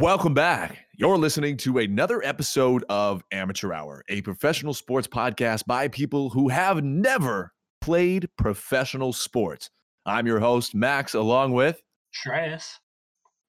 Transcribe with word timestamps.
Welcome 0.00 0.32
back. 0.32 0.78
You're 0.96 1.18
listening 1.18 1.58
to 1.58 1.76
another 1.76 2.22
episode 2.24 2.86
of 2.88 3.22
Amateur 3.32 3.70
Hour, 3.74 4.02
a 4.08 4.22
professional 4.22 4.72
sports 4.72 5.06
podcast 5.06 5.66
by 5.66 5.88
people 5.88 6.30
who 6.30 6.48
have 6.48 6.82
never 6.82 7.52
played 7.82 8.26
professional 8.38 9.12
sports. 9.12 9.68
I'm 10.06 10.26
your 10.26 10.40
host, 10.40 10.74
Max, 10.74 11.12
along 11.12 11.52
with, 11.52 11.82
Shreyas. 12.14 12.78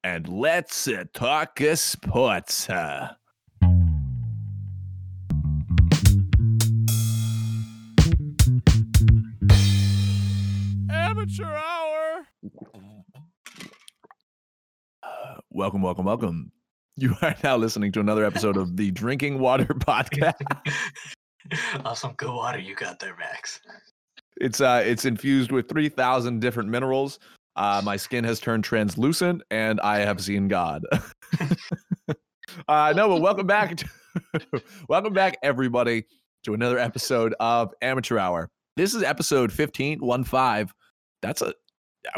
and 0.04 0.28
let's 0.28 0.90
uh, 0.90 1.06
talk 1.14 1.62
uh, 1.62 1.76
sports. 1.76 2.70
Uh, 2.70 3.14
Amateur 10.90 11.46
Hour. 11.46 12.28
Welcome, 15.62 15.84
welcome, 15.84 16.06
welcome. 16.06 16.52
You 16.98 17.14
are 17.22 17.36
now 17.44 17.56
listening 17.56 17.92
to 17.92 18.00
another 18.00 18.26
episode 18.26 18.58
of 18.58 18.78
the 18.78 18.90
Drinking 18.90 19.38
Water 19.38 19.66
Podcast. 19.68 20.42
awesome, 21.86 22.14
good 22.14 22.34
water 22.34 22.58
you 22.58 22.74
got 22.74 23.00
there, 23.00 23.16
Max. 23.20 23.60
It's 24.38 24.60
uh 24.60 24.82
it's 24.84 25.06
infused 25.06 25.52
with 25.52 25.70
3000 25.70 26.40
different 26.40 26.68
minerals. 26.68 27.20
Uh 27.56 27.80
my 27.86 27.96
skin 27.96 28.24
has 28.24 28.40
turned 28.40 28.64
translucent 28.64 29.44
and 29.52 29.80
I 29.82 30.00
have 30.00 30.20
seen 30.20 30.48
God. 30.48 30.82
uh 32.68 32.94
no, 32.96 33.08
but 33.08 33.22
welcome 33.22 33.46
back 33.46 33.78
to, 33.78 33.86
welcome 34.90 35.14
back 35.14 35.38
everybody 35.44 36.06
to 36.42 36.56
another 36.56 36.80
episode 36.80 37.36
of 37.40 37.72
Amateur 37.84 38.18
Hour. 38.18 38.50
This 38.78 38.96
is 38.96 39.04
episode 39.04 39.52
15 39.52 40.00
15. 40.00 40.68
That's 41.22 41.44
a 41.44 41.54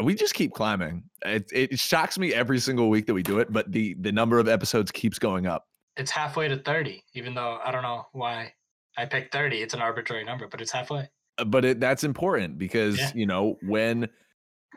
we 0.02 0.14
just 0.14 0.34
keep 0.34 0.52
climbing. 0.52 1.02
It 1.24 1.46
it 1.52 1.78
shocks 1.78 2.18
me 2.18 2.32
every 2.34 2.58
single 2.58 2.88
week 2.90 3.06
that 3.06 3.14
we 3.14 3.22
do 3.22 3.38
it, 3.38 3.52
but 3.52 3.70
the 3.72 3.94
the 4.00 4.12
number 4.12 4.38
of 4.38 4.48
episodes 4.48 4.90
keeps 4.90 5.18
going 5.18 5.46
up. 5.46 5.66
It's 5.96 6.10
halfway 6.10 6.48
to 6.48 6.58
30, 6.58 7.04
even 7.14 7.34
though 7.34 7.58
I 7.64 7.70
don't 7.70 7.82
know 7.82 8.06
why 8.12 8.52
I 8.96 9.04
picked 9.06 9.32
30. 9.32 9.62
It's 9.62 9.74
an 9.74 9.80
arbitrary 9.80 10.24
number, 10.24 10.48
but 10.48 10.60
it's 10.60 10.72
halfway. 10.72 11.08
Uh, 11.38 11.44
But 11.44 11.64
it, 11.64 11.80
that's 11.80 12.02
important 12.04 12.58
because, 12.58 12.98
Yeah. 12.98 13.12
you 13.14 13.26
know, 13.26 13.58
when 13.62 14.08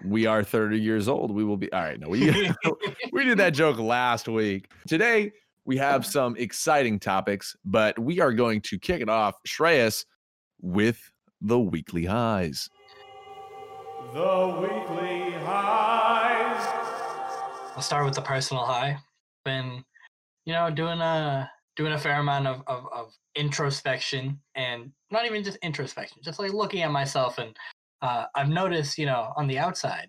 we 0.06 0.28
are 0.28 0.44
30 0.44 0.80
years 0.80 1.08
old, 1.08 1.32
we 1.32 1.44
will 1.44 1.58
be 1.58 1.72
all 1.74 1.82
right. 1.82 2.00
No, 2.00 2.10
we 2.10 2.20
we 3.12 3.24
did 3.26 3.40
that 3.40 3.52
joke 3.56 3.80
last 3.80 4.28
week. 4.28 4.70
Today, 4.88 5.32
we 5.66 5.78
have 5.78 6.06
some 6.18 6.36
exciting 6.38 7.00
topics, 7.00 7.56
but 7.66 7.98
we 7.98 8.20
are 8.22 8.32
going 8.34 8.62
to 8.62 8.78
kick 8.78 9.02
it 9.02 9.10
off, 9.10 9.36
Shreyas, 9.48 10.06
with 10.62 11.12
the 11.42 11.60
weekly 11.60 12.06
highs. 12.06 12.70
The 14.14 14.60
weekly 14.62 15.32
highs. 15.44 16.66
I'll 17.76 17.82
start 17.82 18.06
with 18.06 18.16
the 18.16 18.22
personal 18.22 18.64
high. 18.64 18.98
Been, 19.44 19.84
you 20.46 20.54
know, 20.54 20.70
doing 20.72 21.00
a 21.02 21.52
doing 21.76 21.92
a 21.92 21.98
fair 21.98 22.20
amount 22.20 22.48
of, 22.48 22.64
of, 22.68 22.88
of 22.92 23.14
introspection 23.36 24.40
and 24.56 24.92
not 25.12 25.26
even 25.26 25.44
just 25.44 25.58
introspection, 25.58 26.22
just 26.24 26.40
like 26.40 26.54
looking 26.54 26.82
at 26.84 26.92
myself 26.92 27.38
and 27.38 27.56
uh, 28.02 28.26
I've 28.34 28.50
noticed, 28.50 28.98
you 28.98 29.06
know, 29.06 29.34
on 29.36 29.48
the 29.48 29.60
outside, 29.60 30.08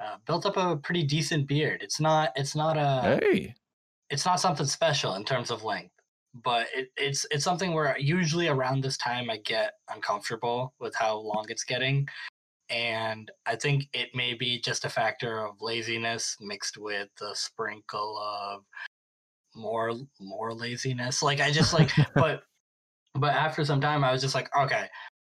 uh, 0.00 0.16
built 0.26 0.46
up 0.46 0.56
a 0.56 0.76
pretty 0.76 1.02
decent 1.02 1.48
beard. 1.48 1.82
It's 1.82 2.00
not 2.00 2.30
it's 2.36 2.54
not 2.54 2.76
a 2.76 3.18
Hey, 3.20 3.54
it's 4.08 4.24
not 4.24 4.40
something 4.40 4.66
special 4.66 5.14
in 5.14 5.24
terms 5.24 5.50
of 5.50 5.64
length, 5.64 5.94
but 6.44 6.68
it, 6.74 6.90
it's 6.96 7.26
it's 7.32 7.44
something 7.44 7.72
where 7.72 7.98
usually 7.98 8.46
around 8.46 8.82
this 8.82 8.96
time 8.98 9.30
I 9.30 9.38
get 9.38 9.72
uncomfortable 9.92 10.74
with 10.78 10.94
how 10.94 11.16
long 11.18 11.46
it's 11.48 11.64
getting, 11.64 12.08
and 12.70 13.30
I 13.46 13.56
think 13.56 13.88
it 13.92 14.08
may 14.14 14.34
be 14.34 14.60
just 14.60 14.84
a 14.84 14.88
factor 14.88 15.44
of 15.46 15.60
laziness 15.60 16.36
mixed 16.40 16.78
with 16.78 17.08
a 17.20 17.34
sprinkle 17.34 18.18
of 18.18 18.62
more 19.54 19.92
more 20.20 20.52
laziness. 20.52 21.22
Like 21.22 21.40
I 21.40 21.50
just 21.50 21.72
like, 21.72 21.90
but 22.14 22.42
but 23.14 23.34
after 23.34 23.64
some 23.64 23.80
time 23.80 24.04
I 24.04 24.12
was 24.12 24.22
just 24.22 24.34
like, 24.34 24.54
okay, 24.56 24.86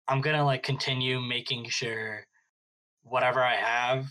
I'm 0.07 0.21
gonna 0.21 0.45
like 0.45 0.63
continue 0.63 1.19
making 1.19 1.65
sure 1.69 2.25
whatever 3.03 3.43
I 3.43 3.55
have 3.55 4.07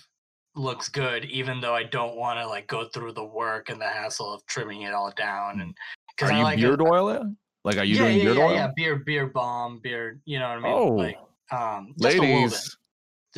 looks 0.54 0.88
good, 0.88 1.24
even 1.26 1.60
though 1.60 1.74
I 1.74 1.82
don't 1.82 2.16
want 2.16 2.38
to 2.38 2.46
like 2.46 2.66
go 2.66 2.88
through 2.88 3.12
the 3.12 3.24
work 3.24 3.70
and 3.70 3.80
the 3.80 3.88
hassle 3.88 4.32
of 4.32 4.46
trimming 4.46 4.82
it 4.82 4.94
all 4.94 5.12
down. 5.16 5.60
And 5.60 5.74
are 6.22 6.32
I 6.32 6.38
you 6.38 6.44
like 6.44 6.58
it- 6.58 6.62
beard 6.62 6.82
oil? 6.82 7.08
it? 7.08 7.22
Like, 7.64 7.78
are 7.78 7.84
you 7.84 7.94
yeah, 7.96 8.02
doing 8.02 8.18
yeah, 8.18 8.24
beard 8.24 8.36
yeah, 8.36 8.44
oil? 8.44 8.54
yeah, 8.54 8.70
beard, 8.76 9.04
beard 9.06 9.32
balm, 9.32 9.80
beard. 9.82 10.20
You 10.26 10.38
know 10.38 10.48
what 10.50 10.58
I 10.58 10.60
mean? 10.60 10.72
Oh, 10.72 10.88
like, 10.88 11.16
um, 11.50 11.94
just 11.98 12.18
a 12.18 12.20
little 12.20 12.26
bit, 12.26 12.34
ladies, 12.34 12.52
just 12.52 12.66
a 12.66 12.68
little 12.68 12.83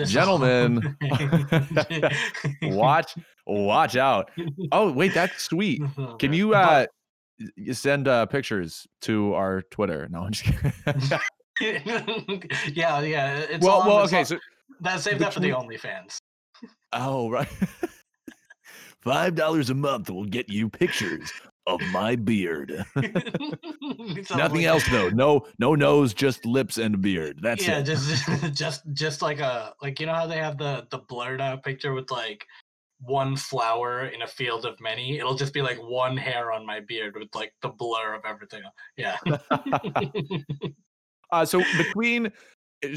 gentlemen, 0.04 0.96
watch, 2.62 3.14
watch 3.46 3.96
out. 3.96 4.30
Oh, 4.72 4.90
wait, 4.92 5.14
that's 5.14 5.42
sweet. 5.42 5.82
Can 6.18 6.32
you 6.32 6.54
uh 6.54 6.86
send 7.72 8.08
uh 8.08 8.26
pictures 8.26 8.86
to 9.02 9.34
our 9.34 9.62
Twitter? 9.70 10.08
No, 10.10 10.22
I'm 10.22 10.32
just 10.32 10.44
kidding. 10.44 10.72
yeah, 12.74 13.00
yeah. 13.00 13.38
It's 13.38 13.64
well, 13.64 13.80
all- 13.82 13.86
well, 13.88 14.04
okay. 14.04 14.18
all- 14.18 14.24
So, 14.24 14.38
that 14.80 15.00
save 15.00 15.18
that 15.20 15.32
for 15.32 15.40
the 15.40 15.50
OnlyFans. 15.50 16.18
oh, 16.92 17.30
right. 17.30 17.48
Five 19.02 19.34
dollars 19.36 19.70
a 19.70 19.74
month 19.74 20.10
will 20.10 20.24
get 20.24 20.48
you 20.48 20.68
pictures 20.68 21.30
of 21.66 21.80
my 21.92 22.16
beard. 22.16 22.84
Nothing 22.96 24.28
like- 24.30 24.64
else 24.64 24.88
though. 24.88 25.08
No, 25.10 25.46
no 25.58 25.74
nose, 25.74 26.14
just 26.14 26.46
lips 26.46 26.78
and 26.78 27.00
beard. 27.00 27.40
That's 27.42 27.66
yeah, 27.66 27.78
it. 27.78 27.84
just 27.84 28.52
just 28.54 28.82
just 28.92 29.22
like 29.22 29.40
a 29.40 29.74
like 29.82 30.00
you 30.00 30.06
know 30.06 30.14
how 30.14 30.26
they 30.26 30.38
have 30.38 30.58
the 30.58 30.86
the 30.90 30.98
blurred 30.98 31.40
out 31.40 31.62
picture 31.62 31.92
with 31.92 32.10
like 32.10 32.46
one 33.00 33.36
flower 33.36 34.06
in 34.06 34.22
a 34.22 34.26
field 34.26 34.64
of 34.64 34.80
many. 34.80 35.18
It'll 35.18 35.34
just 35.34 35.52
be 35.52 35.62
like 35.62 35.78
one 35.78 36.16
hair 36.16 36.52
on 36.52 36.64
my 36.64 36.80
beard 36.80 37.14
with 37.18 37.28
like 37.34 37.52
the 37.62 37.68
blur 37.68 38.14
of 38.14 38.22
everything. 38.24 38.62
Yeah. 38.96 39.16
uh, 41.32 41.44
so 41.44 41.62
between 41.76 42.32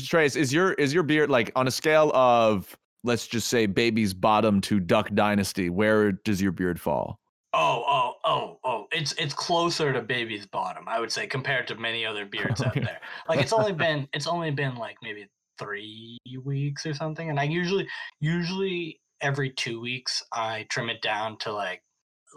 Trace, 0.05 0.35
is 0.35 0.53
your 0.53 0.73
is 0.73 0.93
your 0.93 1.03
beard 1.03 1.29
like 1.29 1.51
on 1.55 1.67
a 1.67 1.71
scale 1.71 2.11
of 2.13 2.75
let's 3.03 3.27
just 3.27 3.47
say 3.47 3.65
baby's 3.65 4.13
bottom 4.13 4.61
to 4.61 4.79
Duck 4.79 5.09
Dynasty? 5.13 5.69
Where 5.69 6.11
does 6.11 6.41
your 6.41 6.51
beard 6.51 6.79
fall? 6.79 7.19
Oh, 7.51 7.83
oh, 7.87 8.13
oh, 8.25 8.59
oh! 8.63 8.85
It's 8.91 9.13
it's 9.13 9.33
closer 9.33 9.91
to 9.91 10.01
baby's 10.01 10.45
bottom, 10.45 10.87
I 10.87 10.99
would 10.99 11.11
say, 11.11 11.25
compared 11.25 11.67
to 11.69 11.75
many 11.75 12.05
other 12.05 12.25
beards 12.31 12.61
out 12.61 12.75
there. 12.75 12.99
Like 13.27 13.39
it's 13.39 13.53
only 13.53 13.71
been 13.85 14.07
it's 14.13 14.27
only 14.27 14.51
been 14.51 14.75
like 14.75 14.97
maybe 15.01 15.27
three 15.57 16.17
weeks 16.43 16.85
or 16.85 16.93
something, 16.93 17.29
and 17.29 17.39
I 17.39 17.43
usually 17.43 17.87
usually 18.19 19.01
every 19.21 19.49
two 19.51 19.81
weeks 19.81 20.23
I 20.31 20.65
trim 20.69 20.89
it 20.89 21.01
down 21.01 21.37
to 21.39 21.51
like 21.51 21.81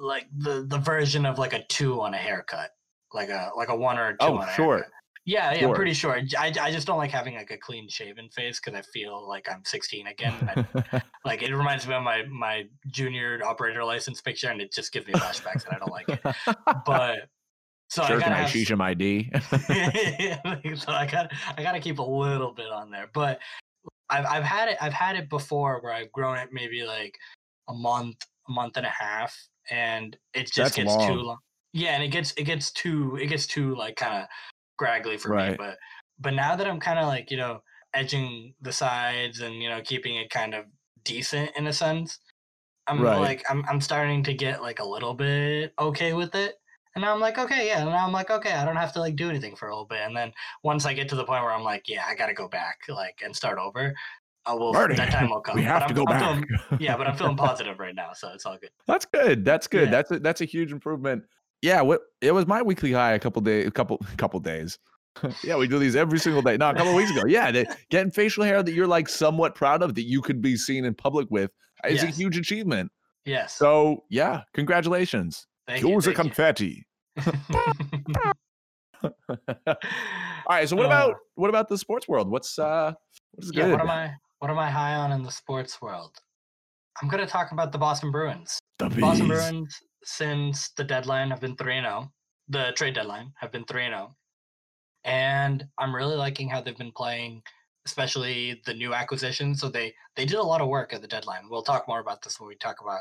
like 0.01 0.27
the 0.37 0.65
the 0.67 0.79
version 0.79 1.27
of 1.27 1.39
like 1.39 1.53
a 1.53 1.63
two 1.65 2.01
on 2.01 2.15
a 2.15 2.19
haircut, 2.19 2.71
like 3.13 3.29
a 3.29 3.51
like 3.57 3.69
a 3.69 3.77
one 3.77 3.99
or 3.99 4.09
a 4.09 4.13
two 4.13 4.17
Oh, 4.21 4.39
on 4.39 4.49
a 4.49 4.53
sure. 4.55 4.77
haircut. 4.77 4.93
Yeah, 5.25 5.53
yeah, 5.53 5.61
Sure. 5.61 5.75
pretty 5.75 5.93
sure. 5.93 6.19
I, 6.37 6.53
I 6.61 6.73
just 6.73 6.87
don't 6.87 6.99
like 6.99 7.13
having 7.13 7.37
like 7.37 7.53
a 7.53 7.57
clean 7.57 7.89
shaven 7.89 8.29
face 8.31 8.59
because 8.59 8.77
I 8.77 8.83
feel 8.83 9.27
like 9.29 9.49
I'm 9.49 9.65
16 9.65 10.09
again. 10.09 10.35
I 10.93 11.03
like 11.25 11.43
it 11.43 11.55
reminds 11.55 11.87
me 11.87 11.95
of 11.95 12.03
my 12.03 12.25
my 12.25 12.65
junior 12.89 13.41
operator 13.45 13.85
license 13.85 14.21
picture, 14.21 14.49
and 14.51 14.61
it 14.61 14.73
just 14.73 14.93
gives 14.93 15.07
me 15.07 15.13
flashbacks, 15.13 15.65
and 15.65 15.75
I 15.75 15.79
don't 15.79 15.93
like 15.93 16.09
it. 16.09 16.21
But 16.85 17.29
so 17.89 18.03
sure, 18.05 18.17
I 18.17 18.21
gotta 18.21 18.35
I 18.35 18.39
have, 18.39 18.51
sheesh 18.51 18.71
him 18.71 18.81
ID? 18.81 19.31
so 20.77 20.93
I 20.93 21.07
got 21.07 21.33
I 21.57 21.63
gotta 21.63 21.79
keep 21.81 21.99
a 21.99 22.03
little 22.03 22.53
bit 22.53 22.71
on 22.71 22.91
there. 22.91 23.09
But 23.15 23.39
I've 24.11 24.27
I've 24.27 24.45
had 24.45 24.71
it 24.71 24.79
I've 24.81 24.93
had 24.93 25.15
it 25.17 25.29
before 25.29 25.81
where 25.83 25.93
I've 25.93 26.11
grown 26.11 26.37
it 26.39 26.49
maybe 26.53 26.85
like 26.85 27.17
a 27.69 27.75
month, 27.75 28.17
a 28.49 28.53
month 28.53 28.77
and 28.77 28.87
a 28.87 28.91
half, 28.91 29.37
and 29.71 30.17
it 30.35 30.47
just 30.47 30.57
That's 30.57 30.77
gets 30.77 30.93
too 31.07 31.13
long. 31.13 31.25
long. 31.27 31.39
Yeah, 31.75 31.91
and 31.95 32.03
it 32.03 32.09
gets 32.09 32.33
it 32.33 32.45
gets 32.45 32.73
too 32.73 33.17
it 33.21 33.29
gets 33.29 33.47
too 33.47 33.75
like 33.77 33.97
kind 33.97 34.23
of 34.23 34.29
scraggly 34.83 35.17
for 35.17 35.35
me. 35.35 35.55
But 35.57 35.79
but 36.19 36.35
now 36.35 36.57
that 36.57 36.67
I'm 36.67 36.81
kind 36.81 36.99
of 36.99 37.07
like 37.07 37.31
you 37.31 37.37
know 37.37 37.63
edging 37.95 38.55
the 38.61 38.73
sides 38.73 39.41
and 39.41 39.55
you 39.63 39.69
know 39.69 39.81
keeping 39.83 40.17
it 40.17 40.31
kind 40.31 40.55
of 40.55 40.65
decent 41.05 41.51
in 41.57 41.67
a 41.67 41.73
sense, 41.73 42.19
I'm 42.87 43.01
Right. 43.01 43.19
like 43.19 43.45
I'm 43.51 43.65
I'm 43.69 43.81
starting 43.81 44.23
to 44.25 44.35
get 44.35 44.63
like 44.63 44.79
a 44.81 44.85
little 44.85 45.15
bit 45.15 45.73
okay 45.79 46.13
with 46.13 46.35
it. 46.35 46.55
And 46.95 47.01
now 47.03 47.15
I'm 47.15 47.21
like, 47.21 47.39
okay, 47.39 47.67
yeah. 47.69 47.81
And 47.81 47.89
now 47.89 48.05
I'm 48.07 48.13
like, 48.13 48.31
okay, 48.31 48.53
I 48.53 48.67
don't 48.67 48.77
have 48.77 48.93
to 48.93 49.01
like 49.01 49.17
do 49.17 49.31
anything 49.31 49.57
for 49.57 49.69
a 49.69 49.73
little 49.73 49.87
bit. 49.87 50.01
And 50.03 50.15
then 50.15 50.31
once 50.63 50.85
I 50.85 50.93
get 50.93 51.09
to 51.09 51.15
the 51.17 51.25
point 51.25 51.43
where 51.43 51.53
I'm 51.53 51.65
like, 51.65 51.89
yeah, 51.89 52.05
I 52.07 52.15
gotta 52.15 52.35
go 52.35 52.49
back, 52.49 52.81
like, 52.87 53.23
and 53.25 53.35
start 53.35 53.59
over, 53.59 53.95
I 54.45 54.53
will. 54.53 54.75
Marty, 54.75 54.97
that 54.97 55.11
time 55.11 55.31
will 55.31 55.41
come. 55.47 55.57
we 55.57 55.63
But 55.63 55.69
have 55.69 55.83
I'm- 55.85 55.89
to 55.89 55.95
go 55.95 56.05
I'm 56.07 56.19
back. 56.21 56.49
feeling- 56.69 56.81
yeah, 56.83 56.97
but 56.99 57.07
I'm 57.07 57.17
feeling 57.21 57.37
positive 57.37 57.79
right 57.79 57.95
now, 57.95 58.11
so 58.13 58.29
it's 58.35 58.45
all 58.45 58.59
good. 58.59 58.69
That's 58.87 59.07
good. 59.07 59.43
That's 59.43 59.67
good. 59.69 59.85
Yeah. 59.87 59.91
That's 59.91 60.11
a, 60.11 60.19
that's 60.19 60.41
a 60.43 60.45
huge 60.45 60.71
improvement. 60.71 61.25
Yeah, 61.63 61.81
what 61.81 62.01
it 62.21 62.33
was 62.33 62.47
my 62.47 62.61
weekly 62.61 62.93
high 62.93 63.13
a 63.13 63.19
couple 63.19 63.41
days, 63.43 63.67
a 63.67 63.71
couple 63.71 63.99
couple 64.17 64.41
days. 64.41 64.79
yeah, 65.45 65.57
we 65.57 65.69
do 65.69 65.79
these 65.79 65.95
every 65.95 66.19
single 66.19 66.43
day. 66.43 66.57
No, 66.57 66.71
a 66.71 66.75
couple 66.75 66.95
weeks 66.95 67.11
ago. 67.11 67.23
Yeah, 67.27 67.51
they, 67.51 67.67
getting 67.91 68.11
facial 68.11 68.45
hair 68.45 68.63
that 68.63 68.73
you're 68.73 68.87
like 68.87 69.09
somewhat 69.09 69.55
proud 69.55 69.83
of 69.83 69.95
that 69.95 70.05
you 70.05 70.21
could 70.23 70.41
be 70.41 70.57
seen 70.57 70.85
in 70.85 70.95
public 70.95 71.29
with 71.31 71.51
is 71.89 72.03
a 72.03 72.07
huge 72.07 72.37
achievement. 72.39 72.91
Yes. 73.25 73.55
So 73.55 74.05
yeah, 74.11 74.43
congratulations. 74.55 75.47
thank 75.67 75.83
you. 75.83 75.89
Here's 75.89 76.07
a 76.07 76.15
confetti. 76.15 76.87
All 79.05 79.13
right. 80.49 80.69
So 80.69 80.77
what 80.77 80.85
Uh, 80.87 80.89
about 80.89 81.17
what 81.35 81.49
about 81.51 81.69
the 81.69 81.79
sports 81.79 82.09
world? 82.09 82.29
What's 82.31 82.59
uh 82.59 82.93
what's 83.33 83.51
yeah, 83.53 83.65
good? 83.65 83.73
what 83.73 83.81
am 83.81 83.91
I 83.91 84.13
what 84.39 84.51
am 84.51 84.59
I 84.59 84.71
high 84.71 84.95
on 84.95 85.13
in 85.13 85.23
the 85.23 85.31
sports 85.31 85.81
world? 85.81 86.17
I'm 87.01 87.09
gonna 87.09 87.27
talk 87.27 87.53
about 87.53 87.73
the 87.73 87.79
Boston 87.79 88.11
Bruins. 88.11 88.59
The 88.79 88.89
Boston. 88.91 89.29
Bruins 89.29 89.79
since 90.05 90.71
the 90.71 90.85
deadline 90.85 91.31
have 91.31 91.41
been 91.41 91.57
3 91.57 91.81
0. 91.81 92.13
The 92.49 92.73
trade 92.77 92.95
deadline 92.95 93.33
have 93.37 93.53
been 93.53 93.65
3 93.65 93.87
0. 93.87 94.17
And 95.05 95.67
I'm 95.79 95.95
really 95.95 96.17
liking 96.17 96.49
how 96.49 96.61
they've 96.61 96.77
been 96.77 96.93
playing, 96.93 97.43
especially 97.87 98.63
the 98.67 98.75
new 98.75 98.95
acquisitions. 98.95 99.61
So 99.61 99.69
they 99.69 99.95
they 100.17 100.25
did 100.25 100.39
a 100.39 100.43
lot 100.43 100.61
of 100.61 100.69
work 100.69 100.93
at 100.93 101.03
the 101.03 101.09
deadline. 101.09 101.49
We'll 101.49 101.63
talk 101.63 101.89
more 101.89 102.01
about 102.01 102.23
this 102.23 102.39
when 102.39 102.49
we 102.49 102.57
talk 102.57 102.81
about 102.81 103.01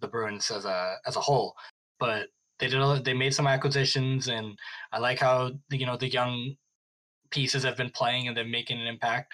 the 0.00 0.08
Bruins 0.08 0.50
as 0.50 0.64
a 0.64 0.96
as 1.06 1.16
a 1.16 1.20
whole. 1.20 1.54
But 1.98 2.28
they 2.58 2.68
did 2.68 2.80
a, 2.80 3.00
they 3.02 3.14
made 3.14 3.34
some 3.34 3.46
acquisitions 3.46 4.28
and 4.28 4.58
I 4.92 4.98
like 4.98 5.18
how 5.18 5.52
the, 5.68 5.76
you 5.76 5.86
know 5.86 5.96
the 5.96 6.08
young 6.08 6.56
pieces 7.30 7.64
have 7.64 7.76
been 7.76 7.90
playing 7.90 8.28
and 8.28 8.36
they're 8.36 8.44
making 8.44 8.80
an 8.80 8.86
impact. 8.86 9.32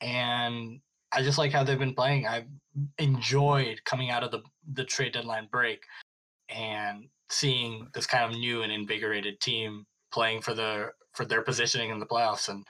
And 0.00 0.80
I 1.12 1.22
just 1.22 1.38
like 1.38 1.52
how 1.52 1.64
they've 1.64 1.78
been 1.78 1.94
playing. 1.94 2.26
I've 2.26 2.48
enjoyed 2.98 3.80
coming 3.84 4.10
out 4.10 4.24
of 4.24 4.30
the 4.32 4.42
the 4.74 4.84
trade 4.84 5.12
deadline 5.12 5.48
break 5.50 5.80
and 6.48 7.08
seeing 7.30 7.88
this 7.94 8.06
kind 8.06 8.32
of 8.32 8.38
new 8.38 8.62
and 8.62 8.72
invigorated 8.72 9.40
team 9.40 9.86
playing 10.12 10.40
for 10.40 10.54
the 10.54 10.90
for 11.12 11.24
their 11.24 11.42
positioning 11.42 11.90
in 11.90 11.98
the 11.98 12.06
playoffs 12.06 12.48
and 12.48 12.64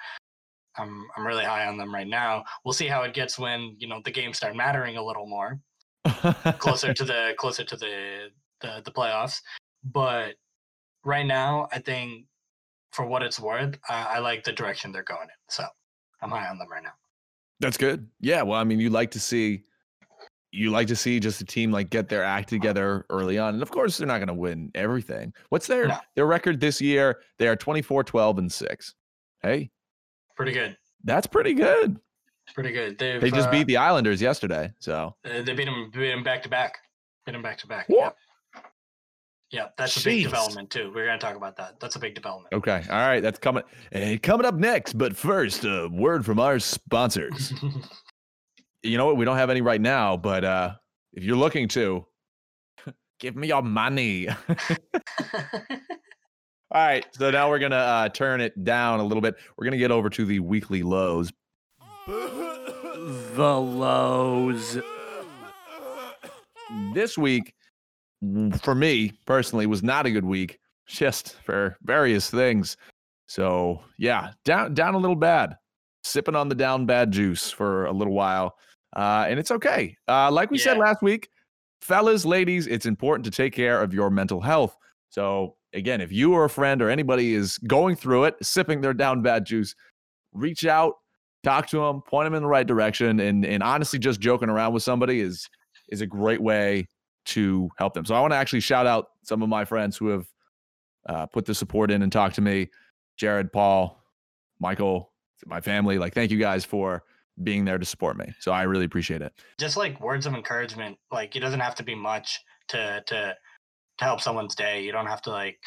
I'm 0.76 1.06
I'm 1.16 1.26
really 1.26 1.44
high 1.44 1.66
on 1.66 1.76
them 1.76 1.94
right 1.94 2.06
now. 2.06 2.44
We'll 2.64 2.72
see 2.72 2.88
how 2.88 3.02
it 3.02 3.14
gets 3.14 3.38
when, 3.38 3.76
you 3.78 3.86
know, 3.86 4.00
the 4.04 4.10
games 4.10 4.36
start 4.36 4.56
mattering 4.56 4.96
a 4.96 5.04
little 5.04 5.26
more 5.26 5.60
closer 6.58 6.92
to 6.92 7.04
the 7.04 7.34
closer 7.38 7.64
to 7.64 7.76
the 7.76 8.28
the, 8.60 8.82
the 8.84 8.90
playoffs. 8.90 9.40
But 9.84 10.34
right 11.04 11.26
now, 11.26 11.68
I 11.72 11.78
think 11.78 12.26
for 12.92 13.06
what 13.06 13.22
it's 13.22 13.38
worth, 13.38 13.78
I, 13.88 14.16
I 14.16 14.18
like 14.18 14.44
the 14.44 14.52
direction 14.52 14.92
they're 14.92 15.02
going 15.02 15.22
in. 15.22 15.28
So 15.48 15.64
I'm 16.22 16.30
high 16.30 16.48
on 16.48 16.58
them 16.58 16.70
right 16.70 16.82
now. 16.82 16.92
That's 17.60 17.76
good. 17.76 18.08
Yeah. 18.20 18.42
Well, 18.42 18.58
I 18.58 18.64
mean, 18.64 18.80
you 18.80 18.90
like 18.90 19.10
to 19.12 19.20
see 19.20 19.64
you 20.54 20.70
like 20.70 20.86
to 20.88 20.96
see 20.96 21.18
just 21.20 21.40
a 21.40 21.44
team 21.44 21.70
like 21.72 21.90
get 21.90 22.08
their 22.08 22.22
act 22.22 22.48
together 22.48 23.04
early 23.10 23.38
on. 23.38 23.54
And 23.54 23.62
of 23.62 23.70
course, 23.70 23.96
they're 23.98 24.06
not 24.06 24.18
going 24.18 24.28
to 24.28 24.34
win 24.34 24.70
everything. 24.74 25.32
What's 25.48 25.66
their 25.66 25.88
No. 25.88 25.98
their 26.14 26.26
record 26.26 26.60
this 26.60 26.80
year? 26.80 27.20
They 27.38 27.48
are 27.48 27.56
24, 27.56 28.04
12, 28.04 28.38
and 28.38 28.50
6. 28.52 28.94
Hey, 29.42 29.70
Pretty 30.36 30.52
good. 30.52 30.76
that's 31.04 31.26
pretty 31.26 31.54
good. 31.54 31.98
Pretty 32.54 32.72
good. 32.72 32.98
They've, 32.98 33.20
They 33.20 33.30
just 33.30 33.48
uh, 33.48 33.50
beat 33.50 33.66
the 33.66 33.76
Islanders 33.78 34.20
yesterday. 34.22 34.72
So 34.78 35.14
Uh, 35.24 35.42
they 35.42 35.54
beat 35.54 35.64
them 35.64 35.90
beat 35.92 36.10
them 36.10 36.22
back 36.22 36.42
to 36.44 36.48
back, 36.48 36.78
beat 37.26 37.32
them 37.32 37.42
back 37.42 37.58
to 37.58 37.66
back. 37.66 37.86
Yeah, 37.88 38.10
yeah, 39.50 39.66
that's 39.78 39.96
a 40.00 40.04
big 40.04 40.24
development 40.24 40.70
too. 40.70 40.90
We're 40.94 41.06
gonna 41.06 41.18
talk 41.18 41.36
about 41.36 41.56
that. 41.56 41.78
That's 41.80 41.96
a 41.96 41.98
big 41.98 42.14
development. 42.14 42.52
okay. 42.54 42.82
All 42.90 42.96
right. 43.08 43.20
That's 43.20 43.38
coming 43.38 43.62
eh, 43.92 44.16
coming 44.18 44.44
up 44.46 44.56
next. 44.56 44.94
But 44.98 45.16
first, 45.16 45.64
a 45.64 45.88
word 45.92 46.24
from 46.24 46.38
our 46.40 46.58
sponsors. 46.58 47.52
you 48.84 48.98
know 48.98 49.06
what? 49.06 49.16
We 49.16 49.24
don't 49.24 49.36
have 49.36 49.50
any 49.50 49.60
right 49.60 49.80
now, 49.80 50.16
but 50.16 50.44
uh 50.44 50.74
if 51.12 51.24
you're 51.24 51.36
looking 51.36 51.68
to 51.68 52.06
give 53.18 53.36
me 53.36 53.48
your 53.48 53.62
money. 53.62 54.28
All 56.74 56.84
right, 56.84 57.06
so 57.12 57.30
now 57.30 57.48
we're 57.48 57.60
gonna 57.60 57.76
uh, 57.76 58.08
turn 58.08 58.40
it 58.40 58.64
down 58.64 58.98
a 58.98 59.04
little 59.04 59.20
bit. 59.20 59.36
We're 59.56 59.64
gonna 59.64 59.76
get 59.76 59.92
over 59.92 60.10
to 60.10 60.24
the 60.24 60.40
weekly 60.40 60.82
lows. 60.82 61.30
The 62.06 63.60
lows. 63.60 64.78
This 66.92 67.16
week, 67.16 67.54
for 68.60 68.74
me 68.74 69.12
personally, 69.24 69.66
was 69.66 69.84
not 69.84 70.06
a 70.06 70.10
good 70.10 70.24
week, 70.24 70.58
just 70.88 71.36
for 71.44 71.76
various 71.82 72.28
things. 72.28 72.76
So 73.28 73.80
yeah, 73.96 74.32
down 74.44 74.74
down 74.74 74.94
a 74.94 74.98
little 74.98 75.14
bad, 75.14 75.56
sipping 76.02 76.34
on 76.34 76.48
the 76.48 76.56
down 76.56 76.86
bad 76.86 77.12
juice 77.12 77.52
for 77.52 77.86
a 77.86 77.92
little 77.92 78.14
while, 78.14 78.56
uh, 78.94 79.26
and 79.28 79.38
it's 79.38 79.50
okay. 79.50 79.96
Uh, 80.08 80.30
like 80.30 80.50
we 80.50 80.58
said 80.58 80.78
last 80.78 81.02
week, 81.02 81.28
fellas, 81.80 82.24
ladies, 82.24 82.66
it's 82.66 82.86
important 82.86 83.24
to 83.24 83.30
take 83.30 83.52
care 83.52 83.82
of 83.82 83.92
your 83.92 84.10
mental 84.10 84.40
health. 84.40 84.76
So 85.10 85.56
again, 85.72 86.00
if 86.00 86.12
you 86.12 86.32
or 86.32 86.44
a 86.44 86.50
friend 86.50 86.80
or 86.80 86.88
anybody 86.88 87.34
is 87.34 87.58
going 87.58 87.96
through 87.96 88.24
it, 88.24 88.36
sipping 88.42 88.80
their 88.80 88.94
down 88.94 89.22
bad 89.22 89.44
juice, 89.44 89.74
reach 90.32 90.64
out, 90.64 90.94
talk 91.42 91.66
to 91.68 91.78
them, 91.78 92.02
point 92.02 92.26
them 92.26 92.34
in 92.34 92.42
the 92.42 92.48
right 92.48 92.66
direction, 92.66 93.20
and 93.20 93.44
and 93.44 93.62
honestly, 93.62 93.98
just 93.98 94.20
joking 94.20 94.48
around 94.48 94.72
with 94.72 94.82
somebody 94.82 95.20
is 95.20 95.48
is 95.88 96.00
a 96.00 96.06
great 96.06 96.40
way 96.40 96.88
to 97.26 97.68
help 97.78 97.94
them. 97.94 98.04
So 98.04 98.14
I 98.14 98.20
want 98.20 98.32
to 98.32 98.36
actually 98.36 98.60
shout 98.60 98.86
out 98.86 99.08
some 99.22 99.42
of 99.42 99.48
my 99.48 99.64
friends 99.64 99.96
who 99.96 100.08
have 100.08 100.26
uh, 101.08 101.26
put 101.26 101.44
the 101.44 101.54
support 101.54 101.90
in 101.90 102.02
and 102.02 102.12
talked 102.12 102.34
to 102.36 102.40
me. 102.40 102.70
Jared, 103.16 103.52
Paul, 103.52 104.02
Michael, 104.58 105.12
my 105.46 105.60
family. 105.60 105.98
Like, 105.98 106.14
thank 106.14 106.30
you 106.30 106.38
guys 106.38 106.64
for 106.64 107.04
being 107.42 107.64
there 107.64 107.78
to 107.78 107.84
support 107.84 108.16
me. 108.16 108.32
So 108.40 108.52
I 108.52 108.62
really 108.62 108.84
appreciate 108.84 109.22
it. 109.22 109.32
Just 109.58 109.76
like 109.76 110.00
words 110.00 110.26
of 110.26 110.34
encouragement, 110.34 110.96
like 111.10 111.34
it 111.36 111.40
doesn't 111.40 111.60
have 111.60 111.74
to 111.76 111.82
be 111.82 111.94
much 111.94 112.40
to 112.68 113.02
to 113.06 113.34
to 113.98 114.04
help 114.04 114.20
someone's 114.20 114.54
day. 114.54 114.82
You 114.82 114.92
don't 114.92 115.06
have 115.06 115.22
to 115.22 115.30
like, 115.30 115.58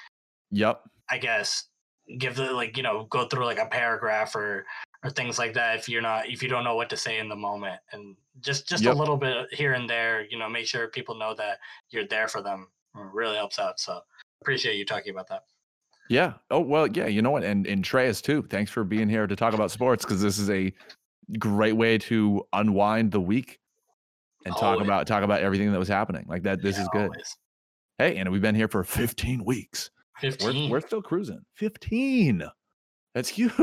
Yep. 0.51 0.81
I 1.09 1.17
guess, 1.17 1.65
give 2.19 2.35
the 2.35 2.51
like 2.51 2.77
you 2.77 2.83
know 2.83 3.05
go 3.09 3.27
through 3.27 3.45
like 3.45 3.59
a 3.59 3.65
paragraph 3.65 4.35
or 4.35 4.65
or 5.03 5.09
things 5.09 5.37
like 5.37 5.53
that 5.53 5.77
if 5.77 5.89
you're 5.89 6.01
not 6.01 6.29
if 6.29 6.41
you 6.41 6.49
don't 6.49 6.63
know 6.63 6.75
what 6.75 6.89
to 6.89 6.97
say 6.97 7.19
in 7.19 7.27
the 7.29 7.35
moment 7.35 7.79
and 7.91 8.15
just 8.41 8.67
just 8.67 8.83
Yep. 8.83 8.95
a 8.95 8.97
little 8.97 9.17
bit 9.17 9.53
here 9.53 9.73
and 9.73 9.89
there 9.89 10.25
you 10.29 10.39
know 10.39 10.47
make 10.49 10.65
sure 10.67 10.87
people 10.87 11.15
know 11.15 11.33
that 11.35 11.59
you're 11.89 12.07
there 12.07 12.27
for 12.29 12.41
them 12.41 12.67
it 12.95 12.99
really 13.13 13.35
helps 13.35 13.59
out 13.59 13.79
so 13.79 13.99
appreciate 14.41 14.75
you 14.77 14.85
talking 14.85 15.11
about 15.11 15.27
that 15.27 15.43
Yeah. 16.09 16.33
Oh 16.49 16.61
well, 16.61 16.87
yeah. 16.87 17.07
You 17.07 17.21
know 17.21 17.31
what? 17.31 17.43
And 17.43 17.67
and 17.67 17.83
Shreyas 17.83 18.21
too. 18.21 18.41
Thanks 18.49 18.71
for 18.71 18.83
being 18.85 19.09
here 19.09 19.27
to 19.27 19.35
talk 19.35 19.53
about 19.53 19.71
sports 19.71 20.05
because 20.05 20.21
this 20.21 20.37
is 20.39 20.49
a 20.49 20.71
great 21.39 21.73
way 21.73 21.97
to 21.97 22.43
unwind 22.53 23.11
the 23.11 23.21
week 23.21 23.59
and 24.45 24.53
talk 24.55 24.63
Always. 24.63 24.87
about 24.87 25.07
talk 25.07 25.23
about 25.23 25.41
everything 25.41 25.71
that 25.71 25.79
was 25.79 25.87
happening. 25.87 26.25
Like 26.27 26.43
that. 26.43 26.61
This 26.61 26.77
Yeah, 26.77 26.83
is 26.83 26.89
good. 26.93 27.01
always. 27.09 27.37
Hey, 27.97 28.17
and 28.17 28.31
we've 28.31 28.41
been 28.41 28.55
here 28.55 28.67
for 28.67 28.83
15 28.83 29.43
weeks. 29.43 29.89
15 30.21 30.69
We're 30.69 30.77
we're 30.77 30.81
still 30.87 31.01
cruising. 31.01 31.41
15. 31.55 32.43
That's 33.15 33.29
huge. 33.29 33.53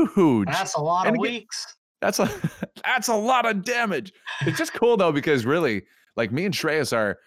that's 0.47 0.75
a 0.75 0.81
lot 0.81 1.07
and 1.07 1.15
of 1.15 1.21
again- 1.21 1.33
weeks 1.33 1.77
That's 2.01 2.19
a 2.19 2.29
that's 2.85 3.07
a 3.07 3.15
lot 3.15 3.45
of 3.45 3.63
damage. 3.63 4.11
It's 4.41 4.57
just 4.57 4.73
cool 4.73 4.97
though 4.97 5.11
because 5.11 5.45
really, 5.45 5.83
like 6.15 6.31
me 6.31 6.45
and 6.45 6.53
Shreyas 6.53 6.95
are, 6.95 7.17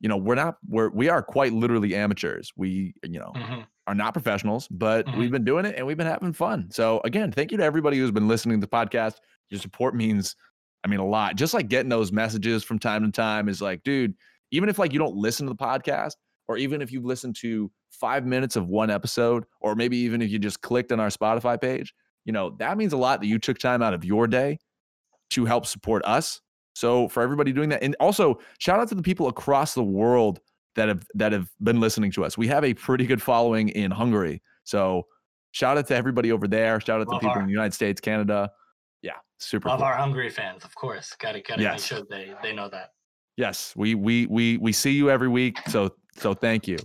you 0.00 0.08
know, 0.08 0.16
we're 0.16 0.34
not 0.36 0.56
we're 0.68 0.88
we 0.90 1.08
are 1.08 1.22
quite 1.22 1.52
literally 1.52 1.94
amateurs. 1.94 2.50
We 2.56 2.94
you 3.04 3.18
know 3.18 3.32
Mhm. 3.36 3.66
are 3.88 3.94
not 3.96 4.12
professionals, 4.14 4.68
but 4.68 5.06
Mhm. 5.06 5.18
we've 5.18 5.30
been 5.32 5.44
doing 5.44 5.64
it 5.64 5.74
and 5.76 5.86
we've 5.86 5.96
been 5.96 6.06
having 6.06 6.32
fun. 6.32 6.68
So 6.70 7.00
again, 7.04 7.32
thank 7.32 7.50
you 7.50 7.58
to 7.58 7.64
everybody 7.64 7.98
who's 7.98 8.10
been 8.12 8.28
listening 8.28 8.60
to 8.60 8.66
the 8.66 8.70
podcast. 8.70 9.16
Your 9.52 9.60
support 9.60 9.94
means, 9.94 10.34
I 10.82 10.88
mean, 10.88 10.98
a 10.98 11.06
lot. 11.06 11.36
Just 11.36 11.52
like 11.52 11.68
getting 11.68 11.90
those 11.90 12.10
messages 12.10 12.64
from 12.64 12.78
time 12.78 13.04
to 13.04 13.12
time 13.12 13.48
is 13.48 13.60
like, 13.60 13.82
dude, 13.82 14.14
even 14.50 14.68
if 14.70 14.78
like 14.78 14.92
you 14.92 14.98
don't 14.98 15.14
listen 15.14 15.46
to 15.46 15.52
the 15.52 15.56
podcast, 15.56 16.14
or 16.48 16.56
even 16.56 16.80
if 16.82 16.90
you've 16.90 17.04
listened 17.04 17.36
to 17.36 17.70
five 17.90 18.24
minutes 18.26 18.56
of 18.56 18.66
one 18.66 18.90
episode, 18.90 19.44
or 19.60 19.74
maybe 19.74 19.96
even 19.98 20.22
if 20.22 20.30
you 20.30 20.38
just 20.38 20.62
clicked 20.62 20.90
on 20.90 20.98
our 20.98 21.08
Spotify 21.10 21.60
page, 21.60 21.94
you 22.24 22.32
know, 22.32 22.56
that 22.58 22.78
means 22.78 22.92
a 22.94 22.96
lot 22.96 23.20
that 23.20 23.26
you 23.26 23.38
took 23.38 23.58
time 23.58 23.82
out 23.82 23.94
of 23.94 24.04
your 24.04 24.26
day 24.26 24.58
to 25.30 25.44
help 25.44 25.66
support 25.66 26.02
us. 26.04 26.40
So 26.74 27.08
for 27.08 27.22
everybody 27.22 27.52
doing 27.52 27.68
that, 27.68 27.82
and 27.82 27.94
also 28.00 28.38
shout 28.58 28.80
out 28.80 28.88
to 28.88 28.94
the 28.94 29.02
people 29.02 29.28
across 29.28 29.74
the 29.74 29.84
world 29.84 30.40
that 30.74 30.88
have 30.88 31.04
that 31.14 31.32
have 31.32 31.50
been 31.62 31.80
listening 31.80 32.10
to 32.12 32.24
us. 32.24 32.38
We 32.38 32.48
have 32.48 32.64
a 32.64 32.72
pretty 32.72 33.04
good 33.04 33.20
following 33.20 33.68
in 33.68 33.90
Hungary. 33.90 34.42
So 34.64 35.06
shout 35.50 35.76
out 35.76 35.86
to 35.88 35.94
everybody 35.94 36.32
over 36.32 36.48
there. 36.48 36.80
Shout 36.80 37.00
out 37.02 37.04
to 37.04 37.10
Love 37.10 37.20
people 37.20 37.34
our- 37.34 37.40
in 37.40 37.46
the 37.46 37.52
United 37.52 37.74
States, 37.74 38.00
Canada. 38.00 38.50
Super. 39.44 39.68
love 39.68 39.78
cool. 39.78 39.86
our 39.86 39.94
hungry 39.94 40.30
fans 40.30 40.64
of 40.64 40.74
course 40.74 41.14
gotta 41.18 41.40
gotta 41.40 41.62
make 41.62 41.72
Yes. 41.72 41.84
sure 41.84 42.00
they 42.08 42.34
they 42.42 42.52
know 42.54 42.68
that 42.68 42.90
Yes, 43.38 43.72
we 43.76 43.94
we 43.94 44.26
we 44.26 44.58
we 44.58 44.72
see 44.72 44.90
you 44.92 45.10
every 45.10 45.28
week. 45.28 45.56
So 45.68 45.90
so 46.16 46.34
thank 46.34 46.68
you. 46.68 46.76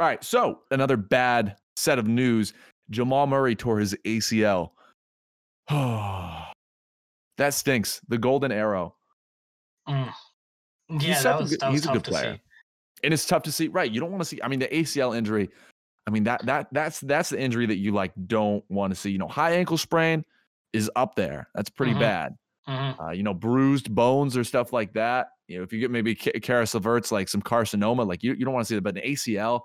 All 0.00 0.06
right, 0.06 0.22
so 0.22 0.60
another 0.70 0.96
bad 0.96 1.56
set 1.76 1.98
of 1.98 2.06
news. 2.06 2.52
Jamal 2.90 3.26
Murray 3.26 3.56
tore 3.56 3.80
his 3.80 3.94
ACL. 4.06 4.70
that 5.68 7.54
stinks. 7.54 8.00
The 8.08 8.18
golden 8.18 8.52
arrow. 8.52 8.94
Mm. 9.88 10.12
Yeah 11.00 11.14
such 11.16 11.22
that 11.24 11.40
was 11.40 11.50
good- 11.50 11.60
that 11.60 11.70
was 11.72 11.74
he's 11.80 11.84
a 11.84 11.86
tough 11.86 11.94
good 11.96 12.04
to 12.04 12.10
player. 12.10 12.34
see 12.34 12.40
and 13.04 13.14
it's 13.14 13.26
tough 13.26 13.42
to 13.42 13.52
see 13.52 13.68
right 13.68 13.90
you 13.90 14.00
don't 14.00 14.10
want 14.10 14.20
to 14.20 14.24
see 14.24 14.38
i 14.42 14.48
mean 14.48 14.58
the 14.58 14.66
acl 14.68 15.16
injury 15.16 15.48
i 16.06 16.10
mean 16.10 16.24
that 16.24 16.44
that 16.46 16.66
that's 16.72 17.00
that's 17.00 17.28
the 17.30 17.40
injury 17.40 17.64
that 17.66 17.76
you 17.76 17.92
like 17.92 18.12
don't 18.26 18.64
want 18.70 18.90
to 18.92 18.98
see 18.98 19.10
you 19.10 19.18
know 19.18 19.28
high 19.28 19.52
ankle 19.52 19.78
sprain 19.78 20.24
is 20.72 20.90
up 20.96 21.14
there 21.14 21.48
that's 21.54 21.70
pretty 21.70 21.94
Mhm. 21.94 22.00
bad 22.00 22.34
Mhm. 22.68 23.00
uh, 23.00 23.10
you 23.10 23.22
know 23.22 23.34
bruised 23.34 23.94
bones 23.94 24.36
or 24.36 24.44
stuff 24.44 24.72
like 24.72 24.92
that 24.92 25.28
you 25.46 25.56
know 25.56 25.62
if 25.64 25.72
you 25.72 25.80
get 25.80 25.90
maybe 25.90 26.14
Caris 26.14 26.74
LeVert's 26.74 27.10
like 27.10 27.28
some 27.28 27.40
carcinoma 27.42 28.06
like 28.06 28.22
you, 28.22 28.34
you 28.34 28.44
don't 28.44 28.54
want 28.54 28.66
to 28.66 28.68
see 28.68 28.74
that 28.74 28.82
but 28.82 28.96
an 28.96 29.02
acl 29.02 29.62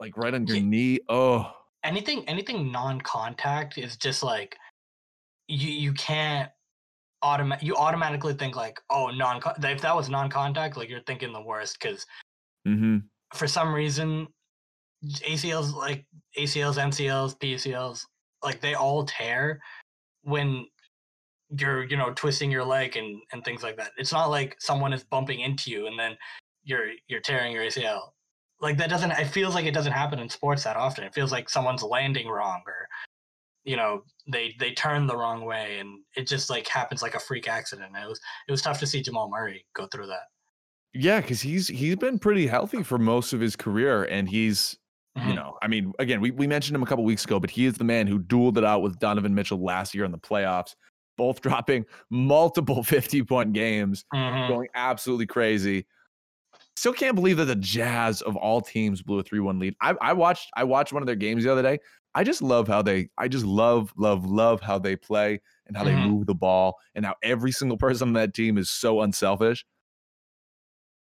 like 0.00 0.16
right 0.16 0.34
on 0.34 0.46
your 0.46 0.56
Ye- 0.56 0.62
knee 0.62 1.00
oh 1.08 1.52
anything 1.84 2.26
anything 2.28 2.72
non-contact 2.72 3.76
is 3.78 3.96
just 3.96 4.22
like 4.22 4.56
you 5.48 5.68
you 5.70 5.92
can't 5.92 6.50
automatic 7.22 7.62
you 7.62 7.76
automatically 7.76 8.34
think 8.34 8.56
like 8.56 8.80
oh 8.90 9.08
non 9.08 9.40
if 9.62 9.80
that 9.82 9.94
was 9.94 10.08
non-contact 10.08 10.76
like 10.76 10.88
you're 10.88 11.02
thinking 11.02 11.32
the 11.32 11.40
worst 11.42 11.78
because 11.80 12.06
mm-hmm. 12.66 12.98
for 13.34 13.46
some 13.46 13.72
reason 13.74 14.26
ACLs 15.04 15.74
like 15.74 16.06
ACLs 16.38 16.78
MCLs 16.78 17.38
PCLs 17.38 18.00
like 18.42 18.60
they 18.60 18.74
all 18.74 19.04
tear 19.04 19.60
when 20.24 20.66
you're 21.58 21.84
you 21.84 21.96
know 21.96 22.12
twisting 22.14 22.50
your 22.50 22.64
leg 22.64 22.96
and 22.96 23.20
and 23.32 23.44
things 23.44 23.62
like 23.62 23.76
that 23.76 23.90
it's 23.98 24.12
not 24.12 24.26
like 24.26 24.56
someone 24.58 24.92
is 24.92 25.04
bumping 25.04 25.40
into 25.40 25.70
you 25.70 25.86
and 25.86 25.98
then 25.98 26.16
you're 26.64 26.88
you're 27.06 27.20
tearing 27.20 27.52
your 27.52 27.64
ACL. 27.64 28.10
Like 28.60 28.78
that 28.78 28.90
doesn't. 28.90 29.12
It 29.12 29.26
feels 29.26 29.54
like 29.54 29.66
it 29.66 29.74
doesn't 29.74 29.92
happen 29.92 30.18
in 30.18 30.28
sports 30.28 30.64
that 30.64 30.76
often. 30.76 31.04
It 31.04 31.14
feels 31.14 31.30
like 31.30 31.48
someone's 31.48 31.82
landing 31.82 32.28
wrong 32.28 32.62
or 32.66 32.88
you 33.64 33.76
know 33.76 34.02
they 34.30 34.54
they 34.58 34.72
turn 34.72 35.06
the 35.06 35.16
wrong 35.16 35.44
way 35.44 35.78
and 35.78 36.00
it 36.16 36.26
just 36.26 36.50
like 36.50 36.66
happens 36.66 37.02
like 37.02 37.14
a 37.14 37.20
freak 37.20 37.48
accident. 37.48 37.92
It 37.94 38.08
was 38.08 38.20
it 38.48 38.50
was 38.50 38.62
tough 38.62 38.80
to 38.80 38.86
see 38.86 39.02
Jamal 39.02 39.28
Murray 39.28 39.64
go 39.74 39.86
through 39.86 40.06
that. 40.08 40.24
Yeah, 40.94 41.20
because 41.20 41.42
he's 41.42 41.68
he's 41.68 41.96
been 41.96 42.18
pretty 42.18 42.46
healthy 42.46 42.82
for 42.82 42.98
most 42.98 43.32
of 43.32 43.40
his 43.40 43.56
career, 43.56 44.04
and 44.04 44.28
he's 44.28 44.78
you 45.22 45.32
Mhm. 45.32 45.34
know, 45.34 45.56
I 45.62 45.68
mean, 45.68 45.92
again, 45.98 46.20
we, 46.20 46.30
we 46.30 46.46
mentioned 46.46 46.76
him 46.76 46.82
a 46.82 46.86
couple 46.86 47.04
weeks 47.04 47.24
ago, 47.24 47.40
but 47.40 47.50
he 47.50 47.66
is 47.66 47.74
the 47.74 47.84
man 47.84 48.06
who 48.06 48.18
dueled 48.20 48.56
it 48.58 48.64
out 48.64 48.82
with 48.82 48.98
Donovan 48.98 49.34
Mitchell 49.34 49.62
last 49.62 49.94
year 49.94 50.04
in 50.04 50.12
the 50.12 50.18
playoffs, 50.18 50.74
both 51.16 51.40
dropping 51.42 51.86
multiple 52.10 52.82
50 52.84 53.22
point 53.22 53.52
games, 53.52 54.04
Mhm. 54.12 54.46
going 54.46 54.68
absolutely 54.74 55.26
crazy. 55.26 55.86
Still 56.76 56.92
can't 56.92 57.14
believe 57.14 57.36
that 57.38 57.46
the 57.46 57.56
Jazz 57.56 58.22
of 58.22 58.36
all 58.36 58.60
teams 58.60 59.02
blew 59.02 59.18
a 59.20 59.22
3 59.22 59.40
1 59.40 59.58
lead. 59.58 59.76
I, 59.80 59.94
I 60.00 60.12
watched 60.12 60.50
I 60.56 60.64
watched 60.64 60.92
one 60.92 61.02
of 61.02 61.06
their 61.06 61.16
games 61.16 61.44
the 61.44 61.52
other 61.52 61.62
day. 61.62 61.78
I 62.14 62.24
just 62.24 62.42
love 62.42 62.68
how 62.68 62.82
they 62.82 63.10
I 63.18 63.28
just 63.28 63.44
love, 63.46 63.92
love, 63.96 64.26
love 64.26 64.60
how 64.60 64.78
they 64.78 64.96
play 64.96 65.40
and 65.66 65.76
how 65.76 65.84
they 65.84 65.94
Mhm. 65.94 65.96
move 65.96 66.26
the 66.26 66.34
ball 66.34 66.76
and 66.94 67.06
how 67.06 67.14
every 67.22 67.52
single 67.52 67.78
person 67.78 68.08
on 68.08 68.14
that 68.14 68.34
team 68.34 68.58
is 68.58 68.70
so 68.70 69.00
unselfish. 69.02 69.64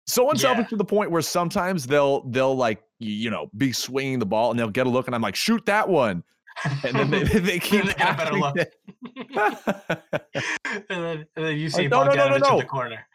So 0.06 0.30
unselfish 0.30 0.66
Yeah. 0.66 0.68
to 0.68 0.76
the 0.76 0.84
point 0.84 1.10
where 1.10 1.22
sometimes 1.22 1.86
they'll 1.86 2.28
they'll 2.28 2.54
like 2.54 2.83
you 2.98 3.30
know 3.30 3.50
be 3.56 3.72
swinging 3.72 4.18
the 4.18 4.26
ball 4.26 4.50
and 4.50 4.58
they'll 4.58 4.70
get 4.70 4.86
a 4.86 4.90
look 4.90 5.06
and 5.06 5.14
I'm 5.14 5.22
like 5.22 5.36
shoot 5.36 5.64
that 5.66 5.88
one 5.88 6.22
and 6.84 6.96
then 6.96 7.10
they, 7.10 7.22
they 7.40 7.58
keep 7.58 7.84
they 7.84 7.94
get 7.94 8.14
a 8.14 8.16
better 8.16 8.36
look. 8.36 8.56
and, 10.88 11.04
then, 11.04 11.26
and 11.36 11.44
then 11.44 11.56
you 11.56 11.68
see 11.68 11.88
no, 11.88 12.04
no, 12.04 12.14
no, 12.14 12.28
no, 12.28 12.38
Bogdanovich 12.38 12.52
in 12.52 12.58
the 12.58 12.64
corner. 12.64 13.06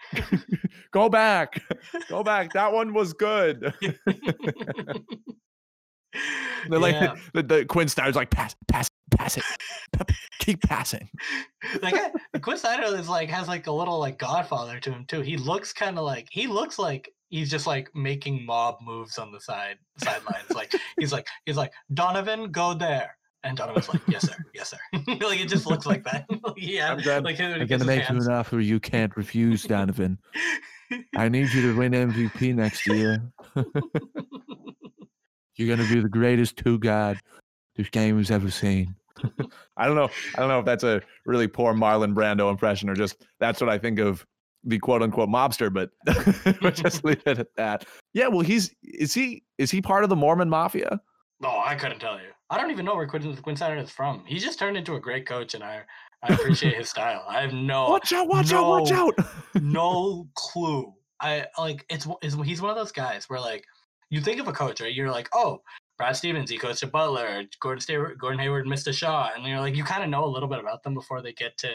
go 0.91 1.09
back 1.09 1.61
go 2.09 2.23
back 2.23 2.51
that 2.53 2.71
one 2.71 2.93
was 2.93 3.13
good 3.13 3.73
they're 6.69 6.79
like 6.79 6.95
Yeah. 6.95 7.15
the, 7.33 7.43
the 7.43 7.65
Quin 7.65 7.87
Snyder's 7.87 8.15
like 8.15 8.29
pass 8.29 8.55
pass 8.67 8.89
pass 9.11 9.37
it 9.37 9.43
keep 10.39 10.61
passing 10.61 11.09
guy, 11.81 12.11
Quin 12.41 12.57
Snyder 12.57 12.95
is 12.97 13.07
like 13.09 13.29
has 13.29 13.47
like 13.47 13.67
a 13.67 13.71
little 13.71 13.99
like 13.99 14.17
Godfather 14.17 14.79
to 14.79 14.91
him 14.91 15.05
too. 15.05 15.21
He 15.21 15.37
looks 15.37 15.73
kind 15.73 15.97
of 15.97 16.05
like 16.05 16.27
he 16.31 16.47
looks 16.47 16.79
like 16.79 17.11
he's 17.29 17.49
just 17.49 17.65
like 17.67 17.93
making 17.95 18.45
mob 18.45 18.77
moves 18.81 19.17
on 19.17 19.31
the 19.31 19.39
side 19.39 19.77
sidelines. 19.97 20.49
like 20.53 20.73
he's 20.99 21.11
like 21.13 21.27
he's 21.45 21.57
like 21.57 21.71
Donovan, 21.93 22.51
go 22.51 22.73
there, 22.73 23.15
and 23.43 23.55
Donovan's 23.57 23.87
like, 23.89 24.01
yes 24.07 24.27
sir, 24.27 24.35
yes 24.53 24.69
sir. 24.69 24.77
like 25.07 25.39
it 25.39 25.47
just 25.49 25.65
looks 25.65 25.85
like 25.85 26.03
that. 26.03 26.25
yeah, 26.57 26.91
I'm 26.91 26.99
gonna- 26.99 27.21
like 27.21 27.37
him 27.37 27.51
when 27.51 27.57
he 27.59 27.61
I'm 27.61 27.67
gonna 27.67 27.79
his 27.79 27.87
make 27.87 28.09
you 28.09 28.15
an 28.17 28.31
offer 28.31 28.59
you 28.59 28.79
can't 28.79 29.15
refuse 29.15 29.63
Donovan 29.63 30.17
I 31.15 31.29
need 31.29 31.53
you 31.53 31.61
to 31.61 31.77
win 31.77 31.91
MVP 31.93 32.55
next 32.55 32.87
year 32.87 33.21
You're 35.55 35.75
gonna 35.75 35.87
be 35.89 35.99
the 35.99 36.09
greatest 36.09 36.55
two 36.57 36.79
guard 36.79 37.19
this 37.75 37.89
game 37.89 38.17
has 38.17 38.31
ever 38.31 38.49
seen. 38.49 38.95
I 39.75 39.85
don't 39.85 39.95
know. 39.95 40.09
I 40.35 40.39
don't 40.39 40.47
know 40.47 40.59
if 40.59 40.65
that's 40.65 40.85
a 40.85 41.01
really 41.25 41.47
poor 41.47 41.73
Marlon 41.73 42.13
Brando 42.13 42.49
impression 42.49 42.89
or 42.89 42.95
just 42.95 43.25
that's 43.39 43.59
what 43.59 43.69
I 43.69 43.77
think 43.77 43.99
of 43.99 44.25
the 44.63 44.79
quote 44.79 45.01
unquote 45.01 45.29
mobster, 45.29 45.71
but 45.71 45.91
just 46.75 47.03
leave 47.03 47.21
it 47.25 47.39
at 47.39 47.55
that. 47.55 47.85
Yeah, 48.13 48.27
well, 48.27 48.41
he's 48.41 48.73
is 48.83 49.13
he 49.13 49.43
is 49.57 49.71
he 49.71 49.81
part 49.81 50.03
of 50.03 50.09
the 50.09 50.15
Mormon 50.15 50.49
mafia? 50.49 50.99
Oh, 51.43 51.63
I 51.65 51.75
couldn't 51.75 51.99
tell 51.99 52.15
you. 52.15 52.27
I 52.49 52.59
don't 52.59 52.71
even 52.71 52.85
know 52.85 52.95
where 52.95 53.07
Quinn, 53.07 53.35
Quin 53.37 53.55
Snyder 53.55 53.77
is 53.77 53.91
from. 53.91 54.23
He 54.25 54.39
just 54.39 54.57
turned 54.59 54.75
into 54.75 54.95
a 54.95 54.99
great 54.99 55.27
coach, 55.27 55.53
and 55.53 55.63
I 55.63 55.83
I 56.23 56.33
appreciate 56.33 56.75
his 56.75 56.89
style. 56.89 57.23
I 57.27 57.41
have 57.41 57.53
no 57.53 57.89
Watch 57.89 58.11
out! 58.11 58.27
Watch 58.27 58.51
out! 58.51 58.67
Watch 58.67 58.91
out! 58.91 59.13
no 59.61 60.27
clue. 60.35 60.93
I 61.21 61.45
like 61.57 61.85
it's, 61.89 62.07
it's 62.21 62.35
he's 62.43 62.61
one 62.61 62.71
of 62.71 62.77
those 62.77 62.91
guys 62.91 63.25
where 63.29 63.39
like 63.39 63.63
you 64.09 64.21
think 64.21 64.39
of 64.39 64.47
a 64.47 64.53
coach, 64.53 64.81
right? 64.81 64.93
You're 64.93 65.11
like, 65.11 65.29
oh, 65.33 65.61
Brad 65.97 66.15
Stevens, 66.15 66.49
he 66.49 66.57
coached 66.57 66.81
at 66.81 66.91
Butler. 66.91 67.43
Gordon 67.61 67.81
Stewart, 67.81 68.17
Gordon 68.17 68.39
Hayward 68.39 68.65
missed 68.67 68.87
a 68.87 68.93
shot, 68.93 69.33
and 69.35 69.45
you're 69.45 69.59
like, 69.59 69.75
you 69.75 69.83
kind 69.83 70.03
of 70.03 70.09
know 70.09 70.25
a 70.25 70.27
little 70.27 70.49
bit 70.49 70.59
about 70.59 70.81
them 70.83 70.93
before 70.93 71.21
they 71.21 71.33
get 71.33 71.57
to 71.59 71.69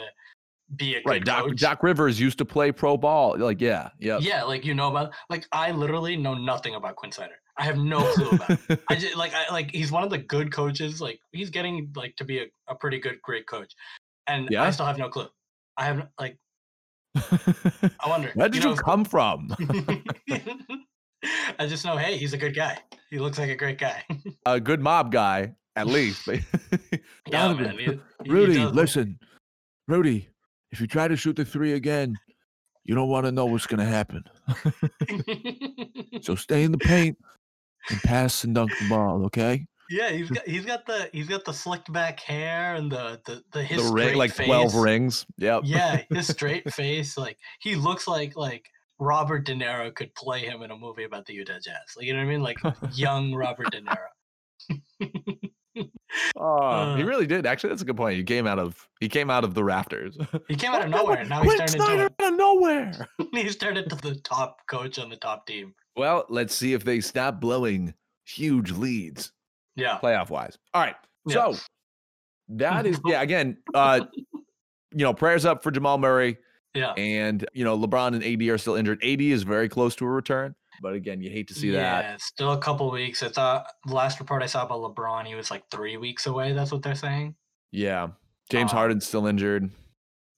be 0.76 0.97
a 0.97 1.02
right, 1.04 1.25
Doc, 1.25 1.44
coach. 1.44 1.61
Doc 1.61 1.83
Rivers 1.83 2.18
used 2.18 2.38
to 2.38 2.44
play 2.44 2.73
pro 2.73 2.97
ball. 2.97 3.37
Like, 3.38 3.61
yeah, 3.61 3.90
yeah. 3.99 4.18
Yeah, 4.21 4.42
like 4.44 4.64
you 4.64 4.75
know 4.75 4.88
about 4.88 5.12
like 5.30 5.47
I 5.52 5.71
literally 5.71 6.16
know 6.16 6.35
nothing 6.35 6.75
about 6.75 6.97
Quin 6.97 7.12
Snyder. 7.12 7.35
I 7.56 7.64
have 7.64 7.76
no 7.78 8.00
clue 8.14 8.30
about. 8.30 8.59
him. 8.61 8.78
I 8.88 8.97
just 8.97 9.16
like 9.16 9.33
I 9.35 9.52
like 9.52 9.71
he's 9.71 9.92
one 9.92 10.02
of 10.02 10.11
the 10.11 10.18
good 10.18 10.52
coaches. 10.52 11.00
Like 11.00 11.21
he's 11.33 11.50
getting 11.50 11.92
like 11.94 12.16
to 12.16 12.25
be 12.25 12.38
a, 12.40 12.47
a 12.68 12.75
pretty 12.75 12.99
good, 12.99 13.21
great 13.23 13.47
coach, 13.47 13.73
and 14.26 14.49
Yeah? 14.50 14.62
I 14.64 14.71
still 14.71 14.87
have 14.87 14.99
no 14.99 15.09
clue. 15.09 15.28
I 15.76 15.85
have 15.85 16.09
like 16.18 16.37
I 17.16 18.09
wonder. 18.09 18.30
Where 18.35 18.49
did 18.49 18.64
know, 18.64 18.71
you 18.71 18.76
come 18.76 19.04
from? 19.04 19.54
I 21.59 21.66
just 21.66 21.85
know, 21.85 21.97
hey, 21.97 22.16
he's 22.16 22.33
a 22.33 22.38
good 22.38 22.54
guy. 22.54 22.78
He 23.11 23.18
looks 23.18 23.38
like 23.38 23.50
a 23.50 23.54
great 23.56 23.78
guy. 23.78 24.02
a 24.47 24.59
good 24.61 24.80
mob 24.80 25.12
guy, 25.12 25.54
at 25.76 25.87
least. 25.87 26.26
yeah, 26.26 27.52
man. 27.52 27.78
he- 27.78 27.85
he 28.25 28.30
Rudy, 28.30 28.59
listen, 28.64 29.18
Rudy, 29.88 30.28
if 30.75 30.81
you 30.81 30.88
try 30.88 31.07
to 31.07 31.14
shoot 31.14 31.37
the 31.37 31.45
three 31.45 31.75
again, 31.75 32.16
you 32.83 32.97
don't 32.97 33.09
want 33.09 33.26
to 33.26 33.33
know 33.33 33.47
what's 33.47 33.66
going 33.66 33.78
to 33.78 33.87
happen. 33.87 34.25
So 36.23 36.35
stay 36.37 36.62
in 36.62 36.73
the 36.73 36.78
paint 36.78 37.19
and 37.90 38.00
pass 38.00 38.45
and 38.45 38.54
dunk 38.54 38.71
the 38.81 38.88
ball, 38.88 39.26
okay? 39.26 39.66
yeah, 39.90 40.11
he's 40.11 40.31
got 40.31 40.49
he's 40.49 40.64
got 40.64 40.87
the 40.87 41.11
he's 41.12 41.28
got 41.28 41.45
the 41.45 41.52
slicked 41.52 41.93
back 41.93 42.19
hair 42.21 42.76
and 42.76 42.90
the 42.90 43.21
the 43.26 43.43
the 43.52 43.62
his 43.62 43.87
the 43.87 43.93
ring, 43.93 44.16
like 44.16 44.35
twelve 44.35 44.75
rings. 44.75 45.26
Yep. 45.37 45.62
Yeah, 45.64 46.02
his 46.09 46.28
straight 46.35 46.73
face, 46.73 47.19
like 47.19 47.37
he 47.61 47.76
looks 47.76 48.09
like 48.09 48.37
like 48.37 48.64
Robert 48.99 49.45
De 49.45 49.54
Niro 49.54 49.95
could 49.95 50.14
play 50.14 50.40
him 50.40 50.62
in 50.62 50.71
a 50.71 50.76
movie 50.76 51.04
about 51.04 51.26
the 51.26 51.35
Utah 51.35 51.59
Jazz. 51.62 51.75
Like 51.97 52.07
you 52.07 52.14
know 52.14 52.21
what 52.21 52.26
I 52.26 52.31
mean? 52.31 52.43
Like 52.43 52.59
young 52.93 53.35
Robert 53.35 53.71
De 53.71 53.83
Niro. 53.83 53.97
Oh, 56.37 56.94
he 56.97 57.02
Uh. 57.02 57.06
really 57.06 57.26
did. 57.26 57.47
Actually, 57.47 57.71
that's 57.71 57.83
a 57.83 57.85
good 57.85 57.97
point. 57.97 58.16
He 58.16 58.25
came 58.25 58.47
out 58.47 58.59
of 58.59 58.88
he 59.00 59.09
came 59.09 59.30
out 59.30 59.44
of 59.44 59.54
the 59.54 59.64
rafters. 59.64 60.16
He 60.49 60.56
came 60.56 60.73
out 60.73 60.85
of 60.85 60.90
nowhere, 60.99 61.25
now 61.25 61.42
he's 61.42 61.54
turned 61.56 61.75
into 61.75 62.02
out 62.04 62.12
of 62.33 62.35
nowhere. 62.37 63.09
he's 63.33 63.56
turned 63.56 63.78
into 63.78 63.97
the 63.97 64.14
top 64.16 64.66
coach 64.66 64.99
on 64.99 65.09
the 65.11 65.16
top 65.16 65.47
team. 65.47 65.75
Well, 65.97 66.25
let's 66.28 66.54
see 66.54 66.73
if 66.73 66.85
they 66.85 67.00
stop 67.00 67.40
blowing 67.40 67.94
huge 68.25 68.71
leads 68.73 69.33
Yeah, 69.76 69.99
playoff 70.02 70.30
wise. 70.30 70.59
All 70.73 70.83
right. 70.83 70.97
Yeah. 71.26 71.52
So 71.52 71.59
that 72.49 72.87
is 72.87 73.00
yeah, 73.06 73.23
again, 73.28 73.56
uh 73.75 74.00
you 74.97 75.02
know, 75.04 75.12
prayers 75.14 75.44
up 75.44 75.62
for 75.62 75.71
Jamal 75.71 75.99
Murray 75.99 76.38
yeah. 76.75 76.92
and 76.92 77.44
you 77.52 77.64
know, 77.64 77.76
LeBron 77.78 78.14
and 78.14 78.23
AD 78.25 78.42
are 78.49 78.59
still 78.59 78.75
injured. 78.76 79.02
AD 79.04 79.21
is 79.21 79.42
very 79.42 79.68
close 79.68 79.94
to 79.97 80.04
a 80.04 80.09
return, 80.09 80.54
but 80.83 80.95
again, 80.95 81.21
you 81.21 81.31
hate 81.31 81.49
to 81.49 81.54
see 81.54 81.71
that. 81.71 82.04
Yeah, 82.04 82.16
still 82.19 82.52
a 82.52 82.59
couple 82.59 82.90
weeks. 82.90 83.23
I 83.23 83.28
thought 83.28 83.66
the 83.87 83.95
last 83.95 84.21
report 84.21 84.43
I 84.43 84.47
saw 84.47 84.64
about 84.64 84.81
LeBron, 84.81 85.26
he 85.26 85.35
was 85.35 85.50
like 85.50 85.64
three 85.71 85.97
weeks 85.97 86.26
away. 86.26 86.52
That's 86.52 86.73
what 86.73 86.83
they're 86.83 86.95
saying. 86.95 87.35
Yeah. 87.73 88.09
James 88.50 88.73
Um, 88.73 88.76
Harden's 88.78 89.07
still 89.07 89.26
injured. 89.26 89.71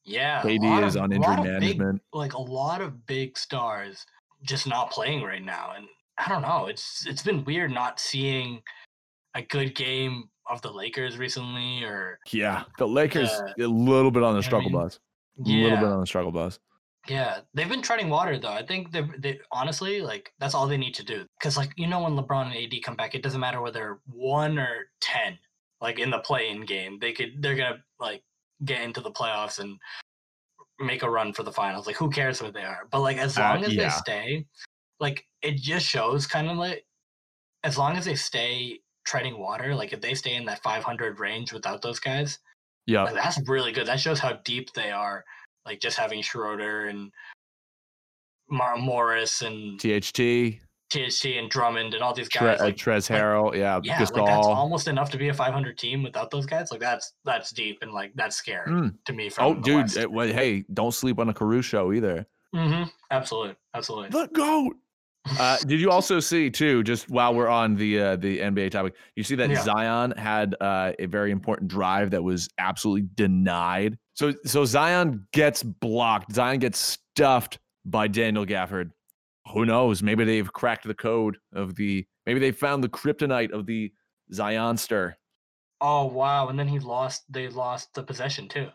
Yeah, 0.05 0.41
KD 0.43 0.85
is 0.87 0.95
of- 0.97 1.03
on 1.03 1.13
injury 1.13 1.33
of 1.35 1.43
big- 1.43 1.53
management. 1.53 2.03
like 2.13 2.35
a 2.35 2.41
lot 2.41 2.81
of 2.81 3.07
big 3.07 3.37
stars 3.37 4.07
just 4.43 4.67
not 4.67 4.91
playing 4.93 5.23
right 5.25 5.43
now, 5.43 5.73
and 5.77 5.87
I 6.19 6.29
don't 6.29 6.43
know. 6.43 6.67
It's 6.67 7.05
it's 7.07 7.23
been 7.23 7.45
weird 7.45 7.73
not 7.73 7.99
seeing 7.99 8.63
a 9.35 9.43
good 9.43 9.75
game 9.75 10.31
of 10.49 10.63
the 10.63 10.71
Lakers 10.73 11.19
recently, 11.19 11.83
or 11.83 12.21
Yeah. 12.31 12.63
The 12.79 12.87
Lakers 12.87 13.29
Uh, 13.31 13.53
a 13.59 13.67
little 13.67 14.13
bit 14.13 14.23
on 14.23 14.35
the 14.35 14.39
I 14.39 14.43
struggle 14.43 14.71
mean, 14.71 14.81
bus. 14.81 15.01
A 15.41 15.43
little 15.43 15.77
bit 15.79 15.87
on 15.89 16.01
the 16.01 16.07
struggle 16.07 16.31
bus. 16.33 16.59
Yeah. 17.09 17.41
They've 17.55 17.69
been 17.69 17.83
treading 17.83 18.09
water 18.09 18.39
though. 18.39 18.53
I 18.53 18.65
think 18.65 18.93
they 18.93 19.03
they 19.19 19.41
honestly 19.53 20.01
like 20.03 20.33
that's 20.39 20.55
all 20.55 20.67
they 20.67 20.77
need 20.77 20.95
to 20.95 21.05
do. 21.05 21.25
Because 21.39 21.57
like 21.57 21.73
you 21.77 21.87
know 21.87 22.03
when 22.03 22.17
LeBron 22.17 22.47
and 22.47 22.57
AD 22.57 22.83
come 22.85 22.97
back, 22.97 23.15
it 23.15 23.23
doesn't 23.23 23.41
matter 23.41 23.61
whether 23.61 24.01
one 24.07 24.59
or 24.59 24.87
ten. 25.01 25.39
Like 25.81 25.99
in 25.99 26.11
the 26.11 26.19
play-in 26.21 26.65
game, 26.65 26.99
they 27.01 27.13
could 27.13 27.43
they're 27.43 27.55
gonna 27.55 27.79
like 28.01 28.23
get 28.65 28.81
into 28.83 29.01
the 29.01 29.11
playoffs 29.11 29.59
and 29.59 29.77
make 30.79 31.03
a 31.03 31.11
run 31.11 31.33
for 31.33 31.43
the 31.43 31.53
finals. 31.53 31.87
Like 31.87 31.97
who 31.97 32.11
cares 32.11 32.41
where 32.43 32.51
they 32.53 32.63
are? 32.65 32.87
But 32.91 33.01
like 33.01 33.19
as 33.19 33.37
Uh, 33.37 33.43
long 33.43 33.65
as 33.65 33.75
yeah. 33.75 33.85
they 33.85 33.91
stay, 33.91 34.47
like 35.01 35.25
it 35.43 35.57
just 35.57 35.87
shows 35.87 36.27
kind 36.27 36.49
of 36.49 36.57
like 36.57 36.85
as 37.65 37.77
long 37.79 37.97
as 37.97 38.05
they 38.05 38.15
stay 38.15 38.81
treading 39.07 39.39
water, 39.39 39.75
like 39.75 39.93
if 39.93 40.01
they 40.01 40.15
stay 40.15 40.35
in 40.35 40.45
that 40.47 40.63
500 40.63 41.21
range 41.21 41.53
without 41.53 41.83
those 41.83 42.01
guys, 42.01 42.39
Yeah. 42.87 43.05
like, 43.05 43.15
that's 43.15 43.41
really 43.49 43.73
good. 43.73 43.87
That 43.87 44.01
shows 44.01 44.19
how 44.19 44.35
deep 44.45 44.73
they 44.73 44.91
are. 44.91 45.25
Like 45.67 45.81
just 45.81 45.99
having 45.99 46.23
Schroeder 46.23 46.87
and 46.87 47.11
Mar- 48.49 48.77
Morris 48.79 49.43
and 49.43 49.79
THT, 49.81 50.61
THT 50.91 51.25
and 51.37 51.51
Drummond 51.51 51.95
and 51.95 52.03
all 52.03 52.15
these 52.15 52.29
guys. 52.29 52.61
uh, 52.61 52.65
like, 52.65 52.77
Trez 52.77 53.11
like- 53.11 53.21
Harrell, 53.21 53.53
yeah, 53.57 53.81
yeah, 53.83 53.99
like 53.99 54.27
that's 54.27 54.47
almost 54.47 54.87
enough 54.87 55.11
to 55.11 55.19
be 55.19 55.29
a 55.29 55.35
500 55.35 55.77
team 55.77 56.03
without 56.05 56.31
those 56.31 56.47
guys. 56.47 56.71
Like 56.71 56.81
that's 56.81 57.13
that's 57.25 57.51
deep 57.51 57.79
and 57.83 57.93
like 57.93 58.13
that's 58.15 58.37
scary 58.37 58.71
Mm. 58.71 58.95
to 59.07 59.13
me. 59.13 59.29
From 59.29 59.45
Oh, 59.45 59.55
dude! 59.55 59.97
It- 59.97 60.11
well, 60.11 60.29
hey, 60.29 60.65
don't 60.73 60.93
sleep 60.95 61.19
on 61.19 61.29
a 61.29 61.35
Caruso 61.35 61.93
either. 61.93 62.25
Mm-hmm. 62.55 62.85
absolutely, 63.11 63.57
absolutely. 63.75 64.09
The 64.11 64.29
goat. 64.29 64.77
Uh, 65.39 65.57
did 65.67 65.81
you 65.81 65.91
also 65.91 66.21
see 66.21 66.51
too? 66.51 66.83
Just 66.83 67.11
while 67.11 67.35
we're 67.35 67.49
on 67.49 67.75
the 67.75 68.01
uh, 68.01 68.17
the 68.17 68.39
NBA 68.39 68.71
topic, 68.71 68.95
you 69.17 69.23
see 69.23 69.35
that 69.37 69.51
Yeah. 69.51 69.63
Zion 69.63 70.13
had 70.13 70.55
uh, 70.61 70.93
a 70.99 71.07
very 71.07 71.31
important 71.31 71.69
drive 71.69 72.11
that 72.11 72.23
was 72.23 72.49
absolutely 72.59 73.09
denied. 73.15 73.99
So 74.15 74.33
so 74.45 74.65
Zion 74.65 75.27
gets 75.33 75.63
blocked. 75.63 76.33
Zion 76.33 76.59
gets 76.61 76.79
stuffed 76.79 77.59
by 77.85 78.09
Daniel 78.09 78.47
Gafford 78.47 78.91
who 79.53 79.65
knows? 79.65 80.03
Maybe 80.03 80.25
they've 80.25 80.53
cracked 80.53 80.87
the 80.87 80.95
code 80.95 81.39
of 81.55 81.75
the. 81.77 82.07
Maybe 82.27 82.41
they 82.41 82.51
found 82.51 82.83
the 82.83 82.89
kryptonite 82.89 83.53
of 83.53 83.67
the 83.67 83.93
Zionster. 84.33 85.15
Oh 85.81 86.07
wow! 86.07 86.49
And 86.49 86.59
then 86.59 86.69
he 86.69 86.79
lost. 86.79 87.25
They 87.33 87.49
lost 87.49 87.95
the 87.95 88.03
possession 88.03 88.49
too. 88.49 88.69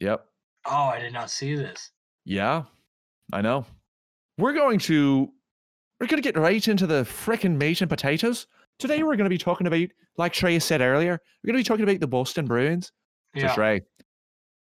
Yep. 0.00 0.24
Oh, 0.66 0.84
I 0.84 1.00
did 1.00 1.12
not 1.12 1.30
see 1.30 1.54
this. 1.54 1.90
Yeah, 2.24 2.64
I 3.32 3.40
know. 3.40 3.64
We're 4.38 4.52
going 4.52 4.78
to 4.80 5.32
we're 6.02 6.08
going 6.08 6.20
to 6.20 6.32
get 6.32 6.36
right 6.36 6.66
into 6.66 6.84
the 6.88 7.04
frickin' 7.04 7.56
meat 7.56 7.80
and 7.80 7.88
potatoes. 7.88 8.48
Today 8.80 9.04
we're 9.04 9.14
going 9.14 9.24
to 9.26 9.30
be 9.30 9.38
talking 9.38 9.68
about, 9.68 9.86
like 10.18 10.32
Trey 10.32 10.58
said 10.58 10.80
earlier, 10.80 11.12
we're 11.44 11.52
going 11.52 11.56
to 11.56 11.60
be 11.60 11.68
talking 11.68 11.84
about 11.84 12.00
the 12.00 12.08
Boston 12.08 12.44
Bruins. 12.44 12.90
So 13.36 13.42
Yeah, 13.44 13.54
Trey, 13.54 13.82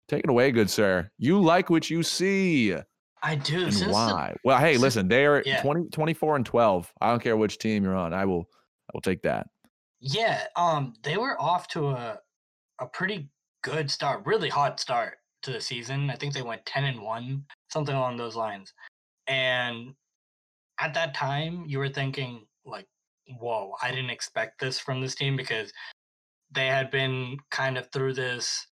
take 0.09 0.25
it 0.25 0.31
away, 0.31 0.51
good 0.51 0.69
sir. 0.69 1.09
You 1.17 1.41
like 1.41 1.71
what 1.71 1.89
you 1.89 2.03
see, 2.03 2.75
I 3.23 3.37
do. 3.37 3.63
and 3.67 3.73
since 3.73 3.87
the- 3.87 3.93
why? 3.93 4.35
well, 4.43 4.59
hey, 4.59 4.73
since- 4.73 4.83
listen, 4.83 5.07
they 5.07 5.27
are 5.27 5.41
yeah. 5.47 5.63
20, 5.63 5.91
24 5.91 6.35
and 6.37 6.45
twelve. 6.45 6.93
I 7.01 7.11
don't 7.11 7.23
care 7.23 7.37
which 7.37 7.59
team 7.59 7.85
you're 7.85 7.95
on. 7.95 8.13
I 8.13 8.25
will, 8.25 8.49
I 8.89 8.91
will 8.93 9.01
take 9.01 9.23
that. 9.23 9.47
yeah, 10.01 10.43
um, 10.57 10.95
they 11.05 11.17
were 11.19 11.41
off 11.41 11.69
to 11.69 11.91
a 11.91 12.19
a 12.81 12.87
pretty 12.87 13.29
good 13.63 13.89
start, 13.93 14.27
really 14.27 14.49
hot 14.49 14.81
start 14.81 15.19
to 15.43 15.53
the 15.53 15.61
season. 15.61 16.11
I 16.11 16.17
think 16.17 16.35
they 16.35 16.43
went 16.43 16.67
ten 16.67 16.83
and 16.85 17.01
one, 17.01 17.45
something 17.73 17.95
along 17.95 18.17
those 18.17 18.35
lines. 18.35 18.73
And 19.29 19.95
at 20.81 20.95
that 20.95 21.15
time, 21.15 21.65
you 21.67 21.79
were 21.79 21.89
thinking 21.89 22.47
like, 22.65 22.87
"Whoa, 23.41 23.75
I 23.83 23.91
didn't 23.91 24.11
expect 24.11 24.61
this 24.61 24.79
from 24.79 25.01
this 25.01 25.15
team," 25.15 25.37
because 25.37 25.73
they 26.51 26.67
had 26.67 26.91
been 26.91 27.39
kind 27.51 27.79
of 27.79 27.91
through 27.93 28.15
this. 28.15 28.67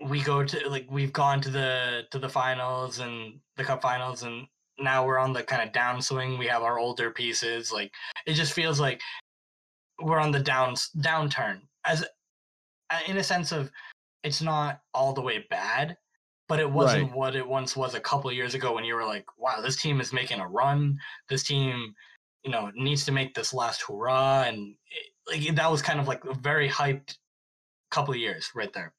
We 0.00 0.22
go 0.22 0.44
to 0.44 0.68
like 0.68 0.86
we've 0.90 1.12
gone 1.12 1.40
to 1.42 1.50
the 1.50 2.04
to 2.10 2.18
the 2.18 2.28
finals 2.28 3.00
and 3.00 3.40
the 3.56 3.64
cup 3.64 3.82
finals, 3.82 4.22
and 4.22 4.46
now 4.78 5.04
we're 5.06 5.18
on 5.18 5.32
the 5.32 5.42
kind 5.42 5.62
of 5.62 5.74
downswing. 5.74 6.38
We 6.38 6.46
have 6.46 6.62
our 6.62 6.78
older 6.78 7.10
pieces. 7.10 7.72
Like 7.72 7.92
it 8.26 8.34
just 8.34 8.52
feels 8.54 8.80
like 8.80 9.00
we're 10.00 10.20
on 10.20 10.32
the 10.32 10.40
down 10.40 10.74
downturn 10.98 11.60
as 11.84 12.04
uh, 12.90 13.00
in 13.06 13.18
a 13.18 13.24
sense 13.24 13.52
of 13.52 13.70
it's 14.22 14.42
not 14.42 14.80
all 14.94 15.12
the 15.12 15.20
way 15.20 15.46
bad 15.50 15.96
but 16.50 16.58
it 16.60 16.70
wasn't 16.70 17.04
Right. 17.04 17.16
what 17.16 17.36
it 17.36 17.46
once 17.46 17.76
was 17.76 17.94
a 17.94 18.00
couple 18.00 18.30
years 18.32 18.54
ago 18.54 18.74
when 18.74 18.84
you 18.84 18.94
were 18.94 19.06
like 19.06 19.24
wow 19.38 19.60
this 19.60 19.80
team 19.80 20.00
is 20.00 20.12
making 20.12 20.40
a 20.40 20.48
run 20.48 20.98
this 21.28 21.44
team 21.44 21.94
you 22.42 22.50
know 22.50 22.70
needs 22.74 23.04
to 23.04 23.12
make 23.12 23.34
this 23.34 23.54
last 23.54 23.82
hurrah 23.86 24.42
and 24.42 24.74
it, 24.90 25.12
like 25.48 25.56
that 25.56 25.70
was 25.70 25.80
kind 25.80 26.00
of 26.00 26.08
like 26.08 26.24
a 26.24 26.34
very 26.34 26.68
hyped 26.68 27.16
couple 27.90 28.12
of 28.12 28.20
years 28.20 28.50
right 28.54 28.72
there 28.72 28.92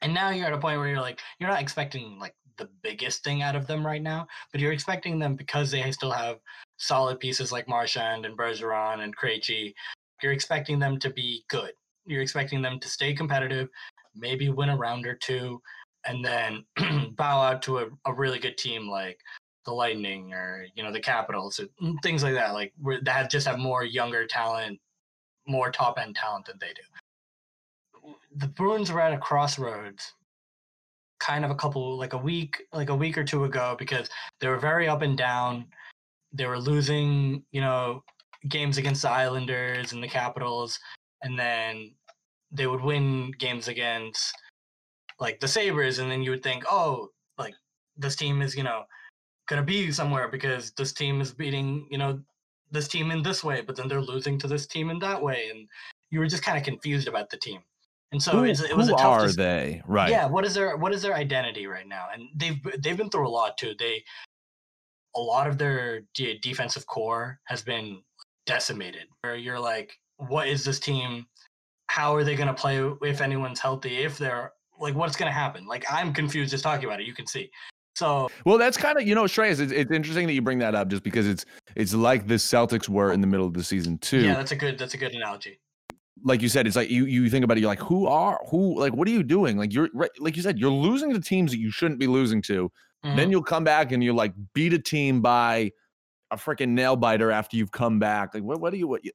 and 0.00 0.14
now 0.14 0.30
you're 0.30 0.46
at 0.46 0.52
a 0.52 0.58
point 0.58 0.78
where 0.78 0.88
you're 0.88 1.00
like 1.00 1.20
you're 1.38 1.50
not 1.50 1.60
expecting 1.60 2.18
like 2.18 2.34
the 2.56 2.68
biggest 2.82 3.22
thing 3.22 3.42
out 3.42 3.56
of 3.56 3.66
them 3.66 3.84
right 3.84 4.02
now 4.02 4.26
but 4.52 4.60
you're 4.60 4.72
expecting 4.72 5.18
them 5.18 5.34
because 5.34 5.70
they 5.70 5.90
still 5.90 6.10
have 6.10 6.38
solid 6.78 7.18
pieces 7.20 7.52
like 7.52 7.68
Marchand 7.68 8.24
and 8.24 8.38
Bergeron 8.38 9.00
and 9.00 9.14
Krejci 9.16 9.74
you're 10.22 10.32
expecting 10.32 10.78
them 10.78 10.98
to 11.00 11.10
be 11.10 11.44
good. 11.48 11.72
You're 12.06 12.22
expecting 12.22 12.62
them 12.62 12.78
to 12.80 12.88
stay 12.88 13.12
competitive, 13.12 13.68
maybe 14.14 14.48
win 14.48 14.70
a 14.70 14.76
round 14.76 15.06
or 15.06 15.14
two, 15.14 15.60
and 16.06 16.24
then 16.24 16.64
bow 17.16 17.40
out 17.40 17.62
to 17.62 17.78
a, 17.78 17.86
a 18.06 18.12
really 18.12 18.38
good 18.38 18.56
team 18.56 18.88
like 18.88 19.20
the 19.64 19.72
Lightning 19.72 20.32
or 20.32 20.66
you 20.74 20.82
know 20.82 20.92
the 20.92 21.00
Capitals, 21.00 21.60
or 21.60 21.66
things 22.02 22.22
like 22.22 22.34
that. 22.34 22.54
Like 22.54 22.72
that 23.02 23.12
have, 23.12 23.28
just 23.28 23.46
have 23.46 23.58
more 23.58 23.84
younger 23.84 24.26
talent, 24.26 24.80
more 25.46 25.70
top 25.70 25.98
end 25.98 26.16
talent 26.16 26.46
than 26.46 26.56
they 26.60 26.68
do. 26.68 28.14
The 28.36 28.46
Bruins 28.46 28.92
were 28.92 29.00
at 29.00 29.12
a 29.12 29.18
crossroads, 29.18 30.14
kind 31.18 31.44
of 31.44 31.50
a 31.50 31.54
couple 31.56 31.98
like 31.98 32.12
a 32.12 32.18
week, 32.18 32.62
like 32.72 32.88
a 32.88 32.96
week 32.96 33.18
or 33.18 33.24
two 33.24 33.44
ago, 33.44 33.74
because 33.78 34.08
they 34.40 34.48
were 34.48 34.58
very 34.58 34.88
up 34.88 35.02
and 35.02 35.18
down. 35.18 35.66
They 36.32 36.46
were 36.46 36.60
losing, 36.60 37.42
you 37.50 37.60
know, 37.60 38.04
games 38.48 38.78
against 38.78 39.02
the 39.02 39.10
Islanders 39.10 39.92
and 39.92 40.02
the 40.02 40.08
Capitals, 40.08 40.78
and 41.22 41.38
then 41.38 41.92
they 42.52 42.68
would 42.68 42.82
win 42.82 43.32
games 43.38 43.66
against 43.66 44.32
like 45.20 45.40
the 45.40 45.48
Sabres, 45.48 45.98
and 45.98 46.10
then 46.10 46.22
you 46.22 46.30
would 46.30 46.42
think, 46.42 46.64
oh, 46.70 47.10
like 47.38 47.54
this 47.96 48.16
team 48.16 48.42
is, 48.42 48.56
you 48.56 48.62
know, 48.62 48.84
gonna 49.48 49.62
be 49.62 49.90
somewhere 49.92 50.28
because 50.28 50.72
this 50.72 50.92
team 50.92 51.20
is 51.20 51.32
beating, 51.32 51.86
you 51.90 51.98
know, 51.98 52.20
this 52.70 52.88
team 52.88 53.10
in 53.10 53.22
this 53.22 53.44
way, 53.44 53.60
but 53.60 53.76
then 53.76 53.88
they're 53.88 54.00
losing 54.00 54.38
to 54.38 54.48
this 54.48 54.66
team 54.66 54.90
in 54.90 54.98
that 55.00 55.22
way, 55.22 55.48
and 55.50 55.68
you 56.10 56.18
were 56.18 56.26
just 56.26 56.42
kind 56.42 56.58
of 56.58 56.64
confused 56.64 57.08
about 57.08 57.30
the 57.30 57.36
team. 57.36 57.60
And 58.12 58.22
so 58.22 58.32
who 58.32 58.44
it 58.44 58.76
was 58.76 58.88
a 58.88 58.92
tough 58.92 59.00
are 59.00 59.26
dis- 59.26 59.36
they? 59.36 59.82
Right. 59.86 60.10
yeah, 60.10 60.26
what 60.26 60.44
is 60.44 60.54
their 60.54 60.76
what 60.76 60.92
is 60.92 61.02
their 61.02 61.14
identity 61.14 61.66
right 61.66 61.86
now? 61.86 62.06
And 62.12 62.28
they've 62.36 62.58
they've 62.78 62.96
been 62.96 63.10
through 63.10 63.26
a 63.26 63.30
lot 63.30 63.58
too. 63.58 63.74
They 63.78 64.04
a 65.16 65.20
lot 65.20 65.48
of 65.48 65.58
their 65.58 66.02
de- 66.14 66.38
defensive 66.38 66.86
core 66.86 67.40
has 67.46 67.62
been 67.62 68.02
decimated. 68.44 69.06
Where 69.22 69.34
you're 69.34 69.58
like, 69.58 69.98
what 70.18 70.48
is 70.48 70.64
this 70.64 70.78
team? 70.78 71.26
How 71.88 72.14
are 72.14 72.24
they 72.24 72.36
going 72.36 72.48
to 72.48 72.54
play 72.54 72.78
if 73.02 73.20
anyone's 73.20 73.60
healthy? 73.60 73.98
If 73.98 74.18
they're 74.18 74.52
like, 74.80 74.94
what's 74.94 75.16
going 75.16 75.28
to 75.28 75.34
happen? 75.34 75.66
Like, 75.66 75.84
I'm 75.90 76.12
confused 76.12 76.50
just 76.50 76.64
talking 76.64 76.84
about 76.86 77.00
it. 77.00 77.06
You 77.06 77.14
can 77.14 77.26
see. 77.26 77.50
So 77.94 78.28
Well, 78.44 78.58
that's 78.58 78.76
kind 78.76 78.98
of 78.98 79.06
you 79.06 79.14
know, 79.14 79.24
Shreyas. 79.24 79.58
It's, 79.60 79.72
it's 79.72 79.90
interesting 79.90 80.26
that 80.26 80.34
you 80.34 80.42
bring 80.42 80.58
that 80.58 80.74
up, 80.74 80.88
just 80.88 81.02
because 81.02 81.26
it's 81.26 81.44
it's 81.76 81.94
like 81.94 82.26
the 82.26 82.34
Celtics 82.34 82.88
were 82.88 83.12
in 83.12 83.20
the 83.22 83.26
middle 83.26 83.46
of 83.46 83.54
the 83.54 83.64
season 83.64 83.96
too. 83.98 84.20
yeah, 84.20 84.34
that's 84.34 84.52
a 84.52 84.56
good 84.56 84.78
that's 84.78 84.92
a 84.94 84.98
good 84.98 85.14
analogy. 85.14 85.58
like 86.22 86.42
you 86.42 86.48
said, 86.50 86.66
it's 86.66 86.76
like 86.76 86.90
you 86.90 87.06
you 87.06 87.30
think 87.30 87.42
about 87.44 87.56
it, 87.56 87.60
you're 87.60 87.70
like, 87.70 87.80
who 87.80 88.06
are 88.06 88.38
who? 88.50 88.78
Like, 88.78 88.92
what 88.94 89.08
are 89.08 89.12
you 89.12 89.22
doing? 89.22 89.56
Like 89.56 89.72
you're 89.72 89.88
right- 89.94 90.10
like 90.18 90.36
you 90.36 90.42
said, 90.42 90.58
you're 90.58 90.70
losing 90.70 91.12
to 91.14 91.20
teams 91.20 91.52
that 91.52 91.58
you 91.58 91.70
shouldn't 91.70 91.98
be 91.98 92.06
losing 92.06 92.42
to. 92.42 92.70
Then 93.02 93.28
Mhm. 93.28 93.30
you'll 93.30 93.42
come 93.44 93.62
back 93.64 93.92
and 93.92 94.02
you're 94.04 94.14
like 94.14 94.34
beat 94.52 94.72
a 94.74 94.78
team 94.78 95.22
by 95.22 95.70
a 96.32 96.36
freaking 96.36 96.70
nail 96.70 96.96
biter 96.96 97.30
after 97.30 97.56
you've 97.56 97.70
come 97.70 97.98
back. 97.98 98.34
Like, 98.34 98.42
what? 98.42 98.60
What 98.60 98.72
do 98.72 98.78
you? 98.78 98.88
What? 98.88 99.04
You, 99.06 99.12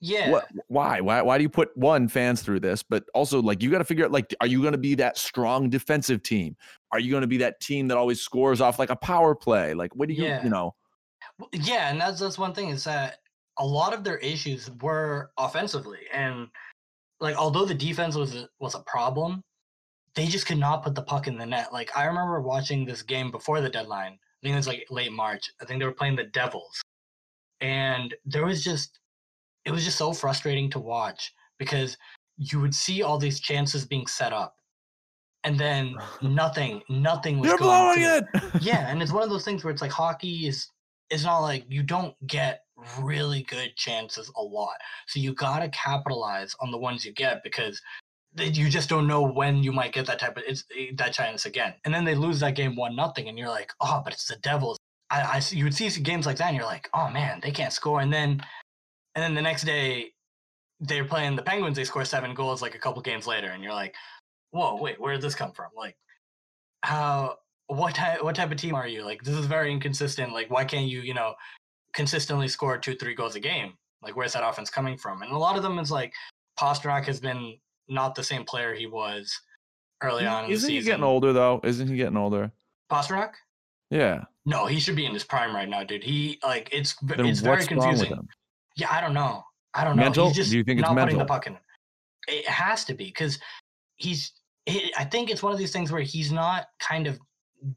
yeah, 0.00 0.30
what 0.30 0.48
why? 0.68 1.00
Why? 1.00 1.20
Why 1.22 1.36
do 1.36 1.42
you 1.42 1.48
put 1.48 1.76
one 1.76 2.08
fans 2.08 2.42
through 2.42 2.60
this? 2.60 2.82
But 2.82 3.04
also, 3.14 3.40
like, 3.42 3.62
you 3.62 3.70
got 3.70 3.78
to 3.78 3.84
figure 3.84 4.04
out, 4.04 4.10
like, 4.10 4.34
are 4.40 4.46
you 4.46 4.60
going 4.60 4.72
to 4.72 4.78
be 4.78 4.94
that 4.96 5.18
strong 5.18 5.68
defensive 5.68 6.22
team? 6.22 6.56
Are 6.92 6.98
you 6.98 7.10
going 7.10 7.20
to 7.20 7.26
be 7.26 7.36
that 7.38 7.60
team 7.60 7.88
that 7.88 7.98
always 7.98 8.20
scores 8.20 8.60
off 8.60 8.78
like 8.78 8.90
a 8.90 8.96
power 8.96 9.34
play? 9.34 9.74
Like, 9.74 9.94
what 9.94 10.08
do 10.08 10.14
you? 10.14 10.24
Yeah. 10.24 10.42
You 10.42 10.50
know? 10.50 10.74
Yeah, 11.52 11.90
and 11.90 12.00
that's 12.00 12.20
that's 12.20 12.38
one 12.38 12.54
thing 12.54 12.70
is 12.70 12.84
that 12.84 13.18
a 13.58 13.66
lot 13.66 13.92
of 13.92 14.04
their 14.04 14.18
issues 14.18 14.70
were 14.80 15.30
offensively, 15.36 16.00
and 16.12 16.48
like 17.20 17.36
although 17.36 17.64
the 17.64 17.74
defense 17.74 18.16
was 18.16 18.46
was 18.58 18.74
a 18.74 18.80
problem, 18.80 19.42
they 20.14 20.26
just 20.26 20.46
could 20.46 20.58
not 20.58 20.82
put 20.82 20.94
the 20.94 21.02
puck 21.02 21.26
in 21.26 21.36
the 21.36 21.46
net. 21.46 21.72
Like 21.72 21.96
I 21.96 22.04
remember 22.06 22.40
watching 22.40 22.84
this 22.84 23.02
game 23.02 23.30
before 23.30 23.60
the 23.60 23.68
deadline. 23.68 24.12
I 24.12 24.40
think 24.42 24.54
it 24.54 24.56
was 24.56 24.66
like 24.66 24.86
late 24.90 25.12
March. 25.12 25.50
I 25.60 25.66
think 25.66 25.78
they 25.78 25.86
were 25.86 25.92
playing 25.92 26.16
the 26.16 26.24
Devils, 26.24 26.80
and 27.60 28.14
there 28.24 28.46
was 28.46 28.64
just 28.64 28.98
it 29.64 29.70
was 29.70 29.84
just 29.84 29.98
so 29.98 30.12
frustrating 30.12 30.70
to 30.70 30.78
watch 30.78 31.32
because 31.58 31.96
you 32.36 32.60
would 32.60 32.74
see 32.74 33.02
all 33.02 33.18
these 33.18 33.40
chances 33.40 33.84
being 33.84 34.06
set 34.06 34.32
up, 34.32 34.56
and 35.44 35.58
then 35.58 35.96
nothing, 36.22 36.82
nothing 36.88 37.38
was 37.38 37.48
You're 37.48 37.58
going 37.58 37.94
blowing 37.94 38.28
through 38.32 38.50
it. 38.50 38.54
yeah, 38.62 38.88
and 38.88 39.02
it's 39.02 39.12
one 39.12 39.22
of 39.22 39.30
those 39.30 39.44
things 39.44 39.64
where 39.64 39.72
it's 39.72 39.82
like 39.82 39.92
hockey 39.92 40.46
is 40.46 40.68
it's 41.10 41.24
not 41.24 41.40
like 41.40 41.64
you 41.68 41.82
don't 41.82 42.14
get 42.26 42.62
really 43.00 43.42
good 43.42 43.74
chances 43.76 44.30
a 44.36 44.42
lot. 44.42 44.76
So 45.06 45.20
you 45.20 45.34
got 45.34 45.58
to 45.58 45.68
capitalize 45.70 46.54
on 46.60 46.70
the 46.70 46.78
ones 46.78 47.04
you 47.04 47.12
get 47.12 47.42
because 47.42 47.80
you 48.36 48.68
just 48.68 48.88
don't 48.88 49.06
know 49.06 49.22
when 49.22 49.62
you 49.62 49.72
might 49.72 49.92
get 49.92 50.06
that 50.06 50.20
type 50.20 50.36
of 50.36 50.44
it's 50.46 50.64
eh, 50.76 50.92
that 50.96 51.12
chance 51.12 51.46
again. 51.46 51.74
And 51.84 51.92
then 51.92 52.04
they 52.04 52.14
lose 52.14 52.40
that 52.40 52.54
game 52.54 52.76
one 52.76 52.96
nothing, 52.96 53.28
and 53.28 53.38
you're 53.38 53.48
like, 53.48 53.72
oh, 53.80 54.00
but 54.04 54.12
it's 54.12 54.26
the 54.26 54.36
Devils. 54.36 54.78
I, 55.10 55.22
I 55.22 55.42
you 55.50 55.64
would 55.64 55.74
see 55.74 55.88
games 56.00 56.26
like 56.26 56.36
that, 56.36 56.48
and 56.48 56.56
you're 56.56 56.64
like, 56.64 56.88
oh 56.94 57.10
man, 57.10 57.40
they 57.42 57.50
can't 57.50 57.72
score. 57.72 58.00
And 58.00 58.12
then 58.12 58.40
and 59.14 59.22
then 59.22 59.34
the 59.34 59.42
next 59.42 59.64
day 59.64 60.12
they're 60.80 61.04
playing 61.04 61.36
the 61.36 61.42
Penguins. 61.42 61.76
They 61.76 61.84
score 61.84 62.04
seven 62.04 62.34
goals 62.34 62.62
like 62.62 62.74
a 62.74 62.78
couple 62.78 63.02
games 63.02 63.26
later, 63.26 63.48
and 63.48 63.62
you're 63.62 63.74
like, 63.74 63.94
whoa, 64.50 64.76
wait, 64.76 65.00
where 65.00 65.12
did 65.12 65.22
this 65.22 65.34
come 65.34 65.52
from? 65.52 65.70
Like 65.76 65.96
how 66.82 67.36
what 67.66 67.94
type 67.94 68.22
what 68.22 68.34
type 68.34 68.50
of 68.50 68.56
team 68.56 68.74
are 68.74 68.88
you? 68.88 69.04
Like 69.04 69.22
this 69.22 69.34
is 69.34 69.46
very 69.46 69.72
inconsistent. 69.72 70.32
Like 70.32 70.50
why 70.50 70.64
can't 70.64 70.86
you, 70.86 71.00
you 71.00 71.14
know, 71.14 71.34
consistently 71.94 72.48
score 72.48 72.78
two, 72.78 72.94
three 72.94 73.14
goals 73.14 73.36
a 73.36 73.40
game? 73.40 73.74
Like 74.02 74.16
where's 74.16 74.32
that 74.32 74.46
offense 74.46 74.70
coming 74.70 74.96
from? 74.96 75.22
And 75.22 75.32
a 75.32 75.38
lot 75.38 75.56
of 75.56 75.62
them 75.62 75.78
is 75.78 75.90
like 75.90 76.12
Pastrnak 76.58 77.04
has 77.04 77.20
been 77.20 77.58
not 77.88 78.14
the 78.14 78.24
same 78.24 78.44
player 78.44 78.74
he 78.74 78.86
was 78.86 79.38
early 80.02 80.26
on 80.26 80.46
in 80.46 80.50
Isn't 80.50 80.70
he 80.70 80.82
getting 80.82 81.04
older 81.04 81.32
though? 81.32 81.60
Isn't 81.62 81.88
he 81.88 81.96
getting 81.96 82.16
older? 82.16 82.50
Pastrnak? 82.90 83.32
Yeah. 83.90 84.24
No, 84.46 84.66
he 84.66 84.80
should 84.80 84.96
be 84.96 85.04
in 85.04 85.12
his 85.12 85.24
prime 85.24 85.54
right 85.54 85.68
now, 85.68 85.84
dude. 85.84 86.02
He 86.02 86.38
like 86.42 86.68
it's 86.72 86.94
Then 87.02 87.26
it's 87.26 87.40
very 87.40 87.56
what's 87.56 87.70
wrong 87.70 87.78
with 87.78 87.98
confusing. 87.98 88.28
Yeah, 88.80 88.88
I 88.90 89.00
don't 89.00 89.14
know. 89.14 89.44
I 89.74 89.84
don't 89.84 89.96
know. 89.96 90.04
Mental? 90.04 90.26
He's 90.28 90.36
just 90.36 90.50
Do 90.50 90.56
you 90.56 90.64
think 90.64 90.80
it's 90.80 90.88
not 90.88 90.96
putting 90.96 91.18
the 91.18 91.24
puck 91.24 91.46
in. 91.46 91.56
It 92.26 92.46
has 92.46 92.84
to 92.86 92.94
be 92.94 93.06
because 93.06 93.38
he's. 93.96 94.32
It, 94.66 94.92
I 94.98 95.04
think 95.04 95.30
it's 95.30 95.42
one 95.42 95.52
of 95.52 95.58
these 95.58 95.72
things 95.72 95.92
where 95.92 96.02
he's 96.02 96.32
not 96.32 96.66
kind 96.80 97.06
of 97.06 97.18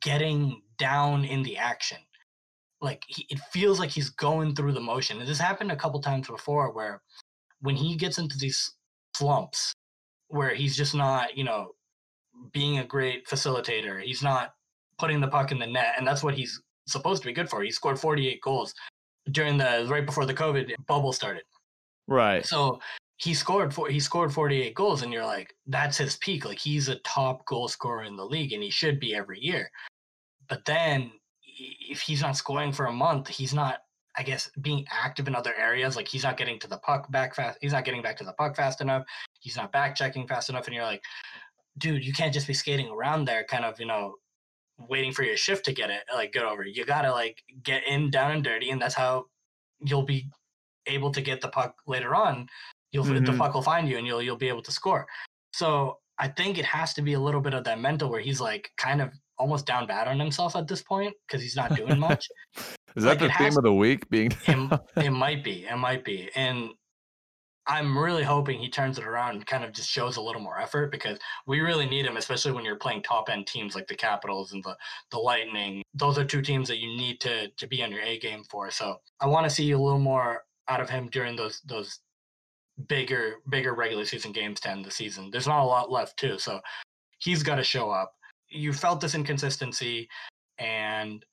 getting 0.02 0.62
down 0.78 1.26
in 1.26 1.44
the 1.44 1.58
action. 1.58 1.98
Like 2.82 3.04
he, 3.08 3.26
it 3.30 3.40
feels 3.52 3.80
like 3.80 3.90
he's 3.90 4.10
going 4.10 4.56
through 4.56 4.74
the 4.74 4.80
motion. 4.80 5.20
And 5.20 5.28
this 5.28 5.40
happened 5.40 5.72
a 5.72 5.76
couple 5.76 6.00
times 6.02 6.28
before, 6.28 6.72
where 6.72 7.02
when 7.62 7.76
he 7.76 7.96
gets 7.96 8.18
into 8.18 8.38
these 8.38 8.74
slumps, 9.16 9.74
where 10.28 10.54
he's 10.54 10.76
just 10.76 10.96
not, 10.96 11.38
you 11.38 11.44
know, 11.44 11.72
being 12.52 12.80
a 12.80 12.86
great 12.86 13.28
facilitator. 13.28 14.02
He's 14.02 14.24
not 14.24 14.54
putting 14.98 15.22
the 15.22 15.28
puck 15.28 15.52
in 15.52 15.60
the 15.60 15.68
net, 15.68 15.94
and 15.98 16.08
that's 16.08 16.24
what 16.24 16.34
he's 16.34 16.62
supposed 16.88 17.22
to 17.24 17.28
be 17.28 17.34
good 17.34 17.50
for. 17.50 17.62
He 17.62 17.72
scored 17.72 18.00
48 18.00 18.42
goals 18.42 18.74
during 19.32 19.58
the 19.58 19.86
right 19.90 20.06
before 20.06 20.26
the 20.26 20.34
COVID 20.34 20.72
bubble 20.88 21.14
started. 21.14 21.44
Right. 22.08 22.46
So 22.46 22.80
he 23.18 23.34
scored 23.34 23.74
for 23.74 23.90
he 23.90 24.00
scored 24.00 24.34
48 24.34 24.74
goals, 24.76 25.02
and 25.02 25.14
you're 25.14 25.26
like, 25.26 25.54
that's 25.68 25.98
his 25.98 26.18
peak. 26.18 26.46
Like 26.46 26.60
he's 26.60 26.90
a 26.90 26.96
top 26.98 27.46
goal 27.46 27.68
scorer 27.68 28.04
in 28.04 28.16
the 28.16 28.26
league, 28.26 28.54
and 28.54 28.64
he 28.64 28.70
should 28.70 29.00
be 29.00 29.16
every 29.16 29.40
year. 29.40 29.70
But 30.50 30.66
then 30.66 31.12
if 31.90 32.02
he's 32.02 32.22
not 32.22 32.38
scoring 32.38 32.72
for 32.72 32.88
a 32.88 32.92
month, 32.92 33.28
he's 33.28 33.54
not, 33.54 33.80
I 34.18 34.24
guess, 34.24 34.50
being 34.62 34.86
active 34.92 35.28
in 35.28 35.36
other 35.36 35.54
areas. 35.56 35.96
Like 35.96 36.08
he's 36.08 36.24
not 36.24 36.38
getting 36.38 36.60
to 36.60 36.68
the 36.68 36.80
puck 36.80 37.10
back 37.12 37.36
fast. 37.36 37.58
He's 37.62 37.74
not 37.74 37.86
getting 37.86 38.02
back 38.02 38.18
to 38.18 38.24
the 38.24 38.34
puck 38.34 38.56
fast 38.56 38.82
enough. 38.82 39.04
He's 39.40 39.56
not 39.56 39.72
back 39.72 39.96
checking 39.96 40.28
fast 40.28 40.50
enough. 40.50 40.66
And 40.66 40.76
you're 40.76 40.84
like, 40.84 41.04
dude, 41.78 42.06
you 42.06 42.14
can't 42.14 42.34
just 42.34 42.48
be 42.48 42.54
skating 42.54 42.90
around 42.90 43.26
there, 43.26 43.46
kind 43.46 43.66
of, 43.66 43.80
you 43.80 43.86
know, 43.86 44.16
waiting 44.90 45.12
for 45.12 45.24
your 45.24 45.38
shift 45.38 45.66
to 45.66 45.74
get 45.74 45.90
it 45.90 46.04
like 46.14 46.34
get 46.34 46.44
over. 46.44 46.66
You 46.66 46.86
gotta 46.86 47.12
like 47.12 47.42
get 47.64 47.86
in 47.88 48.10
down 48.10 48.32
and 48.32 48.44
dirty, 48.44 48.70
and 48.70 48.82
that's 48.82 48.96
how 48.96 49.26
you'll 49.80 50.04
be 50.06 50.30
able 50.88 51.12
to 51.12 51.22
get 51.22 51.42
the 51.42 51.50
puck 51.50 51.76
later 51.88 52.16
on. 52.16 52.48
You'll 52.92 53.06
the 53.06 53.14
Mhm. 53.20 53.38
puck 53.38 53.54
will 53.54 53.62
find 53.62 53.90
you, 53.90 53.98
and 53.98 54.06
you'll 54.06 54.22
you'll 54.22 54.38
be 54.38 54.50
able 54.50 54.62
to 54.64 54.72
score. 54.72 55.08
So 55.54 56.00
I 56.20 56.28
think 56.28 56.58
it 56.58 56.66
has 56.66 56.94
to 56.96 57.02
be 57.02 57.14
a 57.14 57.20
little 57.20 57.42
bit 57.42 57.54
of 57.54 57.64
that 57.64 57.80
mental 57.80 58.10
where 58.10 58.22
he's 58.22 58.40
like 58.40 58.72
kind 58.78 59.02
of 59.02 59.12
almost 59.38 59.66
down 59.66 59.88
bad 59.88 60.08
on 60.08 60.20
himself 60.20 60.56
at 60.56 60.68
this 60.68 60.84
point 60.84 61.14
because 61.28 61.42
he's 61.42 61.56
not 61.56 61.76
doing 61.76 62.00
much. 62.00 62.28
Is 62.96 63.04
that 63.04 63.20
like, 63.20 63.20
the 63.20 63.30
theme 63.38 63.58
of 63.58 63.64
the 63.64 63.74
week? 63.74 64.08
Being 64.10 64.32
it, 64.48 64.80
it 64.98 65.10
might 65.10 65.44
be, 65.44 65.66
it 65.66 65.78
might 65.78 66.06
be, 66.06 66.30
and 66.36 66.70
I'm 67.66 67.98
really 67.98 68.24
hoping 68.24 68.60
he 68.60 68.70
turns 68.70 68.98
it 68.98 69.06
around 69.06 69.36
and 69.36 69.46
kind 69.46 69.64
of 69.64 69.72
just 69.72 69.90
shows 69.90 70.18
a 70.18 70.22
little 70.22 70.42
more 70.42 70.60
effort 70.60 70.92
because 70.92 71.18
we 71.48 71.62
really 71.62 71.86
need 71.86 72.06
him, 72.06 72.18
especially 72.18 72.52
when 72.52 72.66
you're 72.66 72.76
playing 72.76 73.04
top 73.04 73.30
end 73.30 73.48
teams 73.48 73.74
like 73.74 73.88
the 73.88 73.96
Capitals 73.96 74.52
and 74.52 74.64
the 74.64 74.76
the 75.12 75.18
Lightning. 75.18 75.82
Those 75.94 76.18
are 76.18 76.26
two 76.26 76.42
teams 76.42 76.68
that 76.68 76.80
you 76.80 76.88
need 76.88 77.22
to 77.22 77.48
to 77.50 77.68
be 77.68 77.82
on 77.82 77.92
your 77.92 78.02
A 78.02 78.20
game 78.20 78.44
for. 78.50 78.70
So 78.70 79.00
I 79.22 79.28
want 79.28 79.46
to 79.46 79.50
see 79.50 79.72
a 79.72 79.80
little 79.80 80.00
more 80.00 80.44
out 80.68 80.82
of 80.82 80.90
him 80.90 81.10
during 81.10 81.36
those 81.36 81.62
those 81.66 82.00
bigger 82.88 83.36
bigger 83.50 83.74
regular 83.74 84.06
season 84.06 84.32
games 84.32 84.60
to 84.62 84.70
end 84.70 84.84
the 84.84 84.92
season. 84.92 85.30
There's 85.32 85.48
not 85.48 85.64
a 85.64 85.66
lot 85.66 85.92
left 85.92 86.18
too, 86.18 86.38
so 86.40 86.60
he's 87.20 87.44
got 87.44 87.56
to 87.56 87.64
show 87.64 87.92
up. 87.92 88.14
You 88.50 88.74
felt 88.74 89.00
this 89.00 89.16
inconsistency, 89.16 90.10
and 90.58 91.24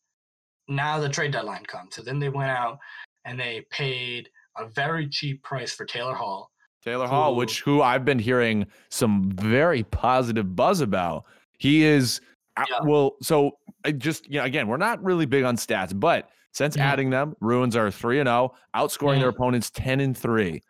now 0.69 1.01
the 1.01 1.09
trade 1.09 1.33
deadline 1.33 1.65
comes. 1.65 1.97
So 1.97 2.03
then 2.03 2.21
they 2.21 2.29
went 2.29 2.51
out 2.51 2.79
and 3.25 3.39
they 3.39 3.67
paid 3.71 4.31
a 4.63 4.69
very 4.69 5.09
cheap 5.09 5.43
price 5.43 5.73
for 5.73 5.85
Taylor 5.85 6.15
Hall. 6.15 6.51
Taylor 6.83 7.07
Hall, 7.07 7.37
which 7.37 7.61
who 7.61 7.83
I've 7.83 8.05
been 8.05 8.19
hearing 8.19 8.67
some 8.89 9.31
very 9.33 9.83
positive 9.85 10.57
buzz 10.57 10.81
about. 10.81 11.25
He 11.59 11.85
is 11.85 12.21
uh, 12.57 12.65
Yeah. 12.69 12.79
well, 12.85 13.17
so 13.23 13.59
I 13.85 13.93
just 13.93 14.27
you 14.29 14.39
know, 14.39 14.45
again, 14.45 14.67
we're 14.67 14.77
not 14.79 15.03
really 15.05 15.27
big 15.27 15.45
on 15.45 15.57
stats, 15.57 15.99
but 15.99 16.31
since 16.53 16.77
Mhm. 16.77 16.81
adding 16.81 17.11
them, 17.11 17.37
Bruins 17.41 17.77
are 17.77 17.91
three 17.91 18.19
and 18.19 18.27
zero, 18.27 18.55
outscoring 18.75 19.21
their 19.21 19.29
opponents 19.29 19.71
ten 19.71 20.01
and 20.01 20.17
three, 20.17 20.63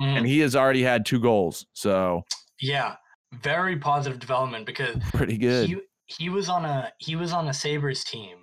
Mm, 0.00 0.18
and 0.18 0.26
he 0.26 0.38
has 0.40 0.54
already 0.56 0.82
had 0.82 1.04
two 1.04 1.18
goals, 1.20 1.66
so 1.72 2.22
yeah, 2.60 2.96
very 3.42 3.76
positive 3.76 4.18
development 4.18 4.66
because 4.66 4.96
pretty 5.12 5.36
good. 5.36 5.68
he 5.68 5.76
he 6.06 6.28
was 6.30 6.48
on 6.48 6.64
a 6.64 6.92
he 6.98 7.16
was 7.16 7.32
on 7.32 7.48
a 7.48 7.52
Sabres 7.54 8.04
team 8.04 8.38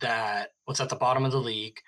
that 0.00 0.50
was 0.66 0.80
at 0.80 0.88
the 0.88 0.96
bottom 0.96 1.24
of 1.24 1.32
the 1.32 1.40
league, 1.40 1.78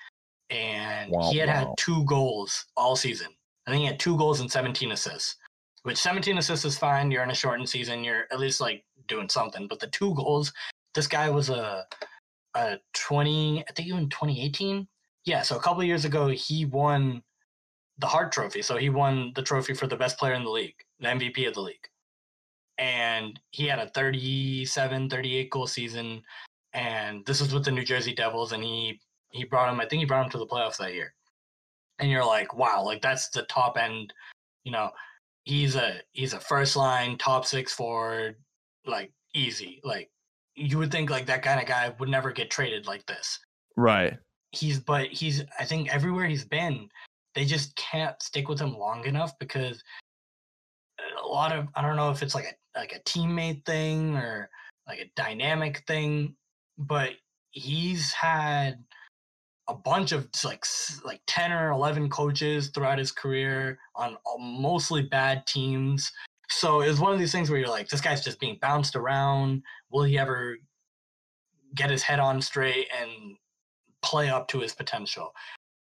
and 0.52 1.10
Wow, 1.10 1.30
he 1.30 1.38
had 1.38 1.48
wow. 1.48 1.54
had 1.54 1.68
two 1.76 2.04
goals 2.04 2.66
all 2.76 2.94
season. 2.94 3.28
I 3.66 3.70
think 3.70 3.80
he 3.80 3.86
had 3.86 3.98
two 3.98 4.16
goals 4.16 4.40
and 4.40 4.50
17 4.50 4.92
assists. 4.92 5.36
Which 5.82 5.98
17 5.98 6.38
assists 6.38 6.64
is 6.64 6.78
fine. 6.78 7.10
You're 7.10 7.24
in 7.24 7.30
a 7.30 7.34
shortened 7.34 7.68
season. 7.68 8.04
You're 8.04 8.26
at 8.30 8.38
least 8.38 8.60
like 8.60 8.84
doing 9.08 9.28
something. 9.28 9.66
But 9.66 9.80
the 9.80 9.88
two 9.88 10.14
goals, 10.14 10.52
this 10.94 11.08
guy 11.08 11.28
was 11.28 11.50
a 11.50 11.84
a 12.54 12.78
20. 12.94 13.64
I 13.68 13.72
think 13.72 13.88
even 13.88 14.08
2018. 14.08 14.86
Yeah, 15.24 15.42
so 15.42 15.56
a 15.56 15.60
couple 15.60 15.80
of 15.80 15.86
years 15.88 16.04
ago, 16.04 16.28
he 16.28 16.66
won 16.66 17.22
the 17.98 18.06
Hart 18.06 18.30
Trophy. 18.30 18.62
So 18.62 18.76
he 18.76 18.90
won 18.90 19.32
the 19.34 19.42
trophy 19.42 19.74
for 19.74 19.86
the 19.86 19.96
best 19.96 20.18
player 20.18 20.34
in 20.34 20.44
the 20.44 20.50
league, 20.50 20.76
the 21.00 21.08
MVP 21.08 21.48
of 21.48 21.54
the 21.54 21.62
league 21.62 21.88
and 22.78 23.38
he 23.50 23.66
had 23.66 23.78
a 23.78 23.88
37 23.90 25.08
38 25.08 25.50
goal 25.50 25.66
season 25.66 26.22
and 26.72 27.24
this 27.26 27.40
was 27.40 27.52
with 27.52 27.64
the 27.64 27.70
new 27.70 27.84
jersey 27.84 28.14
devils 28.14 28.52
and 28.52 28.64
he 28.64 28.98
he 29.32 29.44
brought 29.44 29.72
him 29.72 29.80
i 29.80 29.86
think 29.86 30.00
he 30.00 30.06
brought 30.06 30.24
him 30.24 30.30
to 30.30 30.38
the 30.38 30.46
playoffs 30.46 30.78
that 30.78 30.94
year. 30.94 31.14
And 31.98 32.10
you're 32.10 32.24
like 32.24 32.54
wow 32.54 32.82
like 32.84 33.02
that's 33.02 33.28
the 33.28 33.42
top 33.42 33.76
end 33.78 34.12
you 34.64 34.72
know 34.72 34.90
he's 35.44 35.76
a 35.76 36.00
he's 36.12 36.32
a 36.32 36.40
first 36.40 36.76
line 36.76 37.18
top 37.18 37.46
six 37.46 37.72
forward 37.72 38.36
like 38.86 39.12
easy. 39.34 39.80
Like 39.84 40.10
you 40.54 40.78
would 40.78 40.92
think 40.92 41.10
like 41.10 41.26
that 41.26 41.42
kind 41.42 41.60
of 41.60 41.66
guy 41.66 41.94
would 41.98 42.08
never 42.08 42.32
get 42.32 42.50
traded 42.50 42.86
like 42.86 43.06
this. 43.06 43.38
Right. 43.76 44.18
he's 44.52 44.78
but 44.78 45.08
he's 45.08 45.44
I 45.58 45.64
think 45.64 45.92
everywhere 45.92 46.26
he's 46.26 46.44
been, 46.44 46.88
they 47.34 47.44
just 47.44 47.74
can't 47.76 48.20
stick 48.22 48.48
with 48.48 48.60
him 48.60 48.76
long 48.76 49.04
enough 49.06 49.38
because 49.38 49.82
a 51.22 51.26
lot 51.26 51.52
of 51.52 51.68
I 51.74 51.82
don't 51.82 51.96
know 51.96 52.10
if 52.10 52.22
it's 52.22 52.34
like 52.34 52.44
a 52.44 52.78
like 52.78 52.94
a 52.94 53.00
teammate 53.00 53.64
thing 53.64 54.16
or 54.16 54.48
like 54.86 55.00
a 55.00 55.10
dynamic 55.16 55.82
thing, 55.86 56.34
but 56.78 57.10
he's 57.50 58.12
had 58.12 58.82
a 59.68 59.74
bunch 59.74 60.12
of 60.12 60.28
like 60.44 60.64
like 61.04 61.20
10 61.26 61.52
or 61.52 61.70
11 61.70 62.10
coaches 62.10 62.68
throughout 62.68 62.98
his 62.98 63.12
career 63.12 63.78
on 63.94 64.16
mostly 64.38 65.02
bad 65.02 65.46
teams. 65.46 66.10
So 66.50 66.80
it's 66.80 66.98
one 66.98 67.12
of 67.12 67.18
these 67.18 67.32
things 67.32 67.48
where 67.48 67.58
you're 67.58 67.68
like, 67.68 67.88
this 67.88 68.00
guy's 68.00 68.24
just 68.24 68.40
being 68.40 68.58
bounced 68.60 68.96
around. 68.96 69.62
Will 69.90 70.04
he 70.04 70.18
ever 70.18 70.58
get 71.74 71.90
his 71.90 72.02
head 72.02 72.20
on 72.20 72.42
straight 72.42 72.88
and 73.00 73.36
play 74.02 74.28
up 74.28 74.48
to 74.48 74.60
his 74.60 74.74
potential? 74.74 75.32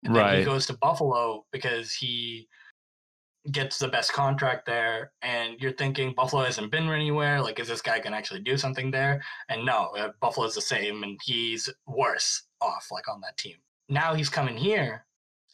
And 0.04 0.16
then 0.16 0.40
he 0.40 0.44
goes 0.46 0.66
to 0.68 0.74
Buffalo 0.78 1.46
because 1.52 1.94
he 1.94 2.48
gets 3.52 3.80
the 3.80 3.88
best 3.88 4.14
contract 4.14 4.66
there. 4.66 5.12
And 5.22 5.60
you're 5.60 5.74
thinking 5.74 6.14
Buffalo 6.16 6.44
hasn't 6.44 6.72
been 6.72 6.88
anywhere. 6.90 7.42
Like, 7.42 7.60
is 7.60 7.68
this 7.68 7.82
guy 7.82 8.00
going 8.00 8.12
to 8.12 8.18
actually 8.18 8.42
do 8.42 8.58
something 8.58 8.92
there? 8.92 9.22
And 9.50 9.66
no, 9.66 9.90
uh, 9.98 10.12
Buffalo's 10.20 10.56
the 10.56 10.62
same, 10.62 11.04
and 11.04 11.20
he's 11.24 11.70
worse 11.86 12.44
off, 12.62 12.88
like 12.92 13.08
on 13.08 13.22
that 13.22 13.38
team. 13.38 13.58
Now 13.92 14.14
he's 14.14 14.30
coming 14.30 14.56
here, 14.56 15.06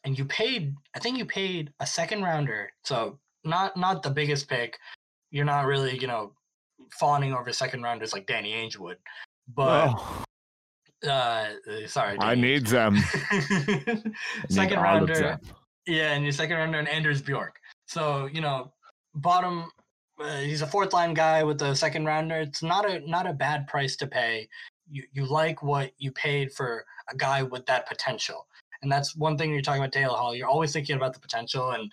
and 0.06 0.18
you 0.18 0.24
paid. 0.26 0.76
I 0.96 1.00
think 1.00 1.18
you 1.18 1.26
paid 1.26 1.74
a 1.80 1.88
second 1.88 2.22
rounder, 2.22 2.72
so 2.84 3.18
not 3.44 3.76
not 3.76 4.04
the 4.04 4.12
biggest 4.12 4.48
pick. 4.48 4.78
You're 5.32 5.44
not 5.44 5.66
really, 5.66 5.98
you 5.98 6.06
know, 6.06 6.34
fawning 6.92 7.34
over 7.34 7.52
second 7.52 7.82
rounders 7.82 8.14
like 8.14 8.28
Danny 8.28 8.54
Ainge 8.54 8.78
would. 8.78 8.98
But 9.54 9.90
Oh, 9.98 10.24
uh, 11.04 11.10
uh, 11.10 11.88
sorry, 11.88 12.16
I 12.20 12.36
Danny 12.36 12.42
need 12.42 12.68
them. 12.68 12.96
I 13.32 14.02
need 14.06 14.14
second 14.50 14.82
rounder. 14.82 15.16
them. 15.16 15.40
Yeah, 15.88 16.14
and 16.14 16.24
your 16.24 16.32
second 16.32 16.58
rounder 16.58 16.78
and 16.78 16.88
Anders 16.88 17.24
Bjork. 17.24 17.56
So 17.88 18.28
you 18.32 18.42
know, 18.42 18.72
bottom. 19.16 19.72
Uh, 20.20 20.40
he's 20.40 20.62
a 20.64 20.68
fourth 20.68 20.94
line 20.94 21.14
guy 21.14 21.44
with 21.44 21.62
a 21.62 21.76
second 21.76 22.06
rounder. 22.06 22.38
It's 22.42 22.62
not 22.64 22.90
a 22.90 23.00
not 23.10 23.26
a 23.28 23.34
bad 23.34 23.66
price 23.68 23.96
to 23.98 24.08
pay. 24.08 24.48
You 24.90 25.04
you 25.12 25.26
like 25.26 25.64
what 25.64 25.92
you 25.98 26.12
paid 26.12 26.52
for 26.52 26.86
a 27.12 27.16
guy 27.16 27.44
with 27.44 27.66
that 27.66 27.88
potential, 27.88 28.48
and 28.82 28.92
that's 28.92 29.16
one 29.16 29.38
thing 29.38 29.52
you're 29.52 29.62
talking 29.62 29.82
about 29.82 29.92
Taylor 29.92 30.16
Hall. 30.16 30.36
You're 30.36 30.48
always 30.48 30.74
thinking 30.74 30.96
about 30.96 31.14
the 31.14 31.20
potential, 31.20 31.72
and 31.72 31.84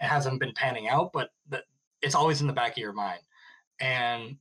it 0.00 0.06
hasn't 0.06 0.40
been 0.40 0.52
panning 0.54 0.88
out, 0.88 1.12
but 1.12 1.30
the, 1.48 1.62
it's 2.02 2.14
always 2.14 2.40
in 2.40 2.46
the 2.46 2.52
back 2.52 2.72
of 2.72 2.78
your 2.78 2.92
mind. 2.92 3.20
And 3.80 4.36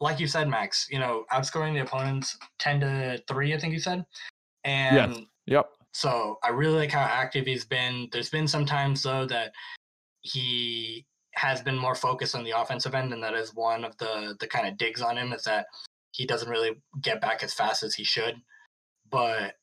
like 0.00 0.20
you 0.20 0.26
said, 0.26 0.48
Max, 0.48 0.86
you 0.90 0.98
know, 0.98 1.24
outscoring 1.32 1.74
the 1.74 1.80
opponents 1.80 2.38
ten 2.58 2.80
to 2.80 3.22
three, 3.28 3.54
I 3.54 3.58
think 3.58 3.72
you 3.72 3.80
said, 3.80 4.04
and 4.64 5.26
Yep. 5.46 5.66
so 5.92 6.38
I 6.42 6.50
really 6.50 6.78
like 6.78 6.92
how 6.92 7.00
active 7.00 7.46
he's 7.46 7.64
been. 7.64 8.08
There's 8.12 8.30
been 8.30 8.48
some 8.48 8.64
times 8.64 9.02
though 9.02 9.26
that 9.26 9.52
he 10.22 11.06
has 11.34 11.62
been 11.62 11.78
more 11.78 11.94
focused 11.94 12.34
on 12.34 12.44
the 12.44 12.58
offensive 12.58 12.94
end, 12.94 13.12
and 13.12 13.22
that 13.22 13.34
is 13.34 13.54
one 13.54 13.84
of 13.84 13.96
the 13.98 14.36
the 14.40 14.46
kind 14.46 14.66
of 14.68 14.76
digs 14.76 15.02
on 15.02 15.16
him 15.16 15.32
is 15.32 15.44
that 15.44 15.66
he 16.12 16.26
doesn't 16.26 16.48
really 16.48 16.72
get 17.02 17.20
back 17.20 17.42
as 17.42 17.54
fast 17.54 17.82
as 17.82 17.94
he 17.94 18.04
should. 18.04 18.36
But 19.10 19.54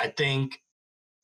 I 0.00 0.08
think 0.08 0.60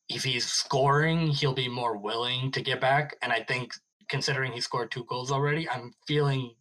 if 0.09 0.23
he's 0.23 0.45
scoring, 0.45 1.27
he'll 1.27 1.53
be 1.53 1.67
more 1.67 1.97
willing 1.97 2.51
to 2.51 2.61
get 2.61 2.79
back. 2.79 3.15
And 3.21 3.31
I 3.31 3.41
think 3.43 3.71
considering 4.09 4.51
he 4.51 4.61
scored 4.61 4.91
two 4.91 5.03
goals 5.05 5.31
already, 5.31 5.69
I'm 5.69 5.93
feeling 6.07 6.53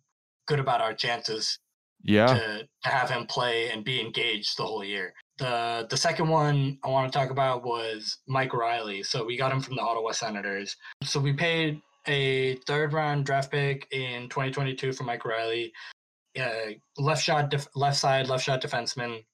good 0.46 0.59
about 0.61 0.81
our 0.81 0.94
chances 0.94 1.59
Yeah. 2.03 2.27
to, 2.27 2.68
to 2.85 2.88
have 2.88 3.11
him 3.11 3.27
play 3.27 3.70
and 3.70 3.85
be 3.85 4.00
engaged 4.00 4.57
the 4.59 4.64
whole 4.64 4.85
year. 4.85 5.12
The 5.38 5.87
the 5.90 5.96
second 5.96 6.29
one 6.29 6.79
I 6.85 6.88
want 6.88 7.12
to 7.12 7.18
talk 7.18 7.31
about 7.31 7.64
was 7.64 8.18
Mike 8.29 8.55
Reilly. 8.55 9.03
So 9.03 9.24
we 9.24 9.37
got 9.37 9.50
him 9.53 9.61
from 9.61 9.74
the 9.77 9.83
Ottawa 9.83 10.12
Senators. 10.12 10.77
So 11.03 11.18
we 11.18 11.33
paid 11.33 11.83
a 12.07 12.55
third 12.66 12.92
round 12.92 13.27
draft 13.27 13.50
pick 13.50 13.88
in 13.90 14.29
2022 14.29 14.92
for 14.92 15.05
Mike 15.05 15.24
Reilly. 15.24 15.72
Left 16.99 17.23
shot, 17.23 17.51
def- 17.51 17.68
left 17.75 17.97
side, 17.97 18.29
left 18.29 18.44
shot 18.44 18.62
defenseman. 18.62 19.25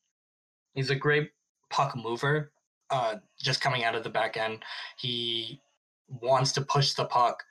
He's 0.75 0.91
a 0.91 0.95
great 0.95 1.31
puck 1.71 1.97
mover. 1.97 2.53
Uh, 2.91 3.17
just 3.39 3.61
coming 3.61 3.85
out 3.85 3.95
of 3.95 4.03
the 4.03 4.11
back 4.11 4.37
end, 4.37 4.63
he 4.99 5.61
wants 6.09 6.53
to 6.53 6.61
push 6.61 6.95
the 6.95 7.05
puck, 7.05 7.43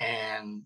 and 0.00 0.62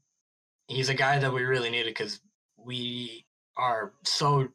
he's 0.69 0.89
a 0.89 0.95
guy 0.95 1.19
that 1.19 1.33
we 1.33 1.43
really 1.43 1.71
needed 1.71 1.91
because 1.91 2.21
we 2.57 3.27
are 3.57 3.93
so 4.05 4.49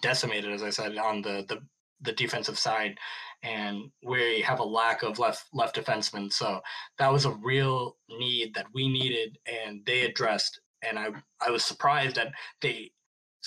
decimated, 0.00 0.52
as 0.52 0.62
I 0.62 0.70
said, 0.70 0.96
on 0.98 1.22
the 1.22 1.44
the, 1.48 1.60
the 2.00 2.12
defensive 2.12 2.58
side, 2.58 2.96
and 3.42 3.90
we 4.04 4.40
have 4.42 4.60
a 4.60 4.64
lack 4.64 5.02
of 5.02 5.18
left 5.18 5.46
left 5.52 5.76
defensemen. 5.76 6.32
So 6.32 6.60
that 6.98 7.12
was 7.12 7.24
a 7.24 7.32
real 7.32 7.96
need 8.08 8.54
that 8.54 8.66
we 8.72 8.88
needed, 8.88 9.38
and 9.46 9.84
they 9.84 10.02
addressed. 10.02 10.60
And 10.82 10.96
I 10.98 11.08
I 11.44 11.50
was 11.50 11.64
surprised 11.64 12.16
that 12.16 12.32
they 12.62 12.92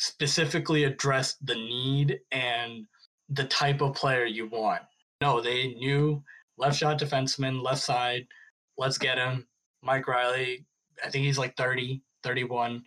specifically 0.01 0.85
addressed 0.85 1.45
the 1.45 1.53
need 1.53 2.19
and 2.31 2.87
the 3.29 3.43
type 3.45 3.81
of 3.81 3.93
player 3.93 4.25
you 4.25 4.47
want. 4.47 4.81
No, 5.21 5.39
they 5.41 5.75
knew 5.75 6.23
left 6.57 6.75
shot 6.75 6.99
defenseman, 6.99 7.61
left 7.61 7.83
side. 7.83 8.25
Let's 8.79 8.97
get 8.97 9.19
him. 9.19 9.47
Mike 9.83 10.07
Reilly, 10.07 10.65
I 11.05 11.09
think 11.11 11.25
he's 11.25 11.37
like 11.37 11.55
30, 11.55 12.01
31. 12.23 12.83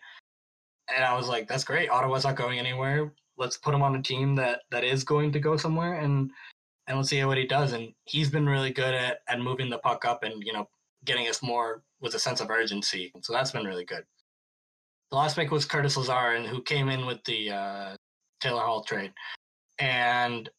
And 0.92 1.05
I 1.05 1.16
was 1.16 1.29
like, 1.29 1.46
that's 1.46 1.62
great. 1.62 1.88
Ottawa's 1.88 2.24
not 2.24 2.35
going 2.35 2.59
anywhere. 2.59 3.12
Let's 3.38 3.57
put 3.57 3.74
him 3.74 3.83
on 3.83 3.94
a 3.94 4.03
team 4.03 4.35
that 4.35 4.62
that 4.72 4.83
is 4.83 5.05
going 5.05 5.31
to 5.33 5.40
go 5.40 5.57
somewhere 5.57 5.94
and 5.94 6.33
and 6.88 6.96
let's 6.96 7.11
see 7.11 7.24
what 7.24 7.38
he 7.38 7.46
does. 7.46 7.74
And 7.74 7.94
he's 8.07 8.29
been 8.29 8.48
really 8.48 8.72
good 8.72 8.92
at, 8.92 9.18
at 9.29 9.40
moving 9.40 9.70
the 9.70 9.79
puck 9.79 10.05
up 10.05 10.24
and, 10.24 10.42
you 10.44 10.53
know, 10.53 10.68
getting 11.05 11.29
us 11.29 11.44
more 11.44 11.85
with 12.00 12.14
a 12.14 12.18
sense 12.18 12.40
of 12.40 12.50
urgency. 12.50 13.12
So 13.22 13.33
that's 13.33 13.53
been 13.53 13.64
really 13.64 13.85
good. 13.85 14.05
Last 15.14 15.37
pick 15.37 15.53
was 15.53 15.64
Curtis 15.64 15.96
Lazar, 15.96 16.35
and 16.35 16.44
who 16.44 16.61
came 16.61 16.88
in 16.88 17.07
with 17.07 17.22
the 17.24 17.50
uh, 17.50 17.96
Taylor 18.40 18.62
Hall 18.62 18.83
trade. 18.83 19.12
And 19.79 20.50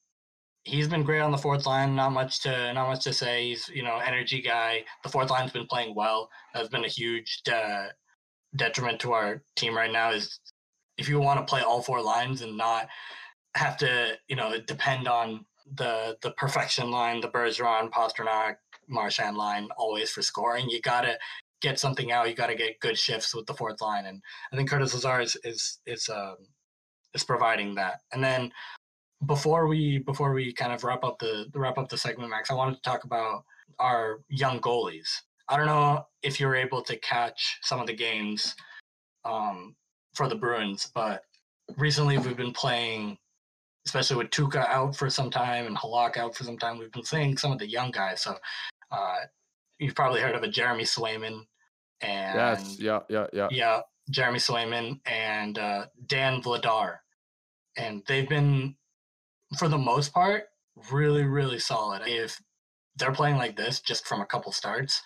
he's 0.63 0.88
been 0.88 1.04
great 1.04 1.20
on 1.20 1.32
the 1.32 1.38
fourth 1.38 1.65
line. 1.65 1.94
Not 1.94 2.13
much 2.13 2.41
to 2.44 2.74
not 2.74 2.88
much 2.88 3.04
to 3.04 3.13
say. 3.13 3.50
He's 3.50 3.68
you 3.68 3.84
know 3.84 3.98
energy 3.98 4.41
guy. 4.41 4.86
The 5.04 5.10
fourth 5.10 5.30
line's 5.30 5.52
been 5.52 5.68
playing 5.68 5.94
well. 5.94 6.30
That's 6.54 6.70
been 6.70 6.86
a 6.86 6.89
huge 6.89 7.41
uh, 7.52 7.88
detriment 8.56 9.02
to 9.02 9.12
our 9.12 9.44
team 9.58 9.76
right 9.76 9.91
now. 9.91 10.12
Is 10.12 10.39
if 10.98 11.10
you 11.10 11.20
want 11.20 11.39
to 11.39 11.50
play 11.50 11.62
all 11.62 11.82
four 11.82 12.02
lines 12.02 12.41
and 12.41 12.58
not 12.58 12.88
have 13.56 13.76
to 13.78 14.13
you 14.30 14.38
know 14.38 14.58
depend 14.62 15.10
on 15.10 15.46
the 15.76 16.18
the 16.22 16.32
perfection 16.32 16.91
line, 16.91 17.20
the 17.20 17.28
Bergeron, 17.28 17.89
Pastrnak, 17.89 18.56
Marchand 18.88 19.36
line 19.36 19.68
always 19.78 20.12
for 20.12 20.22
scoring. 20.22 20.70
You 20.70 20.80
gotta 20.80 21.18
get 21.65 21.80
something 21.80 22.12
out. 22.12 22.30
You 22.30 22.36
gotta 22.36 22.56
get 22.56 22.80
good 22.80 22.97
shifts 22.97 23.34
with 23.34 23.47
the 23.47 23.54
fourth 23.54 23.82
line, 23.82 24.06
and 24.06 24.21
I 24.51 24.56
think 24.56 24.69
Curtis 24.69 24.93
Lazar 24.93 25.19
is 25.21 25.36
is 25.43 25.80
is 25.88 26.10
um, 26.10 26.38
is 27.15 27.23
providing 27.23 27.75
that. 27.75 28.01
And 28.13 28.23
then 28.23 28.51
before 29.25 29.67
we 29.67 29.99
before 29.99 30.34
we 30.34 30.54
kind 30.54 30.73
of 30.73 30.84
wrap 30.84 31.04
up 31.04 31.17
the 31.19 31.47
wrap 31.56 31.78
up 31.78 31.89
the 31.89 31.97
segment, 31.97 32.30
Max, 32.30 32.51
I 32.51 32.54
wanted 32.54 32.75
to 32.75 32.82
talk 32.82 33.04
about 33.04 33.43
our 33.80 34.19
young 34.30 34.60
goalies. 34.60 35.10
I 35.49 35.58
don't 35.58 35.65
know 35.65 36.06
if 36.21 36.39
you 36.39 36.47
were 36.47 36.56
able 36.56 36.82
to 36.84 36.95
catch 36.99 37.60
some 37.62 37.80
of 37.80 37.88
the 37.88 37.95
games 37.95 38.56
um, 39.23 39.75
for 40.13 40.28
the 40.28 40.36
Bruins, 40.36 40.91
but 40.93 41.23
recently 41.78 42.17
we've 42.17 42.38
been 42.38 42.54
playing, 42.54 43.17
especially 43.88 44.17
with 44.17 44.30
Tuukka 44.30 44.67
out 44.67 44.95
for 44.95 45.10
some 45.10 45.30
time 45.30 45.67
and 45.67 45.78
Halak 45.78 46.17
out 46.17 46.36
for 46.36 46.43
some 46.43 46.58
time. 46.58 46.78
We've 46.78 46.91
been 46.91 47.04
playing 47.04 47.38
some 47.38 47.51
of 47.51 47.60
the 47.60 47.69
young 47.69 47.91
guys. 47.91 48.21
So 48.21 48.36
uh, 48.91 49.17
you've 49.80 49.95
probably 49.95 50.21
heard 50.21 50.36
of 50.36 50.43
a 50.43 50.47
Jeremy 50.47 50.84
Swayman 50.84 51.45
and 52.06 52.36
yes, 52.36 52.78
yeah, 52.80 53.00
yeah, 53.10 53.28
yeah. 53.34 53.48
yeah, 53.52 53.82
Jeremy 54.10 54.39
Swayman 54.39 55.00
and 55.06 55.58
uh, 55.58 55.86
Dan 56.08 56.41
Vladar, 56.41 56.98
and 57.78 58.04
they've 58.08 58.30
been 58.30 58.76
for 59.58 59.68
the 59.68 59.78
most 59.78 60.13
part, 60.13 60.46
really, 60.91 61.24
really 61.24 61.60
solid. 61.60 62.02
If 62.06 62.39
they're 62.98 63.12
playing 63.12 63.38
like 63.38 63.56
this 63.56 63.80
just 63.80 64.08
from 64.08 64.22
a 64.22 64.26
couple 64.26 64.52
starts, 64.52 65.02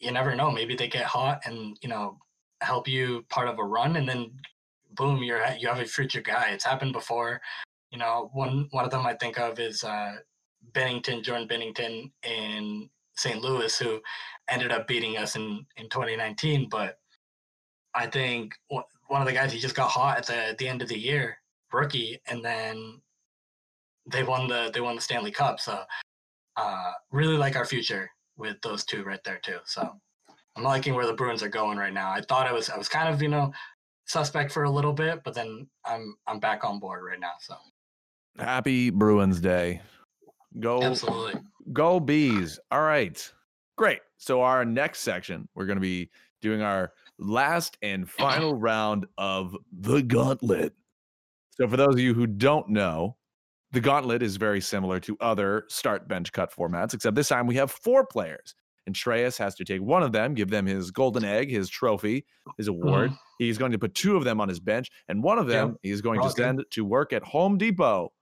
you 0.00 0.10
never 0.12 0.34
know. 0.34 0.50
Maybe 0.50 0.74
they 0.74 0.88
get 0.88 1.04
hot 1.04 1.40
and, 1.44 1.76
you 1.82 1.88
know, 1.88 2.18
help 2.60 2.88
you 2.88 3.24
part 3.28 3.48
of 3.48 3.58
a 3.58 3.64
run 3.64 3.96
and 3.96 4.08
then 4.08 4.30
boom, 4.92 5.22
you're 5.22 5.42
you 5.58 5.68
have 5.68 5.80
a 5.80 5.84
future 5.84 6.20
guy. 6.20 6.50
It's 6.50 6.64
happened 6.64 6.92
before. 6.92 7.40
You 7.90 7.98
know, 7.98 8.30
one 8.32 8.68
one 8.70 8.84
of 8.84 8.90
them 8.90 9.06
I 9.06 9.14
think 9.14 9.38
of 9.38 9.58
is 9.58 9.84
uh 9.84 10.16
Binnington, 10.72 11.22
Jordan 11.22 11.48
Binnington 11.48 12.10
in 12.22 12.90
St. 13.16 13.40
Louis, 13.40 13.76
who 13.78 14.00
ended 14.48 14.72
up 14.72 14.88
beating 14.88 15.16
us 15.16 15.36
in 15.36 15.64
in 15.76 15.88
2019. 15.88 16.68
But 16.68 16.98
I 17.94 18.06
think 18.06 18.54
one 18.68 19.22
of 19.22 19.26
the 19.26 19.32
guys 19.32 19.52
he 19.52 19.58
just 19.58 19.74
got 19.74 19.90
hot 19.90 20.18
at 20.18 20.26
the 20.26 20.48
at 20.48 20.58
the 20.58 20.68
end 20.68 20.82
of 20.82 20.88
the 20.88 20.98
year, 20.98 21.38
rookie, 21.72 22.20
and 22.26 22.44
then 22.44 23.00
they 24.06 24.22
won 24.22 24.48
the 24.48 24.70
they 24.72 24.80
won 24.80 24.96
the 24.96 25.02
Stanley 25.02 25.30
Cup. 25.30 25.60
So 25.60 25.82
uh, 26.56 26.92
really 27.10 27.36
like 27.36 27.56
our 27.56 27.64
future 27.64 28.10
with 28.36 28.56
those 28.62 28.84
two 28.84 29.04
right 29.04 29.22
there 29.24 29.38
too. 29.42 29.58
So 29.64 29.90
I'm 30.56 30.62
liking 30.62 30.94
where 30.94 31.06
the 31.06 31.12
Bruins 31.14 31.42
are 31.42 31.48
going 31.48 31.78
right 31.78 31.92
now. 31.92 32.10
I 32.10 32.20
thought 32.20 32.46
I 32.46 32.52
was 32.52 32.70
I 32.70 32.76
was 32.76 32.88
kind 32.88 33.12
of 33.12 33.22
you 33.22 33.28
know 33.28 33.52
suspect 34.06 34.52
for 34.52 34.64
a 34.64 34.70
little 34.70 34.92
bit, 34.92 35.22
but 35.24 35.34
then 35.34 35.68
I'm 35.84 36.16
I'm 36.26 36.40
back 36.40 36.64
on 36.64 36.78
board 36.78 37.02
right 37.04 37.20
now. 37.20 37.32
So 37.40 37.54
happy 38.38 38.90
Bruins 38.90 39.40
Day. 39.40 39.80
Go 40.58 40.82
absolutely 40.82 41.40
go 41.72 42.00
bees. 42.00 42.58
All 42.70 42.82
right, 42.82 43.32
great. 43.76 44.00
So 44.18 44.42
our 44.42 44.64
next 44.64 45.00
section, 45.00 45.48
we're 45.54 45.66
going 45.66 45.76
to 45.76 45.80
be 45.80 46.10
doing 46.42 46.60
our 46.60 46.92
last 47.18 47.78
and 47.82 48.08
final 48.08 48.54
round 48.54 49.06
of 49.16 49.56
the 49.72 50.02
gauntlet. 50.02 50.74
So 51.50 51.66
for 51.66 51.76
those 51.76 51.94
of 51.94 52.00
you 52.00 52.14
who 52.14 52.26
don't 52.26 52.68
know, 52.68 53.16
the 53.72 53.80
gauntlet 53.80 54.22
is 54.22 54.36
very 54.36 54.60
similar 54.60 55.00
to 55.00 55.16
other 55.20 55.64
start 55.68 56.08
bench 56.08 56.32
cut 56.32 56.52
formats, 56.52 56.94
except 56.94 57.16
this 57.16 57.28
time 57.28 57.46
we 57.46 57.56
have 57.56 57.70
four 57.70 58.06
players. 58.06 58.54
And 58.86 58.94
Shreyas 58.94 59.36
has 59.36 59.54
to 59.56 59.64
take 59.64 59.82
one 59.82 60.02
of 60.02 60.12
them, 60.12 60.32
give 60.32 60.48
them 60.48 60.64
his 60.64 60.90
golden 60.90 61.22
egg, 61.22 61.50
his 61.50 61.68
trophy, 61.68 62.24
his 62.56 62.68
award. 62.68 63.10
Mm. 63.10 63.18
He's 63.38 63.58
going 63.58 63.72
to 63.72 63.78
put 63.78 63.94
two 63.94 64.16
of 64.16 64.24
them 64.24 64.40
on 64.40 64.48
his 64.48 64.60
bench, 64.60 64.90
and 65.08 65.22
one 65.22 65.38
of 65.38 65.46
them 65.46 65.68
yep. 65.68 65.76
he's 65.82 66.00
going 66.00 66.22
to 66.22 66.30
send 66.30 66.64
to 66.70 66.84
work 66.84 67.12
at 67.12 67.22
Home 67.24 67.58
Depot 67.58 68.12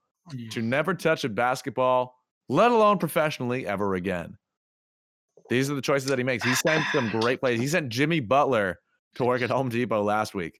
to 0.51 0.61
never 0.61 0.93
touch 0.93 1.23
a 1.23 1.29
basketball, 1.29 2.15
let 2.49 2.71
alone 2.71 2.97
professionally, 2.97 3.65
ever 3.65 3.95
again. 3.95 4.37
These 5.49 5.69
are 5.69 5.75
the 5.75 5.81
choices 5.81 6.09
that 6.09 6.17
he 6.17 6.23
makes. 6.23 6.43
He 6.43 6.53
sent 6.55 6.83
some 6.91 7.09
great 7.09 7.39
plays. 7.39 7.59
He 7.59 7.67
sent 7.67 7.89
Jimmy 7.89 8.19
Butler 8.19 8.79
to 9.15 9.25
work 9.25 9.41
at 9.41 9.49
Home 9.49 9.69
Depot 9.69 10.03
last 10.03 10.35
week. 10.35 10.59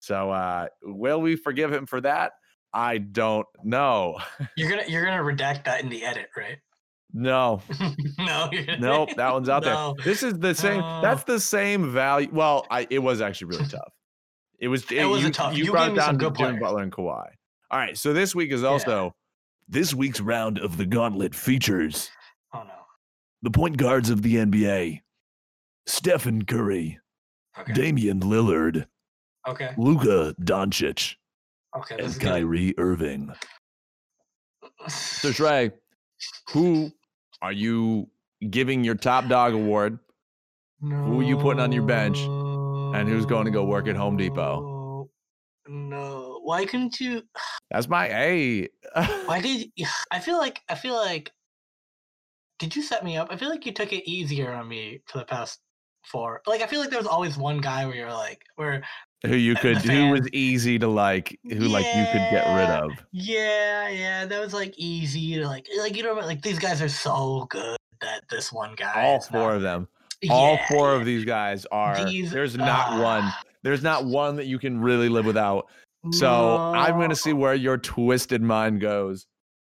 So, 0.00 0.30
uh, 0.30 0.66
will 0.82 1.20
we 1.20 1.36
forgive 1.36 1.72
him 1.72 1.86
for 1.86 2.00
that? 2.02 2.32
I 2.72 2.98
don't 2.98 3.46
know. 3.62 4.18
You're 4.56 4.68
gonna 4.68 4.84
you're 4.88 5.04
gonna 5.04 5.22
redact 5.22 5.64
that 5.64 5.82
in 5.82 5.88
the 5.88 6.04
edit, 6.04 6.26
right? 6.36 6.58
No. 7.12 7.62
no. 8.18 8.50
Nope. 8.80 9.10
That 9.16 9.32
one's 9.32 9.48
out 9.48 9.62
no. 9.64 9.94
there. 9.96 10.04
This 10.04 10.24
is 10.24 10.34
the 10.40 10.54
same. 10.54 10.82
Uh, 10.82 11.00
that's 11.00 11.22
the 11.22 11.38
same 11.38 11.92
value. 11.92 12.28
Well, 12.32 12.66
I 12.70 12.88
it 12.90 12.98
was 12.98 13.20
actually 13.20 13.56
really 13.56 13.68
tough. 13.68 13.92
It 14.58 14.68
was. 14.68 14.82
It, 14.90 14.98
it 14.98 15.04
was 15.04 15.22
you, 15.22 15.30
tough. 15.30 15.56
You, 15.56 15.66
you 15.66 15.70
brought 15.70 15.94
down 15.94 16.18
to 16.18 16.30
Jimmy 16.32 16.58
Butler 16.58 16.82
and 16.82 16.90
Kawhi. 16.90 17.28
All 17.70 17.78
right. 17.78 17.96
So 17.96 18.12
this 18.12 18.34
week 18.34 18.50
is 18.50 18.64
also 18.64 19.04
yeah. 19.04 19.10
this 19.68 19.94
week's 19.94 20.20
round 20.20 20.58
of 20.58 20.76
the 20.76 20.84
Gauntlet 20.84 21.34
features. 21.34 22.10
No. 23.44 23.50
The 23.50 23.50
point 23.50 23.76
guards 23.76 24.10
of 24.10 24.22
the 24.22 24.36
NBA: 24.36 25.00
Stephen 25.86 26.44
Curry, 26.44 26.98
okay. 27.58 27.72
Damian 27.72 28.20
Lillard, 28.20 28.86
okay, 29.46 29.74
Luka 29.76 30.34
Doncic. 30.40 31.16
Okay. 31.76 31.96
And 31.98 32.20
Kyrie 32.20 32.72
good. 32.72 32.82
Irving. 32.82 33.32
So 34.88 35.32
Trey, 35.32 35.70
who 36.50 36.90
are 37.40 37.52
you 37.52 38.06
giving 38.50 38.84
your 38.84 38.94
top 38.94 39.28
dog 39.28 39.54
award? 39.54 39.98
No. 40.82 40.96
Who 41.04 41.20
are 41.20 41.24
you 41.24 41.38
putting 41.38 41.60
on 41.60 41.72
your 41.72 41.84
bench? 41.84 42.18
And 42.18 43.08
who's 43.08 43.24
going 43.24 43.46
to 43.46 43.50
go 43.50 43.64
work 43.64 43.88
at 43.88 43.96
Home 43.96 44.18
Depot? 44.18 45.08
No. 45.66 46.40
Why 46.42 46.66
couldn't 46.66 47.00
you? 47.00 47.22
That's 47.70 47.88
my 47.88 48.08
A. 48.08 48.68
Why 49.24 49.40
did 49.42 49.70
you... 49.76 49.86
I 50.10 50.18
feel 50.20 50.36
like 50.38 50.60
I 50.68 50.74
feel 50.74 50.94
like 50.94 51.32
did 52.58 52.74
you 52.74 52.82
set 52.82 53.04
me 53.04 53.16
up? 53.16 53.28
I 53.30 53.36
feel 53.36 53.50
like 53.50 53.66
you 53.66 53.72
took 53.72 53.92
it 53.92 54.08
easier 54.08 54.52
on 54.52 54.68
me 54.68 55.00
for 55.06 55.18
the 55.18 55.24
past 55.24 55.60
four. 56.04 56.42
Like 56.46 56.62
I 56.62 56.66
feel 56.66 56.80
like 56.80 56.90
there 56.90 56.98
was 56.98 57.06
always 57.06 57.36
one 57.36 57.60
guy 57.60 57.86
where 57.86 57.96
you're 57.96 58.12
like 58.12 58.42
where 58.56 58.82
who 59.26 59.36
you 59.36 59.54
could 59.54 59.78
who 59.78 60.10
was 60.10 60.28
easy 60.32 60.78
to 60.78 60.88
like 60.88 61.38
who 61.44 61.54
yeah, 61.54 61.72
like 61.72 61.86
you 61.86 62.04
could 62.12 62.30
get 62.30 62.46
rid 62.54 62.68
of 62.68 62.90
yeah 63.12 63.88
yeah 63.88 64.26
that 64.26 64.40
was 64.40 64.52
like 64.52 64.74
easy 64.76 65.34
to 65.34 65.46
like 65.46 65.66
like 65.78 65.96
you 65.96 66.02
know 66.02 66.12
like 66.14 66.42
these 66.42 66.58
guys 66.58 66.82
are 66.82 66.88
so 66.88 67.46
good 67.48 67.78
that 68.00 68.22
this 68.28 68.52
one 68.52 68.74
guy 68.76 69.02
all 69.02 69.20
four 69.20 69.48
not, 69.48 69.56
of 69.56 69.62
them 69.62 69.88
all 70.30 70.54
yeah, 70.54 70.68
four 70.68 70.92
yeah. 70.92 71.00
of 71.00 71.06
these 71.06 71.24
guys 71.24 71.66
are 71.72 72.04
these, 72.04 72.30
there's 72.30 72.56
not 72.56 72.92
uh, 72.92 73.02
one 73.02 73.32
there's 73.62 73.82
not 73.82 74.04
one 74.04 74.36
that 74.36 74.46
you 74.46 74.58
can 74.58 74.78
really 74.78 75.08
live 75.08 75.24
without 75.24 75.66
so 76.12 76.26
no. 76.26 76.56
i'm 76.74 76.98
gonna 77.00 77.16
see 77.16 77.32
where 77.32 77.54
your 77.54 77.78
twisted 77.78 78.42
mind 78.42 78.80
goes 78.80 79.26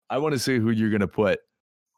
i 0.08 0.16
want 0.16 0.32
to 0.32 0.38
see 0.38 0.58
who 0.58 0.70
you're 0.70 0.90
gonna 0.90 1.06
put 1.06 1.38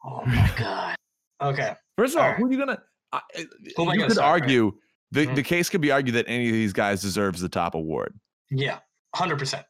oh 0.05 0.23
my 0.25 0.51
god 0.57 0.95
okay 1.41 1.73
first 1.97 2.15
of 2.15 2.19
all, 2.19 2.25
all 2.25 2.31
right. 2.31 2.39
who 2.39 2.47
are 2.47 2.51
you 2.51 2.57
gonna 2.57 2.81
I, 3.13 3.21
you 3.35 4.07
could 4.07 4.17
argue 4.17 4.65
right? 4.65 4.73
The 5.11 5.25
mm-hmm. 5.25 5.35
the 5.35 5.43
case 5.43 5.69
could 5.69 5.81
be 5.81 5.91
argued 5.91 6.15
that 6.15 6.25
any 6.27 6.47
of 6.47 6.53
these 6.53 6.73
guys 6.73 7.01
deserves 7.01 7.39
the 7.39 7.49
top 7.49 7.75
award. 7.75 8.19
Yeah, 8.51 8.79
hundred 9.15 9.39
percent, 9.39 9.65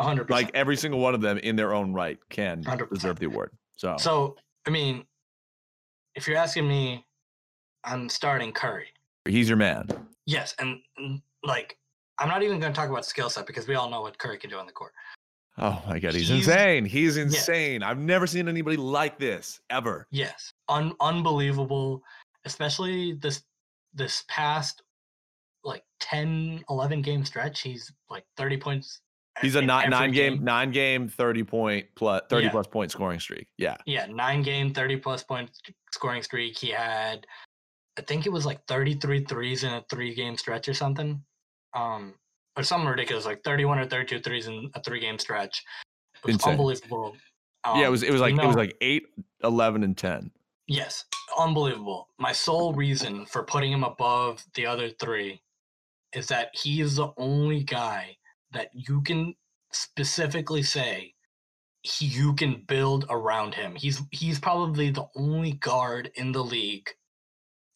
hundred 0.00 0.28
percent. 0.28 0.46
Like 0.46 0.54
every 0.54 0.76
single 0.76 1.00
one 1.00 1.14
of 1.14 1.20
them 1.20 1.38
in 1.38 1.56
their 1.56 1.74
own 1.74 1.92
right 1.92 2.18
can 2.28 2.62
100%. 2.62 2.92
deserve 2.92 3.18
the 3.18 3.26
award. 3.26 3.50
So, 3.76 3.96
so 3.98 4.36
I 4.66 4.70
mean, 4.70 5.04
if 6.14 6.28
you're 6.28 6.36
asking 6.36 6.68
me, 6.68 7.04
I'm 7.82 8.08
starting 8.08 8.52
Curry. 8.52 8.86
He's 9.28 9.48
your 9.48 9.56
man. 9.56 9.88
Yes, 10.26 10.54
and, 10.60 10.78
and 10.96 11.20
like 11.42 11.76
I'm 12.18 12.28
not 12.28 12.42
even 12.42 12.60
going 12.60 12.72
to 12.72 12.76
talk 12.76 12.90
about 12.90 13.04
skill 13.04 13.30
set 13.30 13.46
because 13.46 13.66
we 13.66 13.74
all 13.74 13.90
know 13.90 14.02
what 14.02 14.18
Curry 14.18 14.38
can 14.38 14.50
do 14.50 14.58
on 14.58 14.66
the 14.66 14.72
court. 14.72 14.92
Oh 15.60 15.82
my 15.86 15.98
god, 15.98 16.14
he's, 16.14 16.28
He's- 16.28 16.46
insane. 16.46 16.84
He's 16.84 17.16
insane. 17.16 17.82
I've 17.82 17.98
never 17.98 18.26
seen 18.26 18.48
anybody 18.48 18.76
like 18.76 19.18
this 19.18 19.60
ever. 19.70 20.06
Yes, 20.10 20.52
un- 20.68 20.94
unbelievable. 21.00 22.02
Especially 22.44 23.12
this 23.12 23.42
this 23.92 24.24
past 24.28 24.82
like 25.62 25.82
10, 26.00 26.64
11 26.70 27.02
game 27.02 27.24
stretch. 27.24 27.60
He's 27.60 27.92
like 28.08 28.24
thirty 28.36 28.56
points. 28.56 29.00
He's 29.42 29.54
a 29.56 29.60
in 29.60 29.66
nine, 29.66 29.90
nine 29.90 30.10
game, 30.12 30.42
nine 30.42 30.70
game, 30.70 31.08
30 31.08 31.44
point 31.44 31.86
plus 31.94 32.22
30 32.30 32.44
Yeah. 32.46 32.50
plus 32.50 32.66
point 32.66 32.90
scoring 32.90 33.20
streak. 33.20 33.46
Yeah. 33.58 33.76
Yeah, 33.86 34.06
nine 34.06 34.42
game, 34.42 34.72
thirty 34.74 34.96
plus 34.96 35.22
point 35.22 35.50
scoring 35.92 36.22
streak. 36.22 36.58
He 36.58 36.68
had, 36.70 37.26
I 37.98 38.02
think 38.02 38.26
it 38.26 38.32
was 38.32 38.44
like 38.46 38.60
33 38.66 39.24
threes 39.24 39.64
in 39.64 39.72
a 39.72 39.84
three 39.90 40.14
game 40.14 40.36
stretch 40.36 40.68
or 40.68 40.74
something. 40.74 41.22
Um, 41.74 42.14
or 42.56 42.62
something 42.62 42.88
ridiculous, 42.88 43.24
like 43.24 43.42
thirty 43.44 43.64
one 43.64 43.78
or 43.78 43.86
32 43.86 44.20
threes 44.20 44.46
in 44.46 44.70
a 44.74 44.82
three 44.82 45.00
game 45.00 45.18
stretch. 45.18 45.62
It 46.16 46.26
was 46.26 46.34
Insane. 46.34 46.52
unbelievable. 46.52 47.16
yeah, 47.64 47.82
it 47.82 47.84
Um, 47.86 47.90
was 47.92 48.02
it 48.02 48.12
was 48.12 48.20
like 48.20 48.34
you 48.34 48.40
it 48.40 48.46
was 48.46 48.56
like 48.56 48.76
8, 48.80 49.02
11, 49.44 49.82
and 49.84 49.96
10. 49.96 50.30
Yes, 50.66 51.04
unbelievable. 51.38 52.08
My 52.18 52.32
sole 52.32 52.72
reason 52.74 53.26
for 53.26 53.42
putting 53.42 53.72
him 53.72 53.82
above 53.84 54.44
the 54.54 54.66
other 54.66 54.90
three 54.90 55.42
is 56.12 56.26
that 56.28 56.50
he 56.54 56.80
is 56.80 56.96
the 56.96 57.08
only 57.16 57.62
guy 57.64 58.16
that 58.52 58.68
you 58.74 59.00
can 59.02 59.34
specifically 59.72 60.62
say 60.62 61.14
he, 61.82 62.06
you 62.06 62.34
can 62.34 62.62
build 62.68 63.06
around 63.08 63.54
him. 63.54 63.74
He's 63.74 64.02
he's 64.10 64.38
probably 64.38 64.90
the 64.90 65.06
only 65.16 65.52
guard 65.52 66.10
in 66.16 66.32
the 66.32 66.42
league 66.44 66.90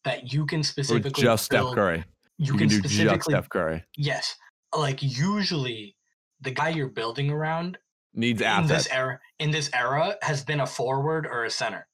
that 0.05 0.33
you 0.33 0.45
can 0.47 0.61
Or 0.61 0.65
specifically 0.65 1.23
just 1.23 1.47
Steph 1.47 1.73
Curry. 1.75 2.05
You, 2.37 2.47
You, 2.47 2.53
can, 2.53 2.59
can, 2.59 2.69
do 2.69 2.83
just 2.83 2.95
specifically 2.95 3.33
Steph 3.33 3.49
Curry. 3.49 3.85
yes. 3.97 4.37
Like 4.77 5.03
usually, 5.03 5.97
the 6.41 6.51
guy 6.51 6.71
you're 6.71 6.89
building 6.89 7.31
around 7.31 7.79
Needs 8.15 8.41
in 8.41 8.47
assets. 8.47 8.85
this 8.85 8.93
era 8.93 9.21
in 9.39 9.51
this 9.51 9.71
era 9.73 10.17
has 10.23 10.45
been 10.45 10.61
a 10.61 10.67
forward 10.67 11.27
or 11.27 11.45
a 11.45 11.51
center, 11.51 11.87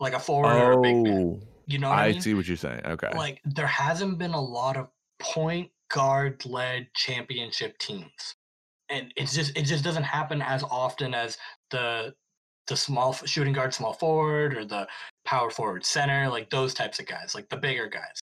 like 0.00 0.12
a 0.14 0.20
forward 0.20 0.52
or 0.52 0.72
a 0.72 0.80
big 0.80 0.96
man. 0.96 1.40
Oh, 1.42 1.46
You 1.66 1.78
know 1.78 1.90
what 1.90 1.98
I, 1.98 2.06
I 2.06 2.12
mean? 2.12 2.20
see 2.20 2.34
what 2.34 2.46
you're 2.46 2.56
saying. 2.56 2.82
Okay. 2.84 3.10
like 3.16 3.40
there 3.44 3.66
hasn't 3.66 4.18
been 4.18 4.32
a 4.34 4.40
lot 4.40 4.76
of 4.76 4.88
point 5.18 5.70
guard 5.90 6.44
led 6.44 6.88
championship 6.94 7.78
teams 7.78 8.34
and 8.88 9.12
it's 9.16 9.34
just 9.34 9.56
it 9.56 9.62
just 9.62 9.84
doesn't 9.84 10.02
happen 10.02 10.42
as 10.42 10.62
often 10.64 11.14
as 11.14 11.38
the 11.70 12.12
the 12.66 12.76
small 12.76 13.12
shooting 13.12 13.52
guard 13.52 13.72
small 13.72 13.92
forward 13.92 14.56
or 14.56 14.64
the 14.64 14.86
power 15.24 15.48
forward 15.50 15.84
center 15.84 16.28
like 16.28 16.50
those 16.50 16.74
types 16.74 16.98
of 16.98 17.06
guys 17.06 17.34
like 17.34 17.48
the 17.48 17.56
bigger 17.56 17.86
guys 17.88 18.20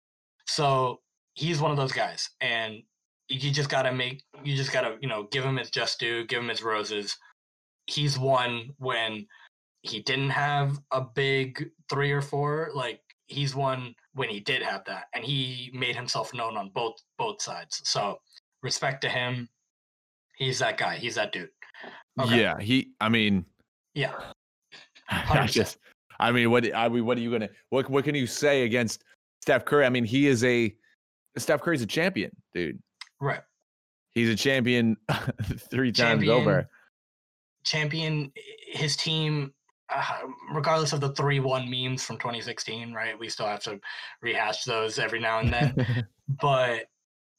so 0.46 1.00
he's 1.34 1.60
one 1.60 1.70
of 1.70 1.76
those 1.76 1.92
guys 1.92 2.30
and 2.40 2.82
you 3.28 3.50
just 3.50 3.68
gotta 3.68 3.92
make 3.92 4.22
you 4.42 4.56
just 4.56 4.72
gotta 4.72 4.96
you 5.00 5.08
know 5.08 5.24
give 5.30 5.44
him 5.44 5.56
his 5.56 5.70
just 5.70 5.98
due 6.00 6.24
give 6.26 6.42
him 6.42 6.48
his 6.48 6.62
roses 6.62 7.16
he's 7.86 8.18
won 8.18 8.70
when 8.78 9.26
he 9.82 10.00
didn't 10.00 10.30
have 10.30 10.78
a 10.92 11.00
big 11.00 11.70
three 11.88 12.10
or 12.10 12.22
four 12.22 12.70
like 12.74 13.00
he's 13.26 13.54
won 13.54 13.94
when 14.14 14.28
he 14.28 14.40
did 14.40 14.62
have 14.62 14.84
that 14.84 15.04
and 15.14 15.24
he 15.24 15.70
made 15.74 15.94
himself 15.94 16.32
known 16.34 16.56
on 16.56 16.70
both 16.74 16.96
both 17.18 17.40
sides 17.40 17.80
so 17.84 18.18
respect 18.62 19.00
to 19.02 19.08
him 19.08 19.48
he's 20.36 20.58
that 20.58 20.78
guy 20.78 20.96
he's 20.96 21.14
that 21.14 21.32
dude 21.32 21.50
Okay. 22.20 22.40
Yeah, 22.40 22.58
he 22.58 22.90
I 23.00 23.08
mean 23.08 23.44
yeah 23.94 24.12
I 25.08 25.46
100%. 25.46 25.50
just 25.50 25.78
I 26.18 26.32
mean 26.32 26.50
what 26.50 26.74
I 26.74 26.88
mean 26.88 27.06
what 27.06 27.16
are 27.16 27.20
you 27.20 27.30
gonna 27.30 27.48
what 27.70 27.88
what 27.88 28.04
can 28.04 28.16
you 28.16 28.26
say 28.26 28.64
against 28.64 29.04
Steph 29.42 29.64
Curry? 29.64 29.86
I 29.86 29.88
mean, 29.88 30.04
he 30.04 30.26
is 30.26 30.44
a 30.44 30.74
Steph 31.36 31.62
Curry's 31.62 31.82
a 31.82 31.86
champion, 31.86 32.30
dude. 32.52 32.78
Right 33.20 33.40
He's 34.12 34.28
a 34.30 34.34
champion 34.36 34.96
three 35.70 35.92
times 35.92 36.28
over. 36.28 36.68
champion 37.64 38.32
his 38.72 38.96
team 38.96 39.52
uh, 39.94 40.18
regardless 40.52 40.92
of 40.92 41.00
the 41.00 41.10
3-1 41.12 41.68
memes 41.68 42.04
from 42.04 42.16
2016 42.18 42.92
right 42.92 43.18
we 43.18 43.28
still 43.28 43.46
have 43.46 43.60
to 43.62 43.78
rehash 44.22 44.64
those 44.64 44.98
every 44.98 45.20
now 45.20 45.38
and 45.38 45.52
then 45.52 46.06
but 46.42 46.86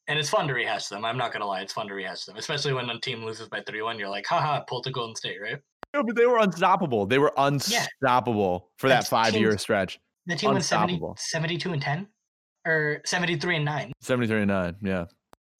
and 0.08 0.18
it's 0.18 0.30
fun 0.30 0.46
to 0.48 0.54
rehash 0.54 0.88
them 0.88 1.04
i'm 1.04 1.16
not 1.18 1.32
gonna 1.32 1.46
lie 1.46 1.60
it's 1.60 1.72
fun 1.72 1.86
to 1.86 1.94
rehash 1.94 2.24
them 2.24 2.36
especially 2.36 2.72
when 2.72 2.88
a 2.90 2.98
team 3.00 3.24
loses 3.24 3.48
by 3.48 3.60
3-1 3.60 3.98
you're 3.98 4.08
like 4.08 4.26
haha 4.26 4.60
pulled 4.60 4.84
to 4.84 4.90
golden 4.90 5.14
state 5.14 5.40
right 5.40 5.58
No, 5.94 6.02
but 6.04 6.14
they 6.16 6.26
were 6.26 6.38
unstoppable. 6.38 7.04
They 7.06 7.18
were 7.18 7.32
unstoppable 7.36 8.70
for 8.78 8.88
that 8.88 8.96
That's 9.02 9.08
five 9.08 9.34
year 9.34 9.58
stretch. 9.58 9.98
the 10.26 10.36
team 10.36 10.52
went 10.52 10.64
70, 10.64 11.00
72 11.16 11.72
and 11.72 11.82
10 11.82 12.06
or 12.66 13.00
73 13.04 13.56
and 13.56 13.64
9 13.64 13.92
73 14.00 14.38
and 14.42 14.48
9. 14.48 14.76
Yeah. 14.82 15.04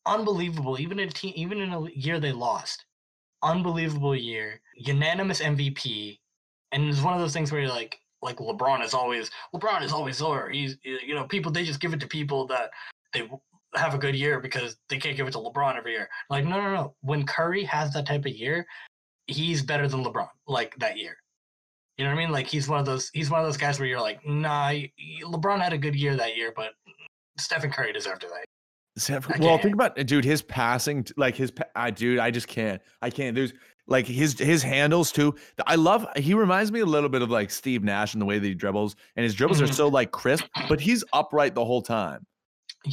Unbelievable. 0.06 0.80
Even 0.80 0.98
in 0.98 1.08
a 1.08 1.12
team, 1.12 1.32
even 1.36 1.60
in 1.60 1.72
a 1.72 1.90
year 1.90 2.20
they 2.20 2.32
lost, 2.32 2.84
unbelievable 3.42 4.14
year, 4.14 4.60
unanimous 4.76 5.40
MVP, 5.40 6.18
and 6.72 6.88
it's 6.88 7.02
one 7.02 7.14
of 7.14 7.20
those 7.20 7.32
things 7.32 7.50
where 7.50 7.60
you're 7.60 7.70
like, 7.70 7.98
like 8.22 8.36
LeBron 8.36 8.84
is 8.84 8.94
always 8.94 9.30
LeBron 9.54 9.82
is 9.82 9.92
always 9.92 10.20
lower. 10.20 10.50
He's 10.50 10.76
you 10.82 11.14
know 11.14 11.24
people 11.24 11.50
they 11.50 11.64
just 11.64 11.80
give 11.80 11.94
it 11.94 12.00
to 12.00 12.06
people 12.06 12.46
that 12.48 12.70
they 13.12 13.28
have 13.74 13.94
a 13.94 13.98
good 13.98 14.14
year 14.14 14.40
because 14.40 14.76
they 14.88 14.98
can't 14.98 15.16
give 15.16 15.26
it 15.26 15.32
to 15.32 15.38
LeBron 15.38 15.76
every 15.76 15.92
year. 15.92 16.08
Like 16.28 16.44
no 16.44 16.60
no 16.60 16.74
no. 16.74 16.94
When 17.00 17.24
Curry 17.24 17.64
has 17.64 17.92
that 17.94 18.06
type 18.06 18.26
of 18.26 18.32
year, 18.32 18.66
he's 19.26 19.62
better 19.62 19.88
than 19.88 20.04
LeBron. 20.04 20.28
Like 20.46 20.76
that 20.78 20.98
year. 20.98 21.16
You 21.96 22.04
know 22.04 22.12
what 22.12 22.18
I 22.18 22.22
mean? 22.24 22.32
Like 22.32 22.46
he's 22.46 22.68
one 22.68 22.78
of 22.78 22.86
those. 22.86 23.10
He's 23.12 23.30
one 23.30 23.40
of 23.40 23.46
those 23.46 23.56
guys 23.56 23.78
where 23.78 23.88
you're 23.88 24.00
like, 24.00 24.26
nah. 24.26 24.72
LeBron 25.22 25.60
had 25.60 25.72
a 25.72 25.78
good 25.78 25.94
year 25.94 26.16
that 26.16 26.36
year, 26.36 26.52
but 26.54 26.72
Stephen 27.38 27.70
Curry 27.70 27.92
deserved 27.92 28.24
it. 28.24 28.30
Well, 29.38 29.58
think 29.58 29.74
about 29.74 29.96
dude, 30.06 30.24
his 30.24 30.42
passing, 30.42 31.06
like 31.16 31.36
his, 31.36 31.52
I 31.74 31.90
dude, 31.90 32.18
I 32.18 32.30
just 32.30 32.48
can't, 32.48 32.80
I 33.00 33.10
can't. 33.10 33.34
There's 33.34 33.52
like 33.86 34.06
his 34.06 34.38
his 34.38 34.62
handles 34.62 35.10
too. 35.12 35.34
I 35.66 35.74
love. 35.76 36.06
He 36.16 36.34
reminds 36.34 36.70
me 36.72 36.80
a 36.80 36.86
little 36.86 37.08
bit 37.08 37.22
of 37.22 37.30
like 37.30 37.50
Steve 37.50 37.82
Nash 37.82 38.14
in 38.14 38.20
the 38.20 38.26
way 38.26 38.38
that 38.38 38.46
he 38.46 38.54
dribbles, 38.54 38.96
and 39.16 39.24
his 39.24 39.34
dribbles 39.34 39.60
are 39.60 39.66
Mhm. 39.66 39.74
so 39.74 39.88
like 39.88 40.10
crisp, 40.12 40.44
but 40.68 40.80
he's 40.80 41.02
upright 41.12 41.54
the 41.54 41.64
whole 41.64 41.82
time. 41.82 42.24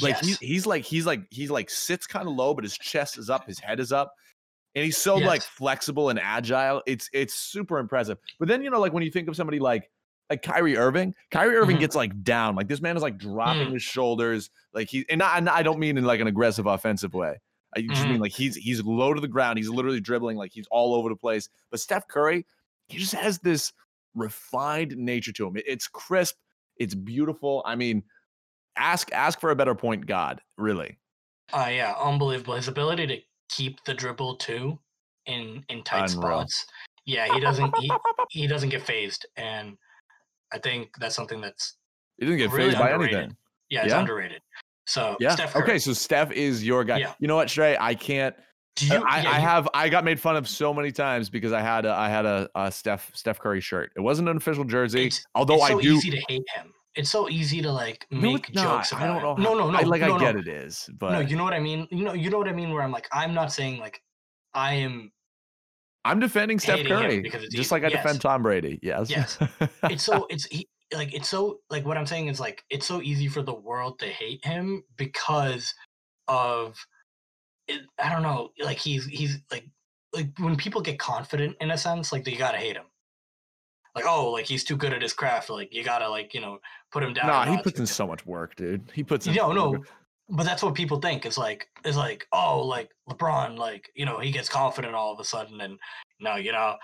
Like 0.01 0.15
yes. 0.15 0.25
he's 0.25 0.39
he's 0.39 0.65
like 0.65 0.83
he's 0.83 1.05
like 1.05 1.21
he's 1.29 1.49
like 1.51 1.69
sits 1.69 2.07
kind 2.07 2.27
of 2.27 2.33
low, 2.33 2.53
but 2.53 2.63
his 2.63 2.77
chest 2.77 3.17
is 3.17 3.29
up, 3.29 3.45
his 3.45 3.59
head 3.59 3.79
is 3.79 3.91
up, 3.91 4.11
and 4.75 4.83
he's 4.83 4.97
so 4.97 5.15
like 5.17 5.41
flexible 5.43 6.09
and 6.09 6.19
agile. 6.19 6.81
It's 6.85 7.09
it's 7.13 7.35
super 7.35 7.77
impressive. 7.77 8.17
But 8.39 8.47
then 8.47 8.63
you 8.63 8.69
know, 8.69 8.79
like 8.79 8.91
when 8.91 9.03
you 9.03 9.11
think 9.11 9.27
of 9.29 9.35
somebody 9.35 9.59
like 9.59 9.89
like 10.29 10.41
Kyrie 10.41 10.77
Irving, 10.77 11.15
Kyrie 11.31 11.55
Irving 11.55 11.77
Mhm. 11.77 11.81
gets 11.81 11.95
like 11.95 12.23
down. 12.23 12.55
Like 12.55 12.67
this 12.67 12.81
man 12.81 12.97
is 12.97 13.03
like 13.03 13.17
dropping 13.17 13.69
Mm. 13.69 13.73
his 13.73 13.83
shoulders. 13.83 14.49
Like 14.73 14.89
he 14.89 15.05
and 15.09 15.23
I, 15.23 15.37
and 15.37 15.49
I 15.49 15.63
don't 15.63 15.79
mean 15.79 15.97
in 15.97 16.03
like 16.03 16.19
an 16.19 16.27
aggressive 16.27 16.65
offensive 16.65 17.13
way. 17.13 17.39
I 17.75 17.81
just 17.81 18.03
Mhm. 18.03 18.11
mean 18.11 18.19
like 18.19 18.31
he's 18.33 18.55
he's 18.55 18.81
low 18.83 19.13
to 19.13 19.21
the 19.21 19.27
ground. 19.27 19.57
He's 19.57 19.69
literally 19.69 19.99
dribbling 20.01 20.37
like 20.37 20.51
he's 20.51 20.67
all 20.71 20.93
over 20.95 21.09
the 21.09 21.15
place. 21.15 21.49
But 21.71 21.79
Steph 21.79 22.07
Curry, 22.07 22.45
he 22.87 22.97
just 22.97 23.13
has 23.13 23.39
this 23.39 23.71
refined 24.15 24.95
nature 24.97 25.31
to 25.33 25.47
him. 25.47 25.57
It- 25.57 25.65
It's 25.67 25.87
crisp. 25.87 26.35
It's 26.77 26.95
beautiful. 26.95 27.63
I 27.65 27.75
mean, 27.75 28.03
ask 28.75 29.11
ask 29.13 29.39
for 29.39 29.49
a 29.51 29.55
better 29.55 29.75
point 29.75 30.05
god, 30.07 30.41
really. 30.57 30.97
Uh, 31.53 31.69
yeah, 31.71 31.93
unbelievable. 31.99 32.55
His 32.55 32.67
ability 32.67 33.07
to 33.07 33.21
keep 33.49 33.83
the 33.85 33.93
dribble 33.93 34.35
too 34.37 34.79
in 35.25 35.63
in 35.69 35.83
tight 35.83 36.11
Unreal. 36.11 36.21
spots. 36.41 36.65
Yeah, 37.05 37.33
he 37.33 37.39
doesn't 37.39 37.73
he, 37.77 37.91
he 38.31 38.47
doesn't 38.47 38.69
get 38.69 38.81
fazed, 38.81 39.25
and 39.37 39.77
I 40.53 40.57
think 40.60 40.89
that's 40.99 41.15
something 41.15 41.41
that's 41.41 41.77
He 42.17 42.25
didn't 42.25 42.39
get 42.39 42.51
Really 42.51 42.69
fazed 42.69 42.79
by 42.79 42.91
anything. 42.93 43.36
yeah, 43.69 43.83
it's 43.83 43.91
Yeah. 43.93 43.99
underrated. 43.99 44.41
So 44.86 45.17
Yeah. 45.19 45.36
Steph 45.36 45.53
Curry, 45.53 45.63
okay, 45.63 45.79
so 45.79 45.93
Steph 45.93 46.31
is 46.31 46.63
your 46.65 46.83
guy. 46.83 46.97
Yeah. 46.99 47.13
You 47.19 47.27
know 47.27 47.36
what, 47.36 47.47
Shrey? 47.49 47.77
I 47.79 47.93
can't 47.95 48.36
do 48.77 48.86
you, 48.88 48.93
I, 48.95 49.21
yeah, 49.21 49.31
I 49.31 49.36
you- 49.38 49.41
have 49.41 49.69
I 49.73 49.89
got 49.89 50.03
made 50.05 50.19
fun 50.19 50.36
of 50.38 50.47
so 50.47 50.73
many 50.73 50.91
times 50.91 51.29
because 51.29 51.51
I 51.51 51.62
had 51.62 51.86
a 51.86 51.91
I 51.91 52.10
had 52.10 52.25
a, 52.25 52.47
a 52.55 52.71
Steph 52.71 53.12
Steph 53.15 53.39
Curry 53.39 53.60
shirt. 53.60 53.91
It 53.95 54.01
wasn't 54.01 54.29
an 54.29 54.38
official 54.38 54.63
jersey, 54.63 55.07
It's- 55.07 55.25
although 55.36 55.55
it's 55.55 55.63
I 55.65 55.69
so 55.69 55.79
do. 55.81 55.95
easy 55.95 56.12
to 56.12 56.21
hate 56.29 56.43
him. 56.55 56.71
It's 56.95 57.10
so 57.12 57.29
easy 57.29 57.62
to 57.62 57.71
like 57.71 58.07
make 58.10 58.53
not. 58.55 58.63
jokes. 58.88 58.93
I 58.93 59.05
don't 59.05 59.21
know. 59.21 59.36
him. 59.36 59.43
No, 59.43 59.53
no, 59.53 59.69
no. 59.69 59.77
I, 59.77 59.81
like 59.83 60.01
no, 60.01 60.15
I 60.15 60.19
get 60.19 60.33
no. 60.36 60.41
it 60.41 60.47
is, 60.47 60.89
but 60.97 61.12
No, 61.12 61.19
you 61.19 61.36
know 61.36 61.43
what 61.43 61.53
I 61.53 61.60
mean. 61.60 61.88
You 61.91 62.03
know, 62.03 62.13
you 62.13 62.29
know 62.31 62.38
what 62.39 62.47
I 62.47 62.53
mean. 62.53 62.71
Where 62.71 62.81
I'm 62.81 62.91
like, 62.91 63.07
I'm 63.12 63.33
not 63.36 63.51
saying 63.51 63.79
like, 63.79 64.01
I 64.53 64.73
am. 64.75 65.12
I'm 66.07 66.19
defending 66.19 66.59
Steph 66.59 66.85
Curry 66.85 67.21
because 67.21 67.43
it's 67.43 67.55
just 67.55 67.71
like 67.71 67.83
I 67.83 67.87
Yes. 67.87 68.03
defend 68.03 68.21
Tom 68.21 68.43
Brady. 68.43 68.79
Yes. 68.81 69.10
Yes. 69.10 69.37
It's 69.89 70.03
so 70.03 70.25
it's 70.29 70.45
he, 70.45 70.67
like 70.93 71.13
it's 71.13 71.29
so 71.29 71.60
like 71.69 71.85
what 71.85 71.97
I'm 71.97 72.05
saying 72.05 72.27
is 72.27 72.39
like 72.39 72.63
it's 72.69 72.85
so 72.85 73.01
easy 73.01 73.27
for 73.27 73.41
the 73.41 73.53
world 73.53 73.99
to 73.99 74.05
hate 74.08 74.43
him 74.45 74.83
because 74.95 75.73
of 76.27 76.77
it, 77.67 77.81
I 78.01 78.12
don't 78.12 78.23
know. 78.23 78.49
Like 78.60 78.77
he's 78.77 79.05
he's 79.05 79.39
like 79.51 79.65
like 80.13 80.29
when 80.39 80.55
people 80.55 80.81
get 80.81 80.99
confident 80.99 81.58
in 81.60 81.71
a 81.71 81.77
sense, 81.77 82.12
like 82.12 82.27
you 82.27 82.37
gotta 82.37 82.58
hate 82.58 82.75
him. 82.75 82.85
Like 83.95 84.05
oh, 84.08 84.31
like 84.31 84.45
he's 84.45 84.63
too 84.63 84.77
good 84.77 84.93
at 84.93 85.01
his 85.01 85.13
craft. 85.13 85.49
Like 85.49 85.73
you 85.73 85.83
gotta 85.83 86.08
like 86.10 86.33
you 86.33 86.41
know 86.41 86.60
put 86.91 87.03
him 87.03 87.13
down. 87.13 87.27
nah, 87.27 87.45
he 87.45 87.62
puts 87.62 87.79
in 87.79 87.85
so 87.85 88.08
much 88.08 88.25
work, 88.25 88.55
dude. 88.55 88.89
He 88.93 89.03
puts 89.03 89.27
in 89.27 89.33
no, 89.33 89.51
no, 89.51 89.83
but 90.30 90.44
that's 90.44 90.62
what 90.63 90.73
people 90.75 91.00
think. 91.00 91.25
It's 91.25 91.38
like 91.38 91.67
it's 91.86 91.98
like 91.98 92.28
oh, 92.34 92.62
like 92.65 92.92
LeBron, 93.10 93.58
like 93.58 93.90
you 93.96 94.06
know, 94.06 94.19
he 94.19 94.32
gets 94.32 94.50
confident 94.50 94.94
all 94.96 95.13
of 95.13 95.19
a 95.19 95.23
sudden, 95.25 95.62
and 95.62 95.80
no, 96.19 96.36
you 96.36 96.52
know, 96.52 96.75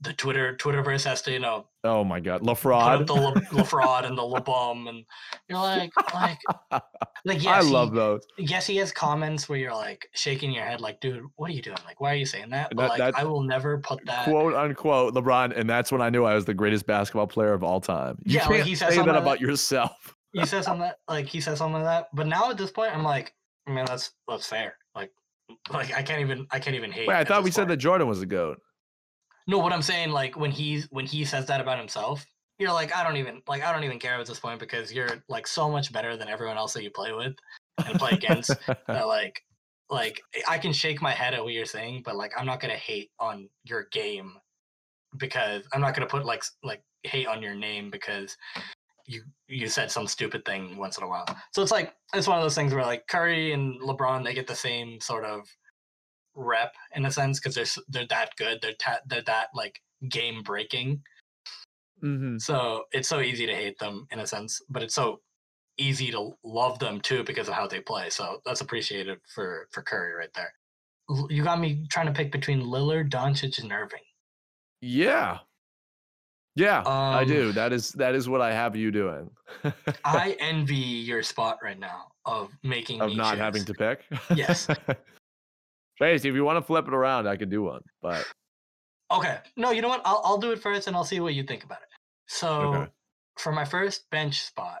the 0.00 0.12
Twitter 0.12 0.56
Twitterverse 0.56 1.04
has 1.04 1.22
to 1.22 1.32
you 1.32 1.40
know 1.40 1.66
Oh 1.84 2.04
my 2.04 2.20
god, 2.20 2.42
LaFraud. 2.42 3.06
the 3.06 3.14
Le, 3.14 3.32
LeFraud 3.50 4.04
and 4.06 4.16
the 4.16 4.22
LeBum, 4.22 4.88
and 4.88 5.04
you're 5.48 5.58
like, 5.58 5.90
like 6.14 6.38
Like 7.24 7.42
yes, 7.42 7.64
I 7.64 7.68
love 7.68 7.90
he, 7.90 7.96
those. 7.96 8.22
yes, 8.38 8.64
he 8.66 8.76
has 8.76 8.92
comments 8.92 9.48
where 9.48 9.58
you're 9.58 9.74
like 9.74 10.08
shaking 10.14 10.52
your 10.52 10.64
head, 10.64 10.80
like, 10.80 11.00
dude, 11.00 11.24
what 11.36 11.50
are 11.50 11.52
you 11.52 11.60
doing? 11.62 11.76
Like, 11.84 12.00
why 12.00 12.12
are 12.12 12.16
you 12.16 12.24
saying 12.26 12.50
that? 12.50 12.68
But 12.74 12.82
That- 12.82 12.88
like, 12.90 12.98
that- 12.98 13.18
I 13.18 13.24
will 13.24 13.42
never 13.42 13.78
put 13.78 14.04
that. 14.06 14.24
quote 14.24 14.54
unquote 14.54 15.14
LeBron, 15.14 15.56
and 15.56 15.68
that's 15.68 15.90
when 15.90 16.00
I 16.00 16.10
knew 16.10 16.24
I 16.24 16.34
was 16.34 16.44
the 16.44 16.54
greatest 16.54 16.86
basketball 16.86 17.26
player 17.26 17.52
of 17.52 17.62
all 17.64 17.80
time. 17.80 18.18
You 18.24 18.36
Yeah, 18.36 18.46
like, 18.46 18.56
can't 18.58 18.68
he 18.68 18.74
said 18.76 18.92
say 18.92 19.02
that 19.04 19.16
about 19.16 19.40
yourself. 19.40 20.14
He 20.32 20.46
said 20.46 20.64
something 20.64 20.82
that, 20.82 20.98
like 21.08 21.26
he 21.26 21.40
said 21.40 21.56
something 21.58 21.82
like 21.82 21.84
that. 21.84 22.08
But 22.12 22.26
now 22.26 22.50
at 22.50 22.58
this 22.58 22.70
point, 22.70 22.94
I'm 22.94 23.04
like, 23.04 23.34
I 23.66 23.72
mean, 23.72 23.84
that's 23.84 24.12
that's 24.26 24.46
fair. 24.46 24.76
Like, 24.94 25.12
like 25.70 25.94
I 25.94 26.02
can't 26.02 26.20
even 26.20 26.46
I 26.50 26.58
can't 26.58 26.76
even 26.76 26.92
hate. 26.92 27.08
Wait, 27.08 27.16
I 27.16 27.24
thought 27.24 27.44
we 27.44 27.50
said 27.50 27.68
that 27.68 27.76
Jordan 27.78 28.08
was 28.08 28.22
a 28.22 28.26
goat. 28.26 28.60
No, 29.46 29.58
what 29.58 29.72
I'm 29.72 29.82
saying, 29.82 30.10
like 30.10 30.36
when 30.36 30.50
he's 30.50 30.86
when 30.90 31.06
he 31.06 31.24
says 31.24 31.46
that 31.46 31.60
about 31.60 31.78
himself, 31.78 32.24
you're 32.58 32.72
like, 32.72 32.94
I 32.94 33.02
don't 33.02 33.16
even 33.16 33.42
like 33.48 33.62
I 33.62 33.72
don't 33.72 33.84
even 33.84 33.98
care 33.98 34.14
at 34.14 34.26
this 34.26 34.40
point 34.40 34.60
because 34.60 34.92
you're 34.92 35.22
like 35.28 35.46
so 35.46 35.70
much 35.70 35.92
better 35.92 36.16
than 36.16 36.28
everyone 36.28 36.58
else 36.58 36.72
that 36.74 36.82
you 36.82 36.90
play 36.90 37.12
with 37.12 37.34
and 37.86 37.98
play 37.98 38.10
against. 38.12 38.50
that 38.86 39.06
like 39.06 39.40
like 39.90 40.20
I 40.46 40.58
can 40.58 40.72
shake 40.72 41.00
my 41.00 41.12
head 41.12 41.34
at 41.34 41.42
what 41.42 41.52
you're 41.52 41.64
saying, 41.64 42.02
but 42.04 42.16
like 42.16 42.32
I'm 42.36 42.46
not 42.46 42.60
gonna 42.60 42.74
hate 42.74 43.10
on 43.18 43.48
your 43.64 43.86
game 43.92 44.34
because 45.16 45.62
I'm 45.72 45.80
not 45.80 45.94
gonna 45.94 46.06
put 46.06 46.26
like 46.26 46.42
like 46.62 46.82
hate 47.04 47.26
on 47.26 47.42
your 47.42 47.54
name 47.54 47.90
because 47.90 48.36
you 49.08 49.24
you 49.48 49.66
said 49.66 49.90
some 49.90 50.06
stupid 50.06 50.44
thing 50.44 50.76
once 50.76 50.98
in 50.98 51.04
a 51.04 51.08
while. 51.08 51.26
So 51.52 51.62
it's 51.62 51.72
like 51.72 51.94
it's 52.14 52.28
one 52.28 52.36
of 52.36 52.44
those 52.44 52.54
things 52.54 52.74
where 52.74 52.84
like 52.84 53.06
Curry 53.08 53.52
and 53.52 53.80
LeBron 53.80 54.22
they 54.22 54.34
get 54.34 54.46
the 54.46 54.54
same 54.54 55.00
sort 55.00 55.24
of 55.24 55.48
rep 56.34 56.74
in 56.94 57.06
a 57.06 57.10
sense 57.10 57.40
because 57.40 57.54
they're 57.54 57.82
they're 57.88 58.06
that 58.08 58.36
good. 58.36 58.60
They're 58.60 58.74
ta- 58.74 59.00
they're 59.06 59.22
that 59.22 59.48
like 59.54 59.80
game 60.10 60.42
breaking. 60.42 61.02
Mhm. 62.04 62.40
So 62.40 62.84
it's 62.92 63.08
so 63.08 63.20
easy 63.20 63.46
to 63.46 63.54
hate 63.54 63.78
them 63.78 64.06
in 64.12 64.20
a 64.20 64.26
sense, 64.26 64.60
but 64.68 64.82
it's 64.82 64.94
so 64.94 65.22
easy 65.78 66.10
to 66.10 66.32
love 66.44 66.78
them 66.78 67.00
too 67.00 67.24
because 67.24 67.48
of 67.48 67.54
how 67.54 67.66
they 67.66 67.80
play. 67.80 68.10
So 68.10 68.42
that's 68.44 68.60
appreciated 68.60 69.18
for 69.34 69.68
for 69.72 69.82
Curry 69.82 70.12
right 70.12 70.32
there. 70.34 70.52
You 71.30 71.42
got 71.42 71.58
me 71.58 71.86
trying 71.88 72.06
to 72.06 72.12
pick 72.12 72.30
between 72.30 72.60
Lillard, 72.60 73.08
Doncic, 73.10 73.58
and 73.62 73.72
Irving. 73.72 74.04
Yeah. 74.82 75.38
Yeah, 76.58 76.82
I 76.84 77.22
Um, 77.22 77.28
do. 77.28 77.52
That 77.52 77.72
is 77.72 77.92
that 77.92 78.16
is 78.16 78.28
what 78.28 78.40
I 78.40 78.52
have 78.52 78.74
you 78.74 78.90
doing. 78.90 79.30
I 80.04 80.36
envy 80.40 80.74
your 80.74 81.22
spot 81.22 81.58
right 81.62 81.78
now 81.78 82.08
of 82.24 82.50
making 82.64 83.00
of 83.00 83.14
not 83.14 83.38
having 83.38 83.64
to 83.64 83.74
pick. 83.74 84.04
Yes. 84.34 84.66
Tracy, 85.98 86.28
if 86.28 86.34
you 86.34 86.42
want 86.44 86.56
to 86.58 86.62
flip 86.62 86.88
it 86.88 86.94
around, 86.94 87.28
I 87.28 87.36
could 87.36 87.48
do 87.50 87.62
one. 87.62 87.82
But 88.02 88.26
Okay, 89.12 89.38
no, 89.56 89.70
you 89.70 89.82
know 89.82 89.88
what? 89.88 90.02
I'll 90.04 90.20
I'll 90.24 90.38
do 90.38 90.50
it 90.50 90.60
first, 90.60 90.88
and 90.88 90.96
I'll 90.96 91.04
see 91.04 91.20
what 91.20 91.34
you 91.34 91.44
think 91.44 91.62
about 91.62 91.78
it. 91.82 91.88
So 92.26 92.50
Okay. 92.74 92.90
for 93.38 93.52
my 93.52 93.64
first 93.64 94.10
bench 94.10 94.42
spot, 94.42 94.80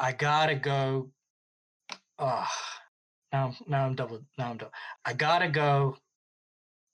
I 0.00 0.10
gotta 0.12 0.56
go. 0.56 1.10
Uh, 2.18 2.44
now 3.32 3.54
now 3.68 3.86
I'm 3.86 3.94
double. 3.94 4.20
Now 4.38 4.50
I'm 4.50 4.56
double. 4.56 4.72
I 5.04 5.12
gotta 5.12 5.48
go. 5.48 5.96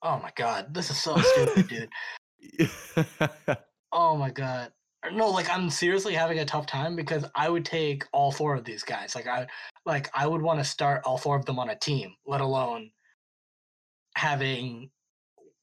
Oh 0.02 0.20
my 0.22 0.32
god, 0.36 0.74
this 0.74 0.90
is 0.90 0.98
so 0.98 1.16
stupid, 1.18 1.66
dude. 1.66 1.88
Oh 3.92 4.16
my 4.16 4.30
god. 4.30 4.72
No, 5.12 5.30
like 5.30 5.48
I'm 5.50 5.70
seriously 5.70 6.14
having 6.14 6.40
a 6.40 6.44
tough 6.44 6.66
time 6.66 6.96
because 6.96 7.24
I 7.34 7.48
would 7.48 7.64
take 7.64 8.04
all 8.12 8.32
four 8.32 8.54
of 8.54 8.64
these 8.64 8.82
guys. 8.82 9.14
Like 9.14 9.26
I 9.26 9.46
like 9.84 10.10
I 10.14 10.26
would 10.26 10.42
want 10.42 10.58
to 10.60 10.64
start 10.64 11.02
all 11.04 11.18
four 11.18 11.36
of 11.36 11.44
them 11.44 11.58
on 11.58 11.70
a 11.70 11.78
team, 11.78 12.14
let 12.26 12.40
alone 12.40 12.90
having 14.16 14.90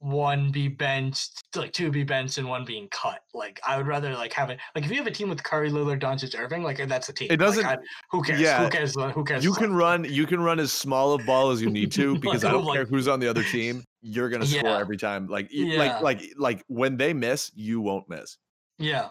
one 0.03 0.51
be 0.51 0.67
benched, 0.67 1.41
like 1.55 1.71
two 1.71 1.89
be 1.89 2.03
benched 2.03 2.37
and 2.37 2.45
one 2.47 2.65
being 2.65 2.89
cut. 2.89 3.21
Like 3.33 3.57
I 3.65 3.77
would 3.77 3.87
rather 3.87 4.13
like 4.13 4.33
have 4.33 4.49
it 4.49 4.59
like 4.75 4.83
if 4.83 4.91
you 4.91 4.97
have 4.97 5.07
a 5.07 5.11
team 5.11 5.29
with 5.29 5.41
Curry, 5.43 5.71
Lillard, 5.71 6.01
Doncic, 6.01 6.37
Irving, 6.37 6.61
like 6.61 6.85
that's 6.89 7.07
a 7.07 7.13
team. 7.13 7.29
It 7.31 7.37
doesn't- 7.37 7.65
I- 7.65 7.77
who 8.11 8.21
cares? 8.21 8.41
yeah, 8.41 8.61
Who 8.65 8.69
cares? 8.69 8.97
uh, 8.97 9.11
Who 9.11 9.23
cares? 9.23 9.45
you 9.45 9.53
can 9.53 9.73
run 9.73 10.03
you 10.03 10.25
can 10.27 10.41
run 10.41 10.59
as 10.59 10.73
small 10.73 11.13
of 11.13 11.25
ball 11.25 11.51
as 11.51 11.61
you 11.61 11.69
need 11.69 11.89
to 11.93 12.17
because 12.19 12.43
I 12.43 12.51
don't 12.51 12.65
like- 12.65 12.75
care 12.75 12.85
who's 12.85 13.07
on 13.07 13.21
the 13.21 13.29
other 13.29 13.43
team. 13.43 13.81
You're 14.01 14.27
gonna 14.29 14.45
score 14.45 14.71
Yeah. 14.71 14.77
every 14.77 14.97
time. 14.97 15.27
Like 15.27 15.47
Yeah. 15.51 15.77
like 15.79 16.01
like 16.01 16.33
like 16.37 16.63
when 16.67 16.97
they 16.97 17.13
miss, 17.13 17.49
you 17.55 17.79
won't 17.79 18.09
miss. 18.09 18.37
Yeah. 18.79 19.09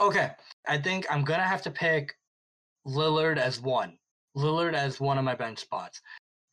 Okay. 0.00 0.30
I 0.68 0.78
think 0.78 1.06
I'm 1.10 1.24
gonna 1.24 1.42
have 1.42 1.62
to 1.62 1.72
pick 1.72 2.14
Lillard 2.86 3.36
as 3.36 3.60
one. 3.60 3.98
Lillard 4.36 4.74
as 4.74 5.00
one 5.00 5.18
of 5.18 5.24
my 5.24 5.34
bench 5.34 5.58
spots. 5.58 6.00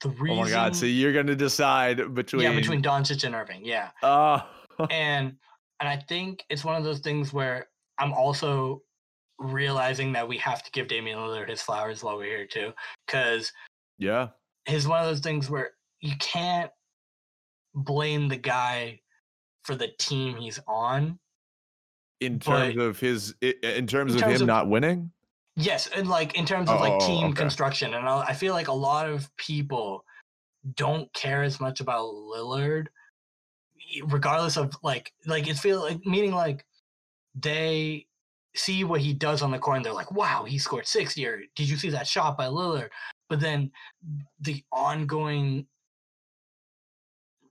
The 0.01 0.09
reason 0.09 0.37
Oh 0.37 0.43
my 0.43 0.49
god! 0.49 0.75
So 0.75 0.85
you're 0.85 1.13
gonna 1.13 1.35
decide 1.35 2.13
between 2.13 2.43
yeah, 2.43 2.53
between 2.53 2.83
Doncic 2.83 3.23
and 3.23 3.33
Irving. 3.33 3.65
Yeah. 3.65 3.89
Oh, 4.03 4.45
and 4.91 5.35
and 5.79 5.89
I 5.89 5.97
think 6.07 6.43
it's 6.49 6.63
one 6.63 6.75
of 6.75 6.83
those 6.83 6.99
things 6.99 7.33
where 7.33 7.67
I'm 7.97 8.13
also 8.13 8.81
realizing 9.39 10.11
that 10.13 10.27
we 10.27 10.37
have 10.37 10.63
to 10.63 10.71
give 10.71 10.87
Damian 10.87 11.17
Lillard 11.19 11.49
his 11.49 11.61
flowers 11.61 12.03
while 12.03 12.17
we're 12.17 12.25
here 12.25 12.47
too, 12.47 12.73
because 13.05 13.51
yeah. 13.97 14.29
he's 14.65 14.87
one 14.87 14.99
of 14.99 15.05
those 15.07 15.19
things 15.19 15.49
where 15.49 15.71
you 16.01 16.15
can't 16.19 16.71
blame 17.73 18.27
the 18.27 18.37
guy 18.37 18.99
for 19.63 19.75
the 19.75 19.89
team 19.99 20.37
he's 20.37 20.59
on. 20.67 21.19
In 22.19 22.39
terms 22.39 22.75
But- 22.75 22.83
of 22.83 22.99
his, 22.99 23.35
in 23.41 23.85
terms 23.85 24.15
In 24.15 24.23
of 24.23 24.29
him 24.29 24.41
of- 24.41 24.47
not 24.47 24.67
winning. 24.67 25.11
Yes, 25.57 25.87
and 25.87 26.07
like 26.07 26.35
in 26.37 26.45
terms 26.45 26.69
of 26.69 26.79
like 26.79 26.93
Oh, 26.93 26.99
team 26.99 27.27
okay. 27.29 27.33
construction, 27.33 27.95
and 27.95 28.07
I 28.07 28.21
I 28.29 28.33
feel 28.33 28.53
like 28.53 28.67
a 28.67 28.73
lot 28.73 29.09
of 29.09 29.35
people 29.37 30.05
don't 30.75 31.11
care 31.13 31.43
as 31.43 31.59
much 31.59 31.79
about 31.81 32.13
Lillard, 32.13 32.87
regardless 34.05 34.57
of 34.57 34.75
like 34.83 35.11
like 35.25 35.47
it 35.47 35.57
feel 35.57 35.81
like 35.81 36.05
meaning 36.05 36.31
like 36.31 36.65
they 37.35 38.05
see 38.55 38.83
what 38.83 39.01
he 39.01 39.13
does 39.13 39.41
on 39.41 39.51
the 39.51 39.59
court 39.59 39.77
and 39.77 39.85
they're 39.85 39.93
like, 39.93 40.11
wow, 40.11 40.43
he 40.45 40.59
scored 40.59 40.87
sixty. 40.87 41.25
Or 41.25 41.41
did 41.55 41.69
you 41.69 41.77
see 41.77 41.89
that 41.89 42.07
shot 42.07 42.37
by 42.37 42.45
Lillard? 42.45 42.89
But 43.29 43.39
then 43.39 43.71
the 44.39 44.63
ongoing 44.71 45.67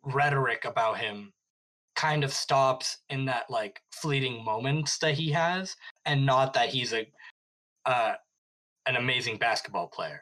rhetoric 0.05 0.65
about 0.65 0.99
him 0.99 1.33
kind 1.97 2.23
of 2.25 2.33
stops 2.33 2.99
in 3.09 3.25
that 3.25 3.51
like 3.51 3.81
fleeting 3.91 4.45
moments 4.45 4.99
that 4.99 5.15
he 5.15 5.31
has, 5.33 5.77
and 6.05 6.25
not 6.27 6.53
that 6.55 6.69
he's 6.69 6.93
a 6.93 7.07
uh, 7.87 8.15
an 8.87 8.97
amazing 8.97 9.39
basketball 9.39 9.87
player. 9.89 10.21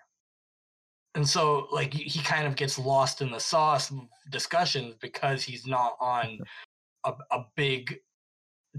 And 1.16 1.28
so, 1.28 1.66
like, 1.72 1.92
he 1.94 2.20
kind 2.20 2.46
of 2.46 2.56
gets 2.56 2.78
lost 2.78 3.20
in 3.22 3.30
the 3.30 3.38
sauce 3.38 3.92
discussions 4.30 4.94
because 5.00 5.42
he's 5.42 5.66
not 5.66 5.96
on 6.00 6.38
a, 7.04 7.12
a 7.30 7.44
big 7.56 7.98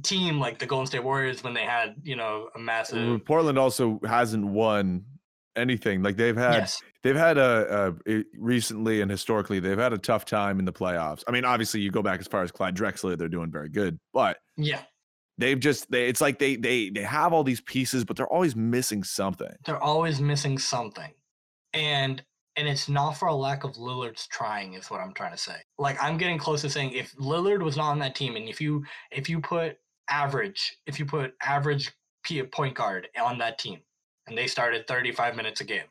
team 0.03 0.39
like 0.39 0.59
the 0.59 0.65
Golden 0.65 0.87
State 0.87 1.03
Warriors 1.03 1.43
when 1.43 1.53
they 1.53 1.63
had, 1.63 1.95
you 2.03 2.15
know, 2.15 2.49
a 2.55 2.59
massive. 2.59 3.23
Portland 3.25 3.57
also 3.57 3.99
hasn't 4.05 4.45
won 4.45 5.05
anything. 5.55 6.03
Like 6.03 6.17
they've 6.17 6.35
had, 6.35 6.55
Yes. 6.55 6.81
they've 7.03 7.15
had 7.15 7.37
a 7.37 7.95
recently 8.37 8.99
and 8.99 9.09
historically 9.09 9.61
they've 9.61 9.77
had 9.77 9.93
a 9.93 9.97
tough 9.97 10.25
time 10.25 10.59
in 10.59 10.65
the 10.65 10.73
playoffs. 10.73 11.23
I 11.29 11.31
mean, 11.31 11.45
obviously 11.45 11.79
you 11.79 11.91
go 11.91 12.01
back 12.01 12.19
as 12.19 12.27
far 12.27 12.43
as 12.43 12.51
Clyde 12.51 12.75
Drexler, 12.75 13.17
they're 13.17 13.29
doing 13.29 13.49
very 13.51 13.69
good, 13.69 13.97
but 14.13 14.37
Yeah. 14.57 14.81
They've 15.37 15.59
just 15.59 15.89
they 15.91 16.07
it's 16.07 16.21
like 16.21 16.39
they 16.39 16.55
they 16.55 16.89
they 16.89 17.01
have 17.01 17.33
all 17.33 17.43
these 17.43 17.61
pieces, 17.61 18.03
but 18.05 18.17
they're 18.17 18.31
always 18.31 18.55
missing 18.55 19.03
something. 19.03 19.53
They're 19.65 19.81
always 19.81 20.21
missing 20.21 20.57
something. 20.57 21.11
And 21.73 22.23
and 22.57 22.67
it's 22.67 22.87
not 22.87 23.13
for 23.17 23.27
a 23.27 23.35
lack 23.35 23.63
of 23.63 23.73
Lillard's 23.73 24.27
trying 24.27 24.73
is 24.73 24.89
what 24.89 25.01
I'm 25.01 25.13
trying 25.13 25.31
to 25.33 25.37
say. 25.37 25.57
Like 25.77 26.01
I'm 26.01 26.17
getting 26.17 26.37
close 26.37 26.61
to 26.61 26.69
saying 26.69 26.93
if 26.93 27.15
Lillard 27.17 27.61
was 27.61 27.77
not 27.77 27.91
on 27.91 27.99
that 27.99 28.15
team 28.15 28.35
and 28.35 28.47
if 28.47 28.61
you 28.61 28.83
if 29.11 29.29
you 29.29 29.39
put 29.41 29.77
average 30.09 30.77
if 30.85 30.99
you 30.99 31.05
put 31.05 31.33
average 31.41 31.91
point 32.51 32.75
guard 32.75 33.07
on 33.21 33.37
that 33.37 33.59
team 33.59 33.79
and 34.27 34.35
they 34.37 34.47
started 34.47 34.87
35 34.87 35.35
minutes 35.35 35.61
a 35.61 35.63
game 35.63 35.83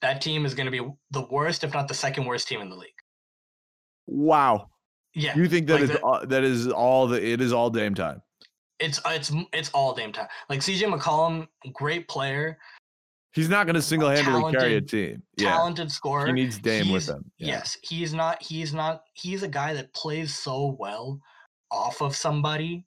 that 0.00 0.20
team 0.20 0.44
is 0.46 0.54
going 0.54 0.64
to 0.66 0.70
be 0.70 0.86
the 1.10 1.26
worst 1.30 1.62
if 1.64 1.72
not 1.72 1.88
the 1.88 1.94
second 1.94 2.24
worst 2.26 2.48
team 2.48 2.60
in 2.60 2.68
the 2.68 2.76
league. 2.76 2.90
Wow. 4.06 4.70
Yeah. 5.14 5.36
You 5.36 5.46
think 5.48 5.66
that 5.68 5.74
like 5.74 5.82
is 5.82 5.90
the- 5.90 6.00
all, 6.00 6.26
that 6.26 6.44
is 6.44 6.68
all 6.68 7.06
the 7.06 7.24
it 7.24 7.40
is 7.40 7.52
all 7.52 7.70
Dame 7.70 7.94
time. 7.94 8.22
It's 8.82 8.98
uh, 9.04 9.12
it's 9.14 9.32
it's 9.52 9.70
all 9.70 9.94
Dame 9.94 10.12
time. 10.12 10.28
Like 10.50 10.60
CJ 10.60 10.92
McCollum, 10.92 11.46
great 11.72 12.08
player, 12.08 12.58
He's 13.32 13.48
not 13.48 13.66
going 13.66 13.76
to 13.76 13.82
single 13.82 14.10
handedly 14.10 14.52
carry 14.52 14.76
a 14.76 14.80
team. 14.80 15.22
Yeah. 15.38 15.52
talented 15.52 15.90
scorer. 15.90 16.26
He 16.26 16.32
needs 16.32 16.58
Dame 16.58 16.92
with 16.92 17.08
him. 17.08 17.30
Yeah. 17.38 17.48
Yes, 17.48 17.78
he's 17.82 18.12
not. 18.12 18.42
He's 18.42 18.74
not. 18.74 19.04
He's 19.14 19.42
a 19.42 19.48
guy 19.48 19.72
that 19.72 19.92
plays 19.94 20.34
so 20.34 20.76
well 20.78 21.18
off 21.70 22.02
of 22.02 22.14
somebody 22.14 22.84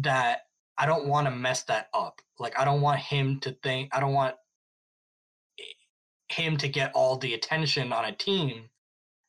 that 0.00 0.40
I 0.78 0.86
don't 0.86 1.06
want 1.06 1.26
to 1.26 1.30
mess 1.30 1.64
that 1.64 1.88
up. 1.92 2.20
Like 2.38 2.58
I 2.58 2.64
don't 2.64 2.80
want 2.80 2.98
him 2.98 3.40
to 3.40 3.52
think. 3.62 3.94
I 3.94 4.00
don't 4.00 4.14
want 4.14 4.36
him 6.30 6.56
to 6.56 6.68
get 6.68 6.90
all 6.94 7.18
the 7.18 7.34
attention 7.34 7.92
on 7.92 8.06
a 8.06 8.12
team, 8.12 8.70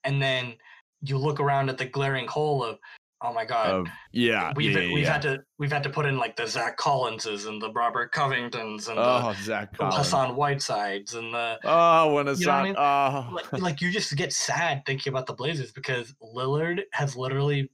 and 0.05 0.21
then 0.21 0.53
you 1.01 1.17
look 1.17 1.41
around 1.41 1.69
at 1.69 1.77
the 1.77 1.85
glaring 1.85 2.27
hole 2.27 2.63
of, 2.63 2.79
oh 3.25 3.33
my 3.33 3.45
god, 3.45 3.69
Of- 3.71 3.87
yeah. 4.11 4.53
we've 4.55 4.71
yeah, 4.71 4.79
yeah, 4.79 4.93
we've 4.93 5.03
yeah. 5.03 5.11
had 5.13 5.21
to 5.23 5.39
we've 5.57 5.71
had 5.71 5.83
to 5.83 5.89
put 5.89 6.05
in 6.05 6.17
like 6.17 6.35
the 6.35 6.45
Zach 6.47 6.77
Collinses 6.77 7.45
and 7.45 7.61
the 7.61 7.71
Robert 7.73 8.11
Covingtons 8.13 8.87
and 8.89 8.99
Oh, 8.99 9.33
Zach 9.41 9.71
the 9.71 9.77
Collins. 9.79 9.95
Hassan 9.97 10.35
Whitesides 10.35 11.13
and 11.15 11.33
the 11.33 11.57
Oh, 11.63 12.13
when 12.13 12.27
it's 12.27 12.39
You 12.41 12.47
know 12.47 12.51
I 12.53 12.63
mean? 12.63 12.75
Oh. 12.77 13.29
like, 13.33 13.51
like 13.61 13.81
you 13.81 13.91
just 13.91 14.15
get 14.15 14.31
sad 14.33 14.83
thinking 14.85 15.11
about 15.11 15.25
the 15.25 15.33
Blazers 15.33 15.71
because 15.71 16.13
Lillard 16.21 16.81
has 16.93 17.15
literally 17.15 17.69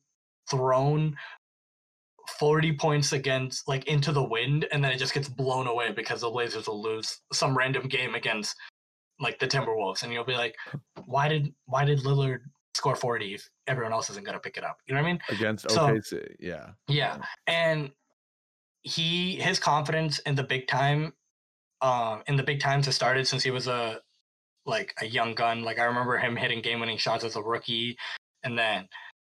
thrown 0.50 1.16
40 2.40 2.74
points 2.74 3.14
against 3.14 3.68
like 3.68 3.86
into 3.88 4.12
the 4.12 4.24
wind 4.24 4.66
and 4.72 4.84
then 4.84 4.92
it 4.92 4.98
just 4.98 5.14
gets 5.14 5.28
blown 5.28 5.68
away 5.68 5.92
because 5.92 6.22
the 6.22 6.30
Blazers 6.30 6.68
will 6.68 6.82
lose 6.82 7.20
some 7.34 7.58
random 7.58 7.88
game 7.88 8.16
against 8.16 8.56
like 9.20 9.38
the 9.38 9.48
Timberwolves, 9.48 10.02
and 10.02 10.12
you'll 10.12 10.24
be 10.24 10.34
like, 10.34 10.56
why 11.06 11.28
did 11.28 11.54
why 11.66 11.86
did 11.86 12.00
Lillard 12.00 12.40
score 12.76 12.96
40 12.96 13.36
if 13.36 13.50
everyone 13.68 13.94
else 13.94 14.10
isn't 14.10 14.26
gonna 14.26 14.40
pick 14.40 14.58
it 14.58 14.64
up? 14.64 14.78
You 14.88 14.96
know 14.96 15.02
what 15.02 15.08
I 15.08 15.12
mean? 15.12 15.22
Against 15.30 15.70
So- 15.70 15.88
OKC. 15.88 16.36
Yeah. 16.40 16.72
Yeah. 16.88 17.18
And 17.48 17.92
he 18.84 19.36
his 19.36 19.60
confidence 19.60 20.20
in 20.20 20.36
the 20.36 20.44
big 20.44 20.68
time, 20.68 21.14
um, 21.82 22.24
in 22.28 22.36
the 22.36 22.44
big 22.44 22.60
times 22.60 22.86
has 22.88 22.96
started 22.96 23.28
since 23.28 23.44
he 23.44 23.52
was 23.52 23.68
a 23.68 24.02
like 24.66 24.94
a 25.02 25.06
young 25.06 25.34
gun. 25.34 25.64
Like 25.64 25.80
I 25.80 25.84
remember 25.84 26.18
him 26.18 26.36
hitting 26.36 26.62
game 26.62 26.80
winning 26.80 26.98
shots 26.98 27.24
as 27.24 27.36
a 27.36 27.42
rookie. 27.42 27.98
And 28.44 28.58
then 28.58 28.88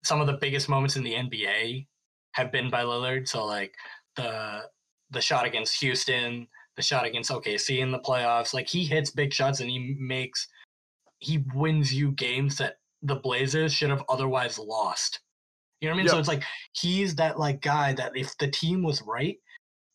some 0.05 0.21
of 0.21 0.27
the 0.27 0.35
biggest 0.35 0.69
moments 0.69 0.97
in 0.97 1.03
the 1.03 1.15
NBA 1.15 1.87
have 2.33 2.53
been 2.53 2.71
by 2.71 2.83
Lillard. 2.85 3.29
So 3.29 3.45
like 3.45 3.75
the 4.17 4.63
the 5.11 5.21
shot 5.21 5.47
against 5.47 5.81
Houston, 5.81 6.47
the 6.77 6.83
shot 6.83 7.05
against 7.07 7.31
OKC 7.31 7.81
in 7.81 7.91
the 7.91 7.99
playoffs. 8.01 8.53
Like 8.55 8.69
he 8.69 8.85
hits 8.85 9.11
big 9.11 9.33
shots 9.33 9.61
and 9.61 9.71
he 9.71 9.97
makes 9.99 10.47
he 11.19 11.45
wins 11.55 11.93
you 11.93 12.13
games 12.13 12.57
that 12.59 12.77
the 13.05 13.17
Blazers 13.17 13.73
should 13.73 13.91
have 13.91 14.03
otherwise 14.09 14.59
lost. 14.59 15.21
You 15.81 15.89
know 15.89 15.95
what 15.95 16.01
I 16.01 16.03
mean? 16.05 16.09
So 16.11 16.19
it's 16.19 16.29
like 16.29 16.43
he's 16.73 17.15
that 17.17 17.39
like 17.39 17.61
guy 17.61 17.93
that 17.95 18.13
if 18.17 18.37
the 18.39 18.49
team 18.49 18.83
was 18.83 19.03
right, 19.03 19.37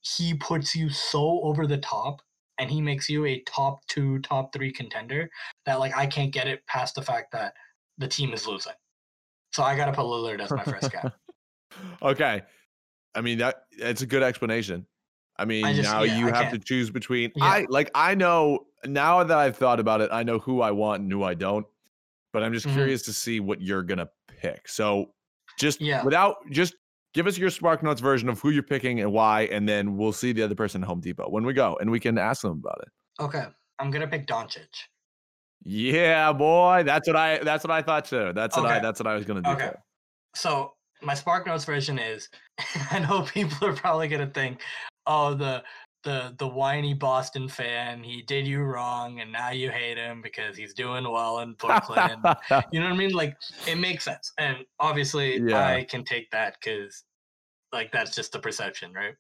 he 0.02 0.36
puts 0.36 0.76
you 0.76 0.90
so 0.90 1.42
over 1.42 1.66
the 1.68 1.80
top 1.80 2.22
and 2.60 2.70
he 2.70 2.82
makes 2.82 3.10
you 3.10 3.26
a 3.26 3.42
top 3.48 3.80
two, 3.88 4.20
top 4.20 4.54
three 4.54 4.72
contender 4.72 5.30
that 5.66 5.80
like 5.80 5.98
I 5.98 6.06
can't 6.06 6.32
get 6.32 6.48
it 6.48 6.66
past 6.68 6.96
the 6.96 7.02
fact 7.02 7.32
that 7.32 7.54
the 7.98 8.08
team 8.08 8.32
is 8.34 8.46
losing. 8.48 8.74
So 9.52 9.64
I 9.64 9.76
gotta 9.76 9.92
put 9.92 10.06
Lillard 10.06 10.40
as 10.42 10.52
my 10.52 10.64
first 10.64 10.92
guy. 10.92 11.12
okay. 12.04 12.44
I 13.16 13.22
mean 13.22 13.40
that 13.40 13.64
it's 13.72 14.04
a 14.04 14.06
good 14.06 14.22
explanation. 14.22 14.86
I 15.38 15.46
mean, 15.46 15.66
just- 15.76 15.90
now 15.92 16.04
yeah, 16.04 16.20
you 16.20 16.26
I 16.28 16.36
have 16.36 16.46
to 16.46 16.58
can't- 16.58 16.66
choose 16.66 16.92
between 16.92 17.32
Yeah. 17.36 17.46
I 17.46 17.66
like 17.70 17.90
I 17.96 18.14
know 18.14 18.68
now 18.86 19.24
that 19.24 19.38
I've 19.38 19.58
thought 19.58 19.80
about 19.80 20.02
it, 20.02 20.10
I 20.12 20.22
know 20.22 20.38
who 20.38 20.62
I 20.62 20.72
want 20.72 21.02
and 21.02 21.12
who 21.12 21.24
I 21.24 21.34
don't. 21.34 21.66
But 22.34 22.44
I'm 22.44 22.54
just 22.54 22.68
Mhm. 22.68 22.74
curious 22.74 23.02
to 23.04 23.14
see 23.14 23.40
what 23.40 23.62
you're 23.62 23.84
gonna 23.84 24.10
pick. 24.28 24.68
So 24.68 25.14
just 25.58 25.82
Yeah. 25.82 26.04
without 26.04 26.38
just 26.52 26.76
give 27.14 27.26
us 27.26 27.38
your 27.38 27.50
Spark 27.50 27.82
Notes 27.82 28.02
version 28.02 28.30
of 28.30 28.40
who 28.40 28.52
you're 28.52 28.62
picking 28.64 29.00
and 29.02 29.12
why, 29.12 29.42
and 29.44 29.68
then 29.68 29.98
we'll 29.98 30.14
see 30.14 30.32
the 30.32 30.44
other 30.44 30.56
person 30.56 30.84
at 30.84 30.88
Home 30.88 31.02
Depot 31.02 31.28
when 31.30 31.44
we 31.46 31.54
go 31.54 31.78
and 31.82 31.90
we 31.90 32.00
can 32.00 32.18
ask 32.18 32.42
them 32.44 32.52
about 32.52 32.80
it. 32.84 33.24
Okay. 33.24 33.46
I'm 33.80 33.90
gonna 33.92 34.08
pick 34.08 34.28
Doncic. 34.28 34.68
Yeah, 35.64 36.32
boy. 36.34 36.84
That's 36.86 37.08
what 37.08 37.16
I 37.18 37.40
that's 37.40 37.64
what 37.64 37.72
I 37.72 37.82
thought 37.82 38.06
too. 38.06 38.32
That's 38.34 38.56
what 38.56 38.66
I 38.66 38.80
that's 38.80 39.00
what 39.00 39.08
I 39.08 39.16
was 39.16 39.26
gonna 39.26 39.42
do. 39.42 39.50
Okay. 39.52 39.70
too. 39.70 39.76
So 40.36 40.74
my 41.02 41.14
Spark 41.14 41.48
Notes 41.48 41.66
version 41.66 41.98
is 41.98 42.30
I 42.92 43.00
know 43.00 43.24
people 43.24 43.68
are 43.68 43.74
probably 43.76 44.08
gonna 44.08 44.28
think, 44.28 44.62
oh 45.08 45.34
the 45.34 45.64
the 46.04 46.34
the 46.38 46.48
whiny 46.48 46.94
Boston 46.94 47.48
fan, 47.48 48.04
he 48.04 48.22
did 48.22 48.48
you 48.48 48.62
wrong 48.62 49.20
and 49.20 49.32
now 49.32 49.52
you 49.52 49.70
hate 49.70 49.98
him 49.98 50.22
because 50.22 50.56
he's 50.56 50.74
doing 50.74 51.04
well 51.10 51.40
in 51.40 51.54
Brooklyn. 51.54 52.22
you 52.72 52.80
know 52.80 52.88
what 52.88 52.94
I 52.94 52.98
mean? 52.98 53.12
Like 53.12 53.36
it 53.68 53.76
makes 53.76 54.06
sense. 54.06 54.32
And 54.38 54.58
obviously 54.80 55.40
Yeah. 55.40 55.66
I 55.66 55.84
can 55.84 56.04
take 56.04 56.30
that 56.32 56.58
because 56.60 57.04
like 57.74 57.92
that's 57.92 58.16
just 58.16 58.32
the 58.32 58.40
perception, 58.40 58.94
right? 58.94 59.16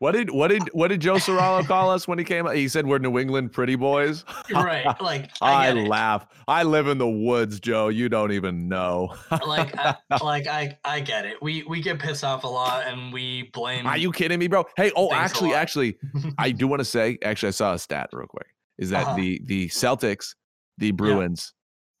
What 0.00 0.12
did 0.12 0.30
what 0.30 0.48
did 0.48 0.62
what 0.72 0.88
did 0.88 1.00
Joe 1.00 1.16
Soralo 1.16 1.66
call 1.66 1.90
us 1.90 2.06
when 2.06 2.18
he 2.18 2.24
came? 2.24 2.46
He 2.52 2.68
said 2.68 2.86
we're 2.86 2.98
New 2.98 3.18
England 3.18 3.50
pretty 3.52 3.74
boys. 3.74 4.24
right. 4.52 4.86
Like 5.00 5.28
I, 5.42 5.68
I 5.68 5.72
laugh. 5.72 6.24
I 6.46 6.62
live 6.62 6.86
in 6.86 6.98
the 6.98 7.08
woods, 7.08 7.58
Joe. 7.58 7.88
You 7.88 8.08
don't 8.08 8.30
even 8.30 8.68
know. 8.68 9.12
like 9.46 9.76
I, 9.76 9.96
like 10.22 10.46
I 10.46 10.78
I 10.84 11.00
get 11.00 11.26
it. 11.26 11.38
We 11.42 11.64
we 11.64 11.80
get 11.82 11.98
pissed 11.98 12.22
off 12.22 12.44
a 12.44 12.46
lot 12.46 12.86
and 12.86 13.12
we 13.12 13.50
blame 13.52 13.86
Are 13.88 13.96
you 13.98 14.12
kidding 14.12 14.38
me, 14.38 14.46
bro? 14.46 14.64
Hey, 14.76 14.92
oh, 14.94 15.12
actually, 15.12 15.52
actually, 15.52 15.98
I 16.38 16.52
do 16.52 16.68
want 16.68 16.78
to 16.78 16.84
say, 16.84 17.18
actually, 17.24 17.48
I 17.48 17.52
saw 17.52 17.74
a 17.74 17.78
stat 17.78 18.08
real 18.12 18.28
quick. 18.28 18.46
Is 18.78 18.90
that 18.90 19.04
Uh-huh. 19.04 19.16
the 19.16 19.40
the 19.46 19.66
Celtics, 19.68 20.36
the 20.78 20.92
Bruins, 20.92 21.54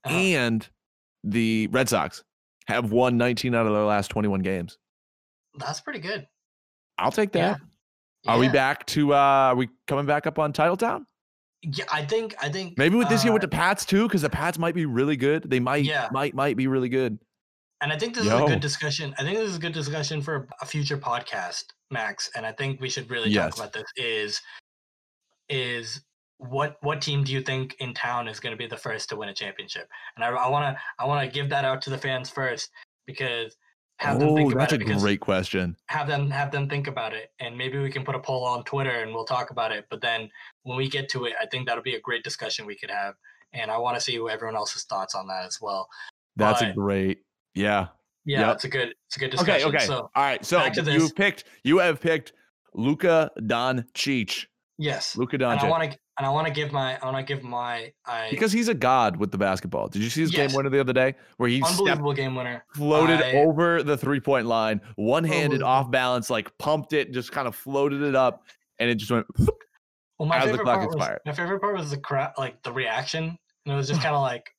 Uh-huh. 0.04 0.14
and 0.16 0.68
the 1.24 1.66
Red 1.72 1.88
Sox 1.88 2.22
have 2.68 2.92
won 2.92 3.16
19 3.16 3.56
out 3.56 3.66
of 3.66 3.72
their 3.72 3.82
last 3.82 4.08
21 4.08 4.40
games. 4.42 4.78
that's 5.58 5.80
pretty 5.80 5.98
good. 5.98 6.28
I'll 6.96 7.10
take 7.10 7.34
Yeah. 7.34 7.56
Are 8.28 8.38
we 8.38 8.48
back 8.48 8.86
to 8.86 9.14
uh 9.14 9.16
are 9.16 9.56
we 9.56 9.68
coming 9.86 10.06
back 10.06 10.26
up 10.26 10.38
on 10.38 10.52
Titletown? 10.52 11.04
Yeah, 11.62 11.84
I 11.90 12.04
think 12.04 12.34
I 12.40 12.48
think 12.48 12.78
Maybe 12.78 12.96
with 12.96 13.08
this 13.08 13.24
year 13.24 13.32
with 13.32 13.42
uh, 13.42 13.46
the 13.46 13.50
Pats 13.50 13.84
too, 13.84 14.06
because 14.06 14.22
the 14.22 14.30
Pats 14.30 14.58
might 14.58 14.74
be 14.74 14.86
really 14.86 15.16
good. 15.16 15.48
They 15.50 15.60
might 15.60 15.84
Yeah. 15.84 16.08
might 16.12 16.34
might 16.34 16.56
be 16.56 16.66
really 16.66 16.88
good. 16.88 17.18
And 17.80 17.92
I 17.92 17.98
think 17.98 18.14
this 18.14 18.26
is 18.26 18.32
a 18.32 18.44
good 18.44 18.60
discussion. 18.60 19.14
I 19.18 19.22
think 19.22 19.38
this 19.38 19.50
is 19.50 19.56
a 19.56 19.60
good 19.60 19.72
discussion 19.72 20.20
for 20.20 20.48
a 20.60 20.66
future 20.66 20.98
podcast, 20.98 21.64
Max. 21.90 22.30
And 22.34 22.44
I 22.44 22.52
think 22.52 22.80
we 22.80 22.88
should 22.88 23.08
really 23.10 23.30
Yes. 23.30 23.54
talk 23.56 23.64
about 23.64 23.72
this. 23.72 23.84
Is 23.96 24.40
is 25.48 26.00
what 26.38 26.76
what 26.82 27.00
team 27.02 27.24
do 27.24 27.32
you 27.32 27.40
think 27.40 27.74
in 27.80 27.94
town 27.94 28.28
is 28.28 28.38
going 28.40 28.52
to 28.52 28.56
be 28.56 28.66
the 28.66 28.76
first 28.76 29.08
to 29.08 29.16
win 29.16 29.28
a 29.28 29.34
championship? 29.34 29.88
And 30.16 30.24
I 30.24 30.48
want 30.48 30.76
to 30.76 30.80
I 30.98 31.06
want 31.06 31.24
to 31.26 31.32
give 31.32 31.48
that 31.50 31.64
out 31.64 31.82
to 31.82 31.90
the 31.90 31.98
fans 31.98 32.30
first 32.30 32.70
because 33.06 33.56
have 33.98 34.18
them 34.20 34.28
Oh, 34.30 34.36
think 34.36 34.52
about 34.52 34.70
that's 34.70 34.72
a 34.82 34.86
it 34.92 34.98
great 35.00 35.20
question. 35.20 35.76
have 35.88 36.06
them 36.06 36.30
have 36.30 36.50
them 36.50 36.68
think 36.68 36.86
about 36.86 37.12
it 37.12 37.30
and 37.40 37.56
maybe 37.56 37.78
we 37.78 37.90
can 37.90 38.04
put 38.04 38.14
a 38.14 38.18
poll 38.20 38.44
on 38.44 38.64
Twitter 38.64 39.02
and 39.02 39.12
we'll 39.12 39.24
talk 39.24 39.50
about 39.50 39.72
it. 39.72 39.86
But 39.90 40.00
then 40.00 40.30
when 40.62 40.76
we 40.76 40.88
get 40.88 41.08
to 41.10 41.24
it, 41.26 41.34
I 41.40 41.46
think 41.46 41.66
that'll 41.66 41.82
be 41.82 41.94
a 41.96 42.00
great 42.00 42.22
discussion 42.24 42.64
we 42.66 42.76
could 42.76 42.90
have. 42.90 43.14
And 43.52 43.70
I 43.70 43.78
want 43.78 43.96
to 43.96 44.00
see 44.00 44.16
everyone 44.30 44.56
else's 44.56 44.84
thoughts 44.84 45.14
on 45.14 45.26
that 45.28 45.44
as 45.46 45.58
well. 45.60 45.88
That's 46.36 46.62
a 46.62 46.72
great. 46.72 47.22
Yeah. 47.54 47.88
Yeah, 48.24 48.48
Yep. 48.48 48.54
it's 48.56 48.64
a 48.64 48.68
good 48.68 48.94
it's 49.06 49.16
a 49.16 49.20
good 49.20 49.30
discussion. 49.30 49.68
Okay. 49.68 49.76
okay, 49.78 49.86
So 49.86 50.10
All 50.14 50.22
right. 50.22 50.44
So 50.44 50.62
you 50.64 51.08
picked. 51.10 51.44
You 51.64 51.78
have 51.78 52.00
picked 52.00 52.34
Luka 52.74 53.30
Doncic. 53.40 54.44
yes. 54.76 55.16
Luka 55.16 55.36
and 55.36 55.44
I 55.44 55.68
want 55.68 55.90
to 55.90 55.98
and 56.18 56.26
I 56.26 56.30
want 56.30 56.46
to 56.46 56.52
give 56.52 56.72
my 56.72 56.98
I 57.00 57.04
want 57.10 57.16
to 57.16 57.22
give 57.34 57.42
my 57.44 57.92
I 58.04 58.28
Because 58.30 58.52
he's 58.52 58.68
a 58.68 58.74
god 58.74 59.16
with 59.16 59.30
the 59.30 59.38
basketball. 59.38 59.88
Did 59.88 60.02
you 60.02 60.10
see 60.10 60.20
his 60.22 60.32
Yes. 60.32 60.48
game 60.50 60.56
winner 60.56 60.68
the 60.70 60.80
other 60.80 60.92
day 60.92 61.14
where 61.36 61.48
he 61.48 61.60
stepped, 61.60 61.72
unbelievable 61.80 62.12
game 62.12 62.34
winner. 62.34 62.64
floated 62.74 63.20
I- 63.22 63.32
over 63.34 63.82
the 63.82 63.96
three 63.96 64.20
point 64.20 64.46
line, 64.46 64.80
one 64.96 65.24
handed, 65.24 65.62
off 65.62 65.90
balance, 65.90 66.28
like 66.30 66.56
pumped 66.58 66.92
it, 66.92 67.12
just 67.12 67.32
kind 67.32 67.46
of 67.48 67.54
floated 67.54 68.02
it 68.02 68.14
up, 68.14 68.44
and 68.78 68.90
it 68.90 68.96
just 68.96 69.10
went. 69.10 69.26
Well, 70.18 70.26
my 70.28 70.40
favorite 70.40 70.64
part 70.64 70.84
was 70.88 70.96
my 71.24 71.32
favorite 71.32 71.60
part 71.60 71.76
was 71.76 71.90
the 71.92 71.96
crowd, 71.96 72.32
like 72.36 72.60
the 72.64 72.72
reaction, 72.72 73.24
and 73.64 73.72
it 73.72 73.76
was 73.76 73.86
just 73.86 74.00
kind 74.02 74.16
of 74.16 74.20
like 74.22 74.50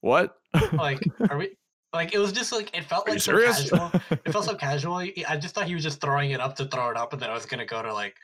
What? 0.00 0.34
like 0.72 1.00
are 1.30 1.38
we 1.38 1.56
like 1.92 2.12
it 2.12 2.18
was 2.18 2.32
just 2.32 2.50
like 2.50 2.76
it 2.76 2.82
felt 2.82 3.06
Are 3.06 3.12
like 3.12 3.20
so 3.22 3.30
serious? 3.30 3.70
casual. 3.70 3.92
It 4.10 4.32
felt 4.32 4.44
so 4.46 4.54
casual. 4.66 4.94
I 4.94 5.14
I 5.28 5.36
just 5.36 5.54
thought 5.54 5.66
he 5.68 5.74
was 5.74 5.84
just 5.84 6.00
throwing 6.00 6.32
it 6.32 6.40
up 6.40 6.56
to 6.56 6.64
throw 6.64 6.90
it 6.90 6.96
up, 6.96 7.12
and 7.12 7.22
then 7.22 7.30
I 7.30 7.32
was 7.32 7.46
gonna 7.46 7.64
go 7.64 7.80
to 7.80 7.94
like, 7.94 8.16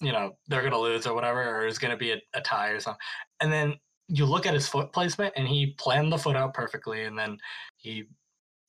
you 0.00 0.12
know, 0.12 0.36
they're 0.46 0.62
gonna 0.62 0.78
lose 0.78 1.06
or 1.06 1.14
whatever, 1.14 1.42
or 1.42 1.66
it's 1.66 1.78
gonna 1.78 1.96
be 1.96 2.12
a, 2.12 2.20
a 2.34 2.40
tie 2.40 2.68
or 2.68 2.80
something. 2.80 3.00
And 3.40 3.52
then 3.52 3.74
you 4.08 4.24
look 4.24 4.46
at 4.46 4.54
his 4.54 4.68
foot 4.68 4.92
placement, 4.92 5.34
and 5.36 5.46
he 5.46 5.74
planned 5.78 6.12
the 6.12 6.18
foot 6.18 6.36
out 6.36 6.54
perfectly, 6.54 7.04
and 7.04 7.18
then 7.18 7.38
he. 7.76 8.04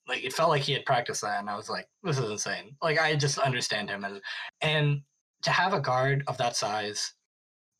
Like 0.08 0.24
it 0.24 0.32
felt 0.32 0.48
like 0.48 0.62
he 0.62 0.72
had 0.72 0.84
practiced 0.84 1.20
that, 1.22 1.38
and 1.38 1.48
I 1.48 1.56
was 1.56 1.70
like, 1.70 1.86
"This 2.02 2.18
is 2.18 2.28
insane." 2.28 2.74
Like 2.82 2.98
I 3.00 3.14
just 3.14 3.38
understand 3.38 3.88
him, 3.88 4.04
and 4.04 4.20
and 4.60 5.02
to 5.42 5.50
have 5.50 5.72
a 5.72 5.80
guard 5.80 6.24
of 6.26 6.36
that 6.38 6.56
size, 6.56 7.14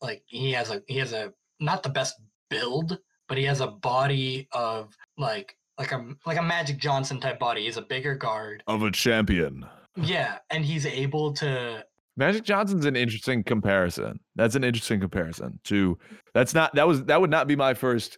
like 0.01 0.23
he 0.27 0.53
has 0.53 0.71
a 0.71 0.81
he 0.87 0.97
has 0.97 1.11
a 1.11 1.33
not 1.59 1.83
the 1.83 1.89
best 1.89 2.15
build, 2.49 2.97
but 3.27 3.37
he 3.37 3.43
has 3.45 3.59
a 3.59 3.67
body 3.67 4.47
of 4.53 4.95
like 5.17 5.57
like 5.77 5.91
a 5.91 6.05
like 6.25 6.37
a 6.37 6.43
Magic 6.43 6.77
Johnson 6.77 7.19
type 7.19 7.39
body. 7.39 7.63
He's 7.65 7.77
a 7.77 7.81
bigger 7.81 8.15
guard. 8.15 8.63
of 8.67 8.83
a 8.83 8.91
champion. 8.91 9.65
Yeah, 9.95 10.37
and 10.49 10.63
he's 10.63 10.85
able 10.85 11.33
to 11.33 11.83
Magic 12.17 12.43
Johnson's 12.43 12.85
an 12.85 12.95
interesting 12.95 13.43
comparison. 13.43 14.19
That's 14.35 14.55
an 14.55 14.63
interesting 14.63 14.99
comparison 14.99 15.59
to 15.65 15.97
that's 16.33 16.53
not 16.53 16.73
that 16.75 16.87
was 16.87 17.03
that 17.05 17.19
would 17.21 17.29
not 17.31 17.47
be 17.47 17.55
my 17.55 17.73
first 17.73 18.17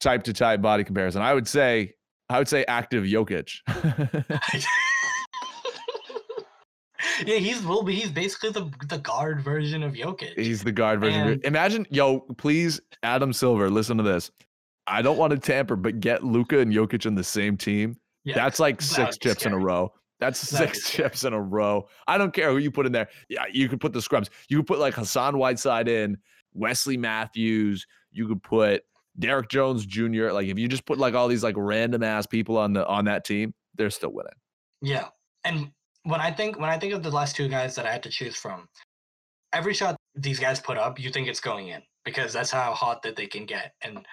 type 0.00 0.22
to 0.24 0.32
type 0.32 0.62
body 0.62 0.84
comparison. 0.84 1.20
I 1.22 1.34
would 1.34 1.48
say 1.48 1.92
I 2.28 2.38
would 2.38 2.48
say 2.48 2.64
active 2.66 3.04
Jokic. 3.04 3.50
Yeah, 7.26 7.36
he's 7.36 7.62
will 7.64 7.82
be 7.82 7.94
he's 7.94 8.10
basically 8.10 8.50
the 8.50 8.70
the 8.88 8.98
guard 8.98 9.40
version 9.42 9.82
of 9.82 9.92
Jokic. 9.92 10.38
He's 10.38 10.64
the 10.64 10.72
guard 10.72 11.00
version. 11.00 11.28
And- 11.28 11.44
Imagine, 11.44 11.86
yo, 11.90 12.20
please, 12.38 12.80
Adam 13.02 13.32
Silver, 13.32 13.68
listen 13.70 13.96
to 13.98 14.02
this. 14.02 14.30
I 14.86 15.00
don't 15.02 15.16
want 15.18 15.30
to 15.32 15.38
tamper, 15.38 15.76
but 15.76 16.00
get 16.00 16.24
Luka 16.24 16.58
and 16.58 16.72
Jokic 16.72 17.04
in 17.06 17.14
the 17.14 17.22
same 17.24 17.56
team. 17.56 17.96
yeah, 18.24 18.34
That's 18.34 18.58
like 18.58 18.80
six 18.82 19.18
chips 19.18 19.44
in 19.46 19.52
a 19.52 19.58
row. 19.58 19.92
That's 20.20 20.38
six 20.48 20.90
chips 20.90 21.24
in 21.24 21.32
a 21.32 21.40
row. 21.40 21.88
I 22.06 22.18
don't 22.18 22.32
care 22.32 22.50
who 22.50 22.58
you 22.58 22.70
put 22.70 22.86
in 22.86 22.92
there. 22.92 23.08
Yeah, 23.28 23.44
you 23.52 23.68
could 23.68 23.80
put 23.80 23.92
the 23.92 24.02
scrubs. 24.02 24.30
You 24.48 24.58
could 24.58 24.66
put 24.66 24.78
like 24.78 24.94
Hassan 24.94 25.38
Whiteside 25.38 25.88
in, 25.88 26.18
Wesley 26.52 26.96
Matthews. 26.96 27.86
You 28.12 28.28
could 28.28 28.42
put 28.42 28.82
Derrick 29.18 29.48
Jones 29.48 29.86
Jr. 29.86 30.30
Like 30.30 30.46
if 30.46 30.58
you 30.58 30.68
just 30.68 30.86
put 30.86 30.98
like 30.98 31.14
all 31.14 31.28
these 31.28 31.42
like 31.44 31.56
random 31.56 32.02
ass 32.02 32.26
people 32.26 32.56
on 32.56 32.72
the 32.72 32.86
on 32.86 33.04
that 33.06 33.24
team, 33.24 33.54
they're 33.74 33.90
still 33.90 34.12
winning. 34.12 34.32
Yeah, 34.80 35.08
and 35.44 35.70
when 36.04 36.20
I 36.20 36.30
think 36.30 36.58
when 36.58 36.70
I 36.70 36.78
think 36.78 36.92
of 36.92 37.02
the 37.02 37.10
last 37.10 37.36
two 37.36 37.48
guys 37.48 37.74
that 37.74 37.86
I 37.86 37.92
had 37.92 38.02
to 38.04 38.10
choose 38.10 38.36
from, 38.36 38.68
every 39.52 39.74
shot 39.74 39.96
these 40.14 40.38
guys 40.38 40.60
put 40.60 40.78
up, 40.78 41.00
you 41.00 41.10
think 41.10 41.28
it's 41.28 41.40
going 41.40 41.68
in 41.68 41.82
because 42.04 42.32
that's 42.32 42.50
how 42.50 42.72
hot 42.72 43.02
that 43.02 43.16
they 43.16 43.26
can 43.26 43.46
get. 43.46 43.72
And 43.82 44.06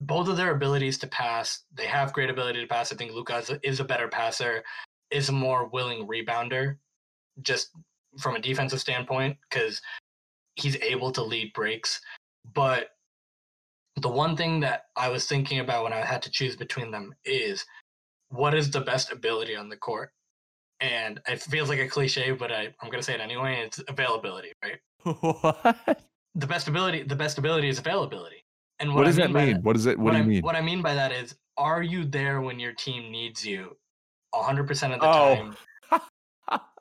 both 0.00 0.28
of 0.28 0.36
their 0.36 0.54
abilities 0.54 0.98
to 0.98 1.06
pass, 1.08 1.64
they 1.74 1.86
have 1.86 2.12
great 2.12 2.30
ability 2.30 2.60
to 2.60 2.66
pass. 2.66 2.92
I 2.92 2.96
think 2.96 3.12
Lucas 3.12 3.50
is 3.62 3.80
a 3.80 3.84
better 3.84 4.08
passer, 4.08 4.62
is 5.10 5.28
a 5.28 5.32
more 5.32 5.66
willing 5.66 6.06
rebounder, 6.06 6.76
just 7.42 7.70
from 8.18 8.36
a 8.36 8.40
defensive 8.40 8.80
standpoint 8.80 9.36
because 9.48 9.80
he's 10.56 10.76
able 10.76 11.12
to 11.12 11.22
lead 11.22 11.52
breaks. 11.52 12.00
But 12.54 12.90
the 13.96 14.08
one 14.08 14.36
thing 14.36 14.60
that 14.60 14.86
I 14.96 15.08
was 15.08 15.26
thinking 15.26 15.60
about 15.60 15.84
when 15.84 15.92
I 15.92 16.04
had 16.04 16.22
to 16.22 16.30
choose 16.30 16.56
between 16.56 16.90
them 16.90 17.14
is 17.24 17.64
what 18.30 18.54
is 18.54 18.70
the 18.70 18.80
best 18.80 19.12
ability 19.12 19.56
on 19.56 19.68
the 19.68 19.76
court? 19.76 20.10
And 20.80 21.20
it 21.26 21.42
feels 21.42 21.68
like 21.68 21.80
a 21.80 21.88
cliche, 21.88 22.30
but 22.32 22.52
I, 22.52 22.68
I'm 22.80 22.90
gonna 22.90 23.02
say 23.02 23.14
it 23.14 23.20
anyway. 23.20 23.62
It's 23.64 23.80
availability, 23.88 24.52
right? 24.62 24.78
what? 25.20 26.02
The 26.34 26.46
best 26.46 26.68
ability, 26.68 27.02
the 27.02 27.16
best 27.16 27.38
ability 27.38 27.68
is 27.68 27.78
availability. 27.78 28.44
And 28.78 28.94
What 28.94 29.04
I 29.04 29.06
does 29.08 29.16
that 29.16 29.32
by 29.32 29.46
mean? 29.46 29.62
What 29.62 29.72
does 29.74 29.86
it? 29.86 29.98
What, 29.98 30.12
do 30.12 30.18
you 30.18 30.22
I, 30.22 30.26
mean? 30.26 30.42
What 30.42 30.54
I 30.54 30.60
mean 30.60 30.82
by 30.82 30.94
that 30.94 31.10
is, 31.10 31.34
are 31.56 31.82
you 31.82 32.04
there 32.04 32.40
when 32.40 32.60
your 32.60 32.72
team 32.72 33.10
needs 33.10 33.44
you, 33.44 33.76
100 34.32 34.66
percent 34.66 34.92
of 34.94 35.00
the 35.00 35.06
Oh. 35.06 35.34
time? 35.34 35.56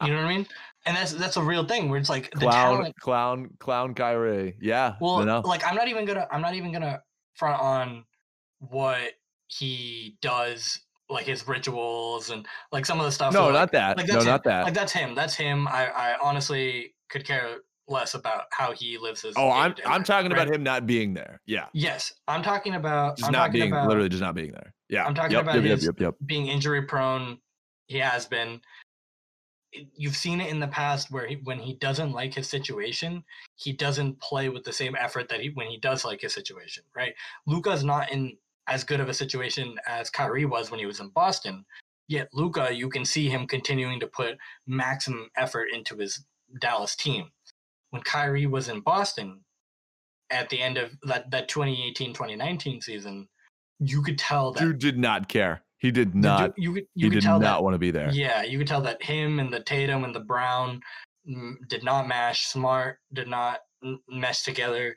You 0.04 0.14
know 0.14 0.18
what 0.18 0.26
I 0.26 0.38
mean? 0.38 0.48
And 0.86 0.96
that's 0.96 1.12
that's 1.14 1.36
a 1.38 1.42
real 1.44 1.66
thing 1.66 1.90
where 1.90 2.00
it's 2.00 2.10
like 2.10 2.30
the 2.32 2.40
clown, 2.40 2.76
talent. 2.78 2.96
clown, 3.02 3.50
clown, 3.60 3.94
Kyrie. 3.94 4.56
Yeah. 4.62 4.96
Well, 5.02 5.26
no. 5.26 5.42
like 5.42 5.66
I'm 5.66 5.76
not 5.76 5.88
even 5.90 6.06
gonna 6.06 6.28
I'm 6.32 6.42
not 6.42 6.54
even 6.56 6.72
gonna 6.72 7.02
front 7.36 7.60
on 7.62 8.06
what 8.60 9.14
he 9.48 10.18
does, 10.22 10.80
like 11.10 11.26
his 11.26 11.48
rituals 11.48 12.30
and 12.30 12.46
like 12.72 12.86
some 12.86 13.00
of 13.00 13.06
the 13.06 13.12
stuff. 13.12 13.34
no, 13.34 13.46
like, 13.46 13.54
not 13.54 13.72
that. 13.74 13.98
like 13.98 14.08
no, 14.08 14.14
that's 14.14 14.26
not 14.26 14.44
that. 14.46 14.64
Like 14.66 14.74
that's 14.74 14.94
him. 14.94 15.16
That's 15.16 15.36
him. 15.36 15.68
I 15.68 15.88
I 15.88 16.16
honestly 16.22 16.96
could 17.10 17.26
care 17.26 17.58
less 17.88 18.14
about 18.14 18.46
how 18.52 18.72
he 18.72 18.98
lives 18.98 19.22
his. 19.22 19.34
oh, 19.38 19.50
I'm 19.50 19.76
I'm 19.86 20.04
talking 20.04 20.32
about 20.32 20.50
him 20.50 20.64
not 20.64 20.86
being 20.86 21.14
there. 21.14 21.42
Yeah. 21.46 21.66
Yes, 21.74 22.14
I'm 22.28 22.44
talking 22.44 22.76
about. 22.76 23.18
Just 23.18 23.28
I'm 23.28 23.34
not 23.34 23.52
being 23.52 23.72
about 23.72 23.88
literally 23.88 24.10
just 24.10 24.22
not 24.22 24.36
being 24.36 24.52
there. 24.52 24.74
Yeah. 24.90 25.06
I'm 25.06 25.16
talking 25.16 25.32
yep, 25.32 25.44
about 25.44 25.64
yep, 25.64 25.80
his- 25.80 25.90
yep. 26.00 26.16
being 26.26 26.48
injury 26.48 26.84
prone. 26.84 27.40
He 27.88 27.98
has 28.00 28.26
been. 28.26 28.62
You've 29.96 30.16
seen 30.16 30.42
it 30.42 30.50
in 30.50 30.60
the 30.60 30.68
past 30.68 31.12
where 31.12 31.28
he, 31.28 31.36
when 31.44 31.60
he 31.60 31.76
doesn't 31.76 32.12
like 32.12 32.34
his 32.34 32.50
situation, 32.50 33.24
he 33.56 33.74
doesn't 33.74 34.20
play 34.22 34.50
with 34.50 34.64
the 34.64 34.74
same 34.74 34.96
effort 34.98 35.30
that 35.30 35.42
he 35.42 35.50
when 35.50 35.68
he 35.68 35.78
does 35.78 36.04
like 36.04 36.22
his 36.22 36.34
situation. 36.34 36.84
Right? 36.96 37.14
Luka's 37.46 37.84
not 37.84 38.12
in 38.12 38.38
as 38.68 38.84
good 38.84 39.00
of 39.00 39.10
a 39.10 39.14
situation 39.14 39.76
as 39.88 40.10
Kyrie 40.10 40.46
was 40.46 40.72
when 40.72 40.80
he 40.80 40.86
was 40.86 41.00
in 41.00 41.10
Boston. 41.10 41.66
Yet 42.10 42.30
Luca, 42.34 42.74
you 42.74 42.90
can 42.90 43.04
see 43.04 43.30
him 43.30 43.48
continuing 43.48 44.00
to 44.00 44.08
put 44.08 44.38
maximum 44.66 45.30
effort 45.36 45.68
into 45.74 45.96
his 45.98 46.24
Dallas 46.60 46.96
team. 46.96 47.30
When 47.92 48.02
Kyrie 48.02 48.48
was 48.48 48.70
in 48.70 48.82
Boston, 48.82 49.42
at 50.30 50.50
the 50.50 50.62
end 50.62 50.78
of 50.78 50.92
that 51.04 51.32
that 51.32 51.50
2018-2019 51.50 52.84
season, 52.84 53.28
you 53.80 54.02
could 54.02 54.18
tell 54.18 54.52
that 54.54 54.62
Dude 54.62 54.80
did 54.80 54.98
not 54.98 55.30
care. 55.30 55.62
He 55.78 55.92
did 55.92 56.16
not. 56.16 56.54
you 56.58 56.74
could 56.74 56.88
He 56.96 57.04
you 57.04 57.10
could 57.10 57.18
did 57.18 57.24
tell 57.24 57.40
not 57.40 57.58
that 57.58 57.64
want 57.64 57.76
to 57.76 57.80
be 57.80 57.92
there. 57.92 58.10
yeah, 58.12 58.44
you 58.44 58.58
could 58.58 58.68
tell 58.68 58.82
that 58.82 59.02
him 59.02 59.40
and 59.40 59.54
the 59.54 59.62
Tatum 59.62 60.04
and 60.04 60.14
the 60.14 60.20
Brown 60.20 60.82
mm, 61.30 61.56
did 61.70 61.84
not 61.84 62.08
mash. 62.08 62.48
Smart 62.48 63.00
did 63.14 63.28
not 63.28 63.60
mesh 64.10 64.44
together, 64.44 64.96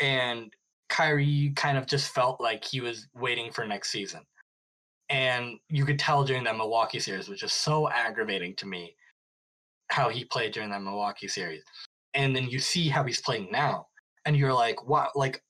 and 0.00 0.52
Kyrie 0.88 1.52
kind 1.56 1.78
of 1.78 1.86
just 1.86 2.12
felt 2.12 2.40
like 2.40 2.64
he 2.64 2.80
was 2.80 3.08
waiting 3.14 3.50
for 3.52 3.66
next 3.66 3.90
season. 3.90 4.20
And 5.08 5.58
you 5.68 5.84
could 5.84 5.98
tell 5.98 6.24
during 6.24 6.44
that 6.44 6.56
Milwaukee 6.56 7.00
series, 7.00 7.28
which 7.28 7.42
is 7.42 7.52
so 7.52 7.90
aggravating 7.90 8.54
to 8.56 8.66
me, 8.66 8.96
how 9.90 10.08
he 10.08 10.24
played 10.24 10.52
during 10.52 10.70
that 10.70 10.82
Milwaukee 10.82 11.28
series. 11.28 11.62
And 12.14 12.34
then 12.36 12.48
you 12.48 12.58
see 12.58 12.88
how 12.88 13.04
he's 13.04 13.20
playing 13.20 13.48
now, 13.50 13.86
and 14.26 14.36
you're 14.36 14.52
like, 14.52 14.86
wow, 14.86 15.10
like 15.14 15.42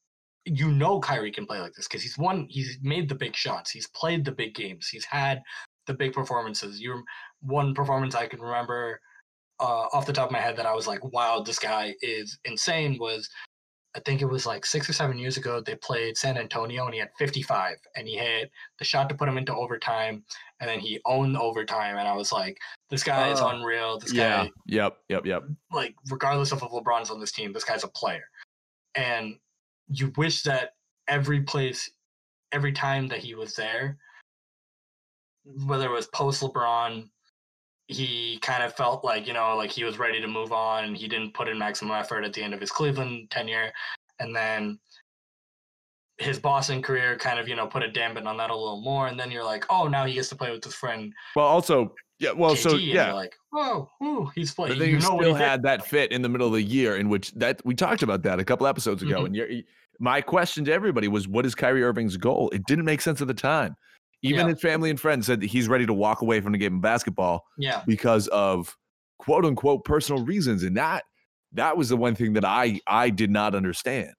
you 0.45 0.71
know 0.71 1.01
Kyrie 1.01 1.33
can 1.33 1.47
play 1.47 1.61
like 1.61 1.73
this 1.75 1.87
because 1.87 2.03
he's 2.03 2.19
won, 2.19 2.47
he's 2.49 2.79
made 2.83 3.09
the 3.09 3.15
big 3.15 3.37
shots, 3.37 3.71
he's 3.71 3.89
played 3.89 4.25
the 4.25 4.33
big 4.33 4.55
games, 4.55 4.89
he's 4.89 5.05
had 5.05 5.43
the 5.87 5.95
big 5.95 6.13
performances. 6.13 6.81
You 6.81 7.03
one 7.41 7.75
performance 7.75 8.15
I 8.15 8.27
can 8.27 8.41
remember 8.41 9.01
uh, 9.61 9.87
off 9.93 10.07
the 10.07 10.13
top 10.13 10.27
of 10.27 10.33
my 10.33 10.41
head 10.41 10.57
that 10.57 10.67
I 10.67 10.75
was 10.75 10.87
like, 10.87 11.05
wow, 11.13 11.43
this 11.45 11.59
guy 11.59 11.95
is 12.03 12.39
insane. 12.45 12.99
Was 13.01 13.29
I 13.95 14.01
think 14.01 14.23
it 14.23 14.27
was 14.27 14.47
like 14.47 14.65
six 14.65 14.89
or 14.89 14.95
seven 14.95 15.19
years 15.19 15.37
ago 15.37 15.61
they 15.61 15.75
played 15.75 16.17
San 16.17 16.39
Antonio 16.39 16.87
and 16.87 16.95
he 16.95 17.01
had 17.01 17.11
55 17.19 17.77
and 17.95 18.09
he 18.09 18.17
hit 18.17 18.51
the 18.79 18.85
shot 18.85 19.09
to 19.11 19.15
put 19.15 19.29
him 19.29 19.37
into 19.37 19.55
overtime 19.55 20.25
and 20.61 20.71
then 20.71 20.81
he 20.81 20.99
owned 21.05 21.37
overtime 21.37 21.99
and 21.99 22.09
I 22.09 22.15
was 22.15 22.33
like, 22.33 22.57
this 22.89 23.03
guy 23.05 23.31
is 23.31 23.41
Oh. 23.41 23.49
unreal. 23.49 23.99
This 23.99 24.13
Yeah. 24.13 24.45
guy 24.45 24.51
Yep. 24.67 24.99
Yep. 25.11 25.27
Yep. 25.27 25.43
like 25.73 25.95
regardless 26.11 26.53
of 26.53 26.63
if 26.63 26.71
LeBron's 26.71 27.11
on 27.11 27.21
this 27.21 27.33
team, 27.33 27.53
this 27.53 27.65
guy's 27.65 27.85
a 27.85 27.89
player. 27.89 28.25
And 28.95 29.39
you 29.89 30.11
wish 30.17 30.43
that 30.45 30.75
every 31.09 31.43
place, 31.43 31.91
every 32.51 32.73
time 32.73 33.09
that 33.09 33.19
he 33.19 33.35
was 33.35 33.55
there, 33.55 33.99
whether 35.45 35.87
it 35.87 35.93
was 35.93 36.07
post 36.09 36.41
LeBron, 36.43 37.11
he 37.93 38.39
kind 38.43 38.63
of 38.63 38.75
felt 38.75 39.05
like, 39.05 39.27
you 39.27 39.33
know, 39.33 39.57
like 39.57 39.71
he 39.71 39.85
was 39.85 39.99
ready 39.99 40.21
to 40.21 40.27
move 40.27 40.53
on 40.53 40.85
and 40.85 40.97
he 40.97 41.09
didn't 41.09 41.35
put 41.35 41.49
in 41.49 41.59
maximum 41.59 41.93
effort 41.93 42.25
at 42.25 42.33
the 42.33 42.43
end 42.43 42.55
of 42.55 42.61
his 42.61 42.71
Cleveland 42.71 43.31
tenure. 43.31 43.71
And 44.21 44.35
then 44.35 44.79
his 46.19 46.39
Boston 46.39 46.83
career 46.83 47.17
kind 47.17 47.39
of, 47.39 47.49
you 47.49 47.57
know, 47.57 47.67
put 47.67 47.83
a 47.83 47.91
dampen 47.91 48.27
on 48.27 48.37
that 48.37 48.51
a 48.51 48.57
little 48.57 48.81
more. 48.81 49.07
And 49.09 49.19
then 49.19 49.31
you're 49.31 49.45
like, 49.45 49.65
oh, 49.71 49.89
now 49.89 50.05
he 50.05 50.15
gets 50.15 50.29
to 50.31 50.37
play 50.37 50.51
with 50.51 50.63
his 50.65 50.75
friend 50.75 51.13
Well, 51.35 51.47
also, 51.47 51.95
yeah. 52.19 52.33
Well, 52.33 52.55
so 52.55 52.77
yeah. 52.77 53.07
you're 53.07 53.15
like, 53.15 53.35
whoa, 53.51 53.91
ooh, 54.03 54.31
he's 54.35 54.55
But 54.55 54.67
playing. 54.67 54.79
then 54.79 54.89
You 54.89 54.95
you 54.97 55.01
know 55.03 55.19
still 55.19 55.35
had 55.35 55.63
that 55.65 55.85
fit 55.87 56.13
in 56.13 56.23
the 56.23 56.29
middle 56.29 56.47
of 56.47 56.53
the 56.53 56.63
year 56.63 56.97
in 56.97 57.09
which 57.09 57.33
that 57.33 57.61
we 57.65 57.75
talked 57.75 58.03
about 58.03 58.23
that 58.23 58.39
a 58.39 58.45
couple 58.45 58.67
episodes 58.67 59.03
ago. 59.03 59.23
Mhm. 59.23 59.27
And 59.27 59.37
you're, 59.37 59.49
my 59.99 60.21
question 60.21 60.65
to 60.67 60.73
everybody 60.73 61.09
was, 61.09 61.27
what 61.29 61.45
is 61.47 61.55
Kyrie 61.55 61.83
Irving's 61.83 62.17
goal? 62.17 62.51
It 62.53 62.65
didn't 62.67 62.85
make 62.85 63.01
sense 63.01 63.21
at 63.21 63.29
the 63.29 63.35
time. 63.35 63.77
Even 64.23 64.47
Yeah. 64.47 64.53
his 64.53 64.61
family 64.61 64.89
and 64.91 65.01
friends 65.01 65.27
said 65.27 65.41
that 65.41 65.47
he's 65.51 65.69
ready 65.69 65.85
to 65.87 65.93
walk 65.93 66.23
away 66.23 66.41
from 66.41 66.53
the 66.53 66.59
game 66.59 66.77
of 66.77 66.81
basketball 66.81 67.45
Yeah. 67.59 67.83
because 67.87 68.29
of 68.29 68.77
quote 69.19 69.45
unquote 69.45 69.85
personal 69.85 70.25
reasons. 70.25 70.63
And 70.63 70.77
that 70.77 71.05
that 71.53 71.77
was 71.77 71.89
the 71.91 71.97
one 71.97 72.15
thing 72.15 72.33
that 72.35 72.45
I 72.45 72.81
I 72.87 73.11
did 73.11 73.31
not 73.31 73.55
understand. 73.55 74.13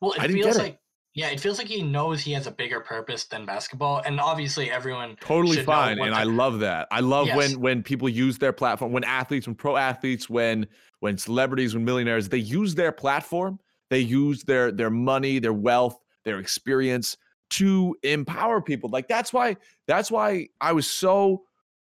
Well, 0.00 0.12
it 0.12 0.20
feels 0.30 0.44
get 0.46 0.56
it. 0.56 0.58
like 0.58 0.78
yeah, 1.14 1.28
it 1.30 1.40
feels 1.40 1.58
like 1.58 1.66
he 1.66 1.82
knows 1.82 2.20
he 2.20 2.32
has 2.32 2.46
a 2.46 2.50
bigger 2.52 2.78
purpose 2.80 3.24
than 3.24 3.44
basketball, 3.44 4.02
and 4.04 4.20
obviously 4.20 4.70
everyone. 4.70 5.16
Totally 5.20 5.62
fine. 5.64 5.98
And 5.98 6.12
to- 6.14 6.20
I 6.20 6.22
love 6.24 6.60
that. 6.60 6.86
I 6.92 7.00
love 7.00 7.26
Yes. 7.28 7.36
when 7.36 7.60
when 7.60 7.82
people 7.82 8.08
use 8.08 8.38
their 8.38 8.52
platform, 8.52 8.92
when 8.92 9.02
athletes, 9.04 9.46
when 9.46 9.56
pro 9.56 9.76
athletes, 9.76 10.28
when 10.30 10.66
when 11.00 11.16
celebrities, 11.16 11.74
when 11.74 11.84
millionaires, 11.84 12.28
they 12.28 12.38
use 12.38 12.74
their 12.74 12.92
platform, 12.92 13.58
they 13.90 14.00
use 14.00 14.42
their 14.44 14.70
their 14.70 14.90
money, 14.90 15.38
their 15.38 15.52
wealth, 15.52 15.98
their 16.24 16.38
experience 16.38 17.16
to 17.50 17.96
empower 18.02 18.60
people. 18.60 18.90
Like 18.90 19.08
that's 19.08 19.32
why 19.32 19.56
that's 19.86 20.10
why 20.10 20.48
I 20.60 20.72
was 20.72 20.88
so 20.88 21.44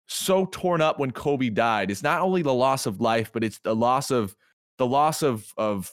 so 0.08 0.46
torn 0.48 0.82
up 0.82 1.00
when 1.00 1.12
Kobe 1.12 1.50
died. 1.50 1.90
It's 1.92 2.04
not 2.04 2.22
only 2.22 2.42
the 2.42 2.54
loss 2.54 2.86
of 2.86 3.00
life, 3.02 3.32
but 3.34 3.44
it's 3.44 3.60
the 3.60 3.76
loss 3.76 4.12
of 4.12 4.36
the 4.78 4.88
loss 4.88 5.22
of 5.22 5.54
of 5.58 5.92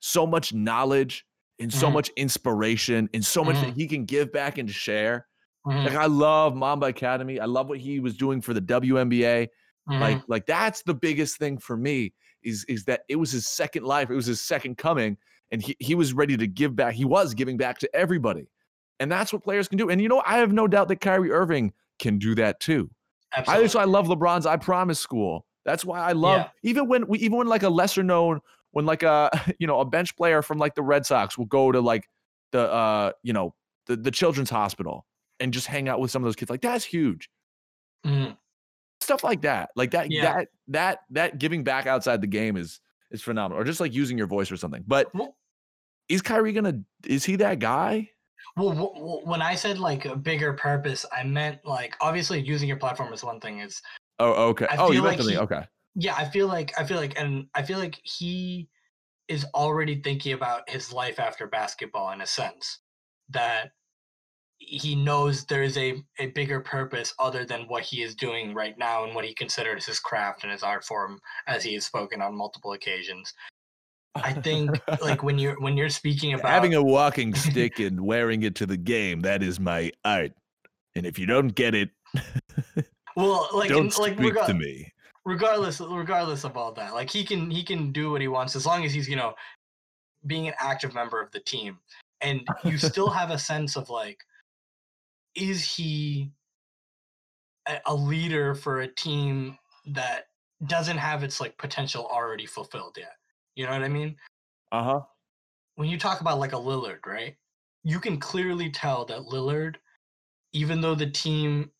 so 0.00 0.26
much 0.26 0.52
knowledge 0.54 1.26
and 1.58 1.72
so 1.72 1.88
Mhm. 1.88 1.92
much 1.94 2.08
inspiration 2.16 3.08
and 3.12 3.24
so 3.24 3.44
much 3.44 3.56
that 3.56 3.74
Mhm. 3.74 3.76
he 3.76 3.88
can 3.88 4.04
give 4.04 4.30
back 4.32 4.58
and 4.58 4.70
share. 4.70 5.26
Mhm, 5.66 5.86
Like 5.86 5.94
I 5.96 6.06
love 6.06 6.54
Mamba 6.54 6.86
Academy. 6.86 7.40
I 7.40 7.46
love 7.46 7.68
what 7.68 7.78
he 7.80 7.98
was 7.98 8.16
doing 8.16 8.40
for 8.40 8.54
the 8.54 8.60
WNBA. 8.60 9.48
Like 9.88 10.22
like 10.28 10.46
that's 10.46 10.82
the 10.82 10.94
biggest 10.94 11.38
thing 11.38 11.58
for 11.58 11.76
me 11.76 12.12
is 12.42 12.64
is 12.68 12.84
that 12.84 13.02
it 13.08 13.16
was 13.16 13.32
his 13.32 13.48
second 13.48 13.84
life. 13.84 14.10
It 14.10 14.14
was 14.14 14.26
his 14.26 14.40
second 14.40 14.76
coming 14.78 15.16
and 15.50 15.62
he 15.62 15.74
he 15.80 15.94
was 15.94 16.12
ready 16.12 16.36
to 16.36 16.46
give 16.46 16.76
back. 16.76 16.94
He 16.94 17.04
was 17.06 17.34
giving 17.34 17.56
back 17.56 17.78
to 17.78 17.96
everybody. 17.96 18.48
And 19.00 19.10
that's 19.12 19.32
what 19.32 19.42
players 19.44 19.68
can 19.68 19.78
do. 19.78 19.88
And 19.90 20.00
you 20.00 20.08
know, 20.08 20.22
I 20.26 20.38
have 20.38 20.52
no 20.52 20.66
doubt 20.66 20.88
that 20.88 21.00
Kyrie 21.00 21.30
Irving 21.30 21.72
can 21.98 22.18
do 22.18 22.34
that 22.36 22.60
too. 22.60 22.90
I, 23.32 23.38
absolutely. 23.40 23.62
that's 23.64 23.74
why 23.74 23.82
I 23.82 23.84
love 23.84 24.06
LeBron's 24.08 24.46
I 24.46 24.56
Promise 24.56 24.98
School. 25.00 25.46
That's 25.64 25.84
why 25.84 26.00
I 26.00 26.12
love 26.12 26.40
Yeah. 26.40 26.48
even 26.62 26.88
when 26.88 27.06
we 27.06 27.18
even 27.18 27.36
when 27.38 27.46
like 27.46 27.62
a 27.62 27.68
lesser 27.68 28.02
known 28.02 28.40
when 28.72 28.86
like 28.86 29.02
a 29.02 29.30
you 29.58 29.66
know 29.66 29.80
a 29.80 29.84
bench 29.84 30.16
player 30.16 30.42
from 30.42 30.58
like 30.58 30.74
the 30.74 30.82
Red 30.82 31.04
Sox 31.06 31.36
will 31.36 31.44
go 31.46 31.70
to 31.72 31.80
like 31.80 32.08
the 32.52 32.70
uh 32.72 33.12
you 33.22 33.32
know 33.32 33.54
the 33.86 33.96
the 33.96 34.10
children's 34.10 34.50
hospital 34.50 35.04
and 35.40 35.52
just 35.52 35.66
hang 35.66 35.88
out 35.88 36.00
with 36.00 36.10
some 36.10 36.22
of 36.22 36.26
those 36.26 36.36
kids 36.36 36.50
like 36.50 36.62
that's 36.62 36.84
huge 36.84 37.28
Mhm. 38.06 38.36
stuff 39.00 39.22
like 39.24 39.42
that 39.42 39.70
like 39.76 39.90
that 39.90 40.10
Yeah. 40.10 40.22
that 40.34 40.48
that 40.68 40.98
that 41.10 41.38
giving 41.38 41.62
back 41.64 41.86
outside 41.86 42.20
the 42.22 42.26
game 42.26 42.56
is 42.56 42.80
is 43.10 43.22
phenomenal 43.22 43.60
or 43.60 43.64
just 43.64 43.80
like 43.80 43.92
using 43.94 44.16
your 44.16 44.26
voice 44.26 44.50
or 44.50 44.56
something 44.56 44.84
but 44.86 45.12
Well, 45.14 45.36
is 46.08 46.22
Kyrie 46.22 46.52
gonna 46.52 46.80
is 47.06 47.24
he 47.24 47.36
that 47.36 47.58
guy 47.58 48.10
well, 48.56 48.70
w- 48.70 49.20
when 49.24 49.42
I 49.42 49.54
said 49.54 49.78
like 49.78 50.04
a 50.04 50.16
bigger 50.16 50.52
purpose, 50.52 51.04
I 51.12 51.22
meant 51.24 51.64
like 51.64 51.96
obviously 52.00 52.40
using 52.40 52.68
your 52.68 52.78
platform 52.78 53.12
is 53.12 53.22
one 53.22 53.40
thing. 53.40 53.58
It's 53.60 53.82
oh 54.18 54.32
okay 54.50 54.66
oh 54.78 54.90
you 54.90 55.02
meant 55.02 55.18
like 55.18 55.28
he- 55.28 55.38
okay 55.38 55.64
yeah, 56.00 56.14
I 56.14 56.26
feel 56.26 56.46
like 56.46 56.72
I 56.78 56.84
feel 56.84 56.96
like, 56.96 57.18
and 57.20 57.46
I 57.54 57.62
feel 57.62 57.78
like 57.78 57.98
he 58.04 58.68
is 59.26 59.44
already 59.54 60.00
thinking 60.00 60.32
about 60.32 60.68
his 60.70 60.92
life 60.92 61.18
after 61.18 61.48
basketball 61.48 62.12
in 62.12 62.20
a 62.20 62.26
sense 62.26 62.78
that 63.30 63.72
he 64.58 64.94
knows 64.94 65.44
there 65.44 65.62
is 65.62 65.76
a, 65.76 66.02
a 66.18 66.26
bigger 66.28 66.60
purpose 66.60 67.14
other 67.18 67.44
than 67.44 67.62
what 67.68 67.82
he 67.82 68.02
is 68.02 68.14
doing 68.14 68.54
right 68.54 68.78
now 68.78 69.04
and 69.04 69.14
what 69.14 69.24
he 69.24 69.34
considers 69.34 69.84
his 69.84 70.00
craft 70.00 70.44
and 70.44 70.52
his 70.52 70.62
art 70.62 70.84
form 70.84 71.20
as 71.46 71.62
he 71.62 71.74
has 71.74 71.84
spoken 71.84 72.22
on 72.22 72.34
multiple 72.34 72.72
occasions 72.72 73.34
i 74.16 74.32
think 74.32 74.70
like 75.00 75.22
when 75.22 75.38
you're 75.38 75.58
when 75.60 75.76
you're 75.76 75.88
speaking 75.88 76.34
about 76.34 76.50
having 76.50 76.74
a 76.74 76.82
walking 76.82 77.34
stick 77.34 77.78
and 77.78 78.00
wearing 78.00 78.42
it 78.42 78.54
to 78.54 78.66
the 78.66 78.76
game 78.76 79.20
that 79.20 79.42
is 79.42 79.60
my 79.60 79.90
art. 80.04 80.32
And 80.96 81.06
if 81.06 81.18
you 81.18 81.26
don't 81.26 81.48
get 81.48 81.74
it 81.74 81.90
well 83.16 83.48
like 83.52 83.68
don't 83.68 83.96
like 83.98 84.14
speak 84.14 84.34
rega- 84.34 84.46
to 84.46 84.54
me. 84.54 84.92
regardless 85.24 85.80
regardless 85.80 86.44
of 86.44 86.56
all 86.56 86.72
that 86.72 86.94
like 86.94 87.10
he 87.10 87.24
can 87.24 87.50
he 87.50 87.62
can 87.62 87.92
do 87.92 88.10
what 88.10 88.20
he 88.20 88.28
wants 88.28 88.56
as 88.56 88.66
long 88.66 88.84
as 88.84 88.92
he's 88.92 89.08
you 89.08 89.14
know 89.14 89.34
being 90.26 90.48
an 90.48 90.54
active 90.58 90.94
member 90.94 91.20
of 91.20 91.30
the 91.30 91.40
team, 91.40 91.78
and 92.20 92.46
you 92.64 92.78
still 92.78 93.08
have 93.08 93.30
a 93.30 93.38
sense 93.38 93.76
of 93.76 93.90
like, 93.90 94.20
is 95.34 95.64
he 95.64 96.30
a, 97.66 97.80
a 97.86 97.94
leader 97.94 98.54
for 98.54 98.80
a 98.80 98.88
team 98.88 99.56
that 99.86 100.26
doesn't 100.66 100.98
have 100.98 101.22
its 101.22 101.40
like 101.40 101.56
potential 101.58 102.06
already 102.06 102.46
fulfilled 102.46 102.96
yet? 102.98 103.14
You 103.58 103.66
know 103.66 103.72
what 103.72 103.82
I 103.82 103.88
mean? 103.88 104.14
Uh 104.70 104.84
huh. 104.84 105.00
when 105.74 105.88
you 105.88 105.98
talk 105.98 106.20
about 106.20 106.38
like 106.38 106.52
a 106.52 106.56
Lillard, 106.56 107.04
right? 107.04 107.34
You 107.82 107.98
can 107.98 108.18
clearly 108.20 108.70
tell 108.70 109.04
that 109.06 109.22
Lillard, 109.22 109.76
even 110.52 110.80
though 110.80 110.94
the 110.94 111.10
team 111.10 111.72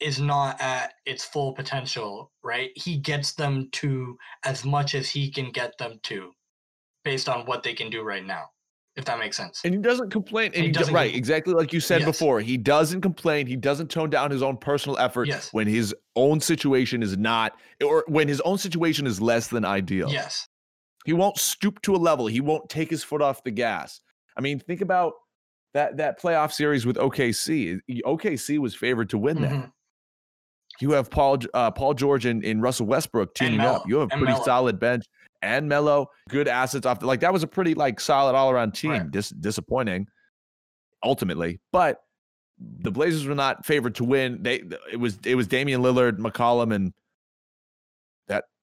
is 0.00 0.18
not 0.18 0.58
at 0.58 0.94
its 1.04 1.22
full 1.22 1.52
potential, 1.52 2.32
right? 2.42 2.70
He 2.76 2.96
gets 2.96 3.34
them 3.34 3.68
to 3.72 4.16
as 4.46 4.64
much 4.64 4.94
as 4.94 5.10
he 5.10 5.30
can 5.30 5.50
get 5.50 5.76
them 5.76 6.00
to 6.04 6.32
based 7.04 7.28
on 7.28 7.44
what 7.44 7.62
they 7.62 7.74
can 7.74 7.90
do 7.90 8.02
right 8.02 8.24
now, 8.24 8.44
if 8.96 9.04
that 9.04 9.18
makes 9.18 9.36
sense. 9.36 9.60
And 9.64 9.74
he 9.74 9.80
doesn't 9.80 10.10
complain. 10.10 10.46
And 10.54 10.62
he 10.62 10.68
he 10.68 10.72
doesn't 10.72 10.94
right, 10.94 11.14
exactly 11.14 11.52
like 11.52 11.74
you 11.74 11.80
said 11.80 12.00
Yes. 12.00 12.06
before. 12.06 12.40
He 12.40 12.56
doesn't 12.56 13.02
complain. 13.02 13.46
He 13.46 13.56
doesn't 13.56 13.90
tone 13.90 14.08
down 14.08 14.30
his 14.30 14.42
own 14.42 14.56
personal 14.56 14.96
effort 14.96 15.28
Yes. 15.28 15.52
when 15.52 15.66
his 15.66 15.94
own 16.16 16.40
situation 16.40 17.02
is 17.02 17.18
not, 17.18 17.58
or 17.84 18.02
when 18.08 18.28
his 18.28 18.40
own 18.42 18.56
situation 18.56 19.06
is 19.06 19.20
less 19.20 19.48
than 19.48 19.66
ideal. 19.66 20.10
Yes. 20.10 20.48
He 21.04 21.12
won't 21.12 21.38
stoop 21.38 21.82
to 21.82 21.94
a 21.94 21.98
level. 21.98 22.26
He 22.26 22.40
won't 22.40 22.68
take 22.68 22.90
his 22.90 23.02
foot 23.02 23.22
off 23.22 23.42
the 23.44 23.50
gas. 23.50 24.00
I 24.36 24.40
mean, 24.40 24.58
think 24.60 24.80
about 24.80 25.14
that 25.74 25.96
that 25.96 26.20
playoff 26.20 26.52
series 26.52 26.86
with 26.86 26.96
OKC. 26.96 27.80
OKC 28.06 28.58
was 28.58 28.74
favored 28.74 29.10
to 29.10 29.18
win 29.18 29.40
that. 29.42 29.52
Mhm. 29.52 29.72
You 30.80 30.92
have 30.92 31.10
Paul 31.10 31.38
uh, 31.54 31.70
Paul 31.70 31.94
George 31.94 32.24
and, 32.26 32.44
and 32.44 32.62
Russell 32.62 32.86
Westbrook 32.86 33.34
teaming 33.34 33.60
up. 33.60 33.88
You 33.88 33.98
have 33.98 34.08
a 34.12 34.16
pretty 34.16 34.32
Melo. 34.32 34.44
solid 34.44 34.80
bench 34.80 35.04
and 35.42 35.68
Melo, 35.68 36.06
good 36.28 36.48
assets 36.48 36.86
off. 36.86 37.00
The, 37.00 37.06
like 37.06 37.20
that 37.20 37.32
was 37.32 37.42
a 37.42 37.46
pretty 37.46 37.74
like 37.74 38.00
solid 38.00 38.34
all 38.34 38.50
around 38.50 38.72
team. 38.72 38.90
Right. 38.92 39.10
Dis- 39.10 39.30
disappointing, 39.30 40.06
ultimately, 41.02 41.60
but 41.72 42.02
the 42.58 42.90
Blazers 42.92 43.26
were 43.26 43.34
not 43.34 43.66
favored 43.66 43.94
to 43.96 44.04
win. 44.04 44.42
They 44.42 44.62
it 44.92 44.98
was 44.98 45.18
it 45.24 45.34
was 45.34 45.46
Damian 45.46 45.82
Lillard, 45.82 46.18
McCollum, 46.18 46.72
and 46.74 46.86
that 46.86 46.94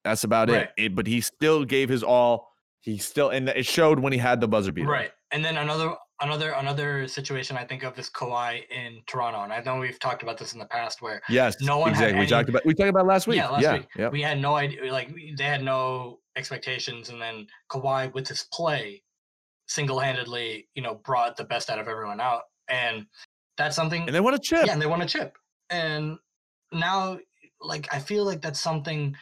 that's 0.10 0.24
about 0.24 0.50
Right. 0.50 0.70
it. 0.78 0.84
it. 0.86 0.96
But 0.96 1.08
he 1.08 1.22
still 1.22 1.64
gave 1.66 1.90
his 1.90 2.04
all. 2.04 2.50
He 2.82 2.98
still 2.98 3.30
and 3.30 3.50
it 3.50 3.66
showed 3.66 4.00
when 4.00 4.14
he 4.14 4.20
had 4.20 4.40
the 4.42 4.48
buzzer 4.48 4.72
beater. 4.72 4.88
Right. 4.88 5.12
And 5.32 5.44
then 5.44 5.58
another 5.58 5.96
another 6.22 6.52
another 6.52 7.08
situation 7.08 7.56
I 7.58 7.64
think 7.66 7.84
of 7.84 7.98
is 8.00 8.10
Kawhi 8.10 8.64
in 8.70 9.02
Toronto. 9.06 9.42
And 9.44 9.52
I 9.54 9.62
know 9.62 9.80
we've 9.80 10.00
talked 10.00 10.24
about 10.24 10.38
this 10.38 10.54
in 10.54 10.60
the 10.60 10.66
past 10.66 11.02
where 11.02 11.22
Yes. 11.30 11.58
No 11.62 11.78
one 11.78 11.90
exactly. 11.92 12.20
we 12.20 12.26
talked 12.26 12.50
about 12.50 12.66
we 12.66 12.74
talked 12.74 12.90
about 12.90 13.06
last 13.06 13.28
week. 13.28 13.38
Yeah, 13.38 13.50
last 13.50 13.64
yeah. 13.64 13.74
week. 14.06 14.12
We 14.12 14.22
had 14.22 14.40
no 14.40 14.56
idea 14.56 14.92
like 14.92 15.10
they 15.38 15.44
had 15.44 15.62
no 15.64 16.20
expectations 16.38 17.10
and 17.10 17.22
then 17.22 17.48
Kawhi 17.72 18.14
with 18.14 18.28
his 18.28 18.44
play 18.54 19.04
single-handedly, 19.68 20.68
you 20.74 20.82
know, 20.82 20.96
brought 21.06 21.38
the 21.38 21.44
best 21.44 21.70
out 21.70 21.80
of 21.80 21.88
everyone 21.88 22.20
out. 22.20 22.44
And 22.70 23.06
that's 23.58 23.76
something 23.76 24.04
And 24.04 24.16
they 24.16 24.20
won 24.20 24.34
a 24.34 24.40
chip. 24.40 24.66
yeah, 24.66 24.74
and 24.74 24.82
they 24.82 24.88
won 24.88 25.02
a 25.02 25.06
chip. 25.06 25.38
And 25.70 26.18
now 26.72 27.20
like 27.62 27.94
I 27.94 28.00
feel 28.00 28.24
like 28.26 28.42
that's 28.42 28.60
something 28.60 29.16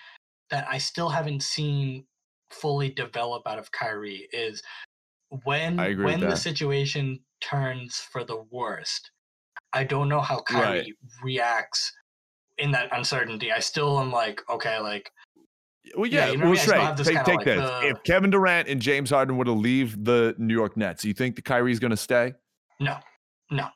that 0.50 0.68
I 0.70 0.78
still 0.78 1.10
haven't 1.10 1.43
seen 1.43 2.06
fully 2.52 2.89
develop 2.89 3.43
out 3.48 3.60
of 3.60 3.72
Kyrie 3.72 4.28
is 4.32 4.62
when 5.43 5.80
I 5.80 5.88
agree 5.88 6.06
with 6.06 6.14
when 6.14 6.20
the 6.22 6.28
that. 6.28 6.38
situation 6.38 7.20
turns 7.41 7.98
for 7.98 8.24
the 8.24 8.43
worst. 8.52 9.12
I 9.74 9.84
don't 9.84 10.08
know 10.10 10.22
how 10.22 10.39
Kyrie 10.41 10.64
Right. 10.64 10.93
reacts 11.22 11.91
in 12.58 12.72
that 12.72 12.89
uncertainty. 12.95 13.52
I 13.52 13.60
still 13.60 14.00
am 14.00 14.12
like, 14.12 14.41
okay, 14.50 14.80
like 14.80 15.12
Well, 15.95 16.06
Yeah, 16.06 16.26
yeah, 16.28 16.32
you 16.32 16.38
know 16.38 16.43
I 16.43 16.48
well, 16.48 16.54
mean? 16.54 16.62
Straight. 16.62 16.98
this 16.98 17.08
Take, 17.08 17.26
take 17.26 17.36
like, 17.38 17.45
this. 17.45 17.62
uh, 17.62 17.82
if 17.84 18.04
Kevin 18.04 18.30
Durant 18.30 18.68
and 18.68 18.82
James 18.82 19.10
Harden 19.10 19.38
were 19.38 19.45
to 19.45 19.52
leave 19.52 20.04
the 20.06 20.36
New 20.38 20.54
York 20.54 20.78
Nets, 20.78 21.02
do 21.02 21.08
you 21.10 21.14
think 21.14 21.36
the 21.36 21.41
Kyrie's 21.41 21.80
going 21.80 21.91
to 21.91 21.98
stay? 21.98 22.34
no, 22.80 22.98
no. 23.52 23.68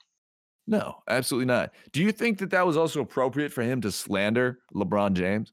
No, 0.68 0.98
absolutely 1.10 1.48
not. 1.48 1.72
Do 1.92 2.02
you 2.02 2.12
think 2.12 2.38
that 2.38 2.52
that 2.52 2.66
was 2.66 2.78
also 2.78 3.02
appropriate 3.02 3.52
for 3.52 3.62
him 3.64 3.82
to 3.82 3.92
slander 3.92 4.60
LeBron 4.74 5.14
James? 5.14 5.52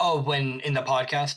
Oh, 0.00 0.20
when 0.20 0.60
in 0.60 0.74
the 0.74 0.82
podcast, 0.82 1.36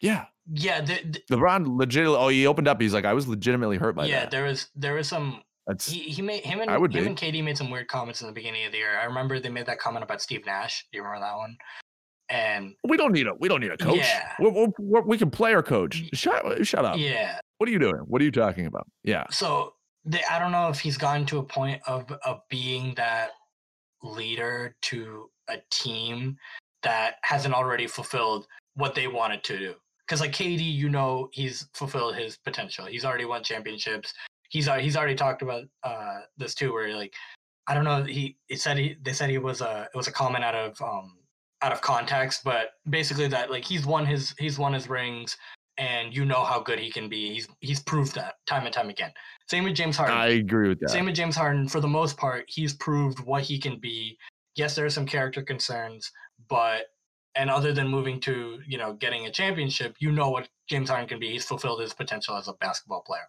Yeah, 0.00 0.26
yeah, 0.52 0.80
the, 0.80 1.00
the- 1.28 1.36
LeBron 1.36 1.76
legitimately. 1.78 2.16
Oh, 2.18 2.28
he 2.28 2.46
opened 2.46 2.68
up. 2.68 2.80
He's 2.80 2.94
like, 2.94 3.04
I 3.04 3.12
was 3.14 3.26
legitimately 3.28 3.76
hurt 3.78 3.94
by 3.96 4.06
yeah, 4.06 4.20
that. 4.20 4.22
Yeah, 4.24 4.28
there 4.30 4.44
was 4.44 4.68
there 4.74 4.94
was 4.94 5.08
some 5.08 5.42
That's 5.66 5.88
he, 5.90 6.00
he 6.00 6.22
made 6.22 6.44
him 6.44 6.60
and 6.60 6.70
I 6.70 6.78
would 6.78 6.94
him 6.94 7.02
be. 7.04 7.08
and 7.10 7.16
KD 7.18 7.42
made 7.44 7.56
some 7.58 7.70
weird 7.70 7.88
comments 7.88 8.20
in 8.20 8.26
the 8.26 8.32
beginning 8.32 8.64
of 8.66 8.72
the 8.72 8.78
year. 8.78 8.98
I 9.00 9.04
remember 9.04 9.38
they 9.40 9.48
made 9.48 9.66
that 9.66 9.78
comment 9.78 10.04
about 10.04 10.22
Steve 10.22 10.46
Nash. 10.46 10.86
Do 10.92 10.98
you 10.98 11.02
remember 11.04 11.26
that 11.26 11.36
one? 11.36 11.56
And 12.28 12.74
we 12.84 12.96
don't 12.96 13.10
need 13.12 13.26
a 13.26 13.34
we 13.34 13.48
don't 13.48 13.60
need 13.60 13.72
a 13.72 13.76
coach. 13.76 13.96
Yeah. 13.98 14.32
we 14.38 14.50
we 14.50 14.66
we 14.78 15.00
we 15.00 15.18
can 15.18 15.30
play 15.30 15.52
our 15.52 15.62
coach. 15.64 16.04
Shut 16.12 16.64
shut 16.66 16.84
up. 16.84 16.96
yeah, 16.96 17.40
What 17.58 17.68
are 17.68 17.72
you 17.72 17.80
doing? 17.80 18.02
What 18.06 18.20
are 18.22 18.24
you 18.24 18.30
talking 18.30 18.66
about? 18.66 18.86
Yeah, 19.02 19.24
so 19.30 19.74
they, 20.04 20.22
I 20.30 20.38
don't 20.38 20.52
know 20.52 20.68
if 20.68 20.78
he's 20.78 20.96
gotten 20.96 21.26
to 21.26 21.38
a 21.38 21.42
point 21.42 21.82
of 21.88 22.10
of 22.24 22.40
being 22.48 22.94
that 22.94 23.30
leader 24.02 24.76
to 24.82 25.28
a 25.48 25.56
team 25.70 26.36
that 26.82 27.16
hasn't 27.22 27.54
already 27.54 27.86
fulfilled 27.86 28.46
what 28.74 28.94
they 28.94 29.06
wanted 29.06 29.44
to 29.44 29.58
do. 29.58 29.74
Because 30.06 30.20
like 30.20 30.32
KD, 30.32 30.60
you 30.60 30.88
know, 30.88 31.28
he's 31.32 31.68
fulfilled 31.74 32.16
his 32.16 32.36
potential. 32.36 32.86
He's 32.86 33.04
already 33.04 33.24
won 33.24 33.42
championships. 33.44 34.12
He's 34.48 34.68
already 34.68 34.84
he's 34.84 34.96
already 34.96 35.14
talked 35.14 35.42
about 35.42 35.64
uh 35.84 36.20
this 36.36 36.54
too, 36.54 36.72
where 36.72 36.94
like 36.96 37.14
I 37.66 37.74
don't 37.74 37.84
know, 37.84 38.02
he 38.02 38.36
it 38.48 38.60
said 38.60 38.76
he 38.78 38.96
they 39.02 39.12
said 39.12 39.30
he 39.30 39.38
was 39.38 39.60
a 39.60 39.88
it 39.94 39.96
was 39.96 40.08
a 40.08 40.12
comment 40.12 40.44
out 40.44 40.54
of 40.54 40.80
um 40.82 41.16
out 41.62 41.72
of 41.72 41.80
context, 41.80 42.42
but 42.44 42.70
basically 42.88 43.28
that 43.28 43.50
like 43.50 43.64
he's 43.64 43.86
won 43.86 44.04
his 44.04 44.34
he's 44.38 44.58
won 44.58 44.72
his 44.72 44.88
rings 44.88 45.36
and 45.78 46.14
you 46.14 46.24
know 46.24 46.44
how 46.44 46.60
good 46.60 46.78
he 46.78 46.90
can 46.90 47.08
be. 47.08 47.32
He's 47.32 47.48
he's 47.60 47.80
proved 47.80 48.14
that 48.14 48.34
time 48.46 48.66
and 48.66 48.74
time 48.74 48.90
again. 48.90 49.12
Same 49.48 49.64
with 49.64 49.74
James 49.74 49.96
Harden. 49.96 50.16
I 50.16 50.28
agree 50.28 50.68
with 50.68 50.80
that. 50.80 50.90
Same 50.90 51.06
with 51.06 51.14
James 51.14 51.34
Harden. 51.34 51.68
For 51.68 51.80
the 51.80 51.88
most 51.88 52.16
part, 52.16 52.44
he's 52.48 52.74
proved 52.74 53.20
what 53.20 53.42
he 53.42 53.58
can 53.58 53.78
be. 53.78 54.18
Yes, 54.56 54.74
there 54.74 54.84
are 54.84 54.90
some 54.90 55.06
character 55.06 55.42
concerns, 55.42 56.10
but 56.50 56.86
and 57.36 57.48
other 57.48 57.72
than 57.72 57.88
moving 57.88 58.20
to 58.20 58.60
you 58.66 58.76
know 58.76 58.94
getting 58.94 59.26
a 59.26 59.30
championship, 59.30 59.96
you 60.00 60.12
know 60.12 60.30
what 60.30 60.48
James 60.68 60.90
Harden 60.90 61.08
can 61.08 61.20
be. 61.20 61.30
He's 61.30 61.44
fulfilled 61.44 61.80
his 61.80 61.94
potential 61.94 62.36
as 62.36 62.48
a 62.48 62.54
basketball 62.54 63.02
player. 63.02 63.28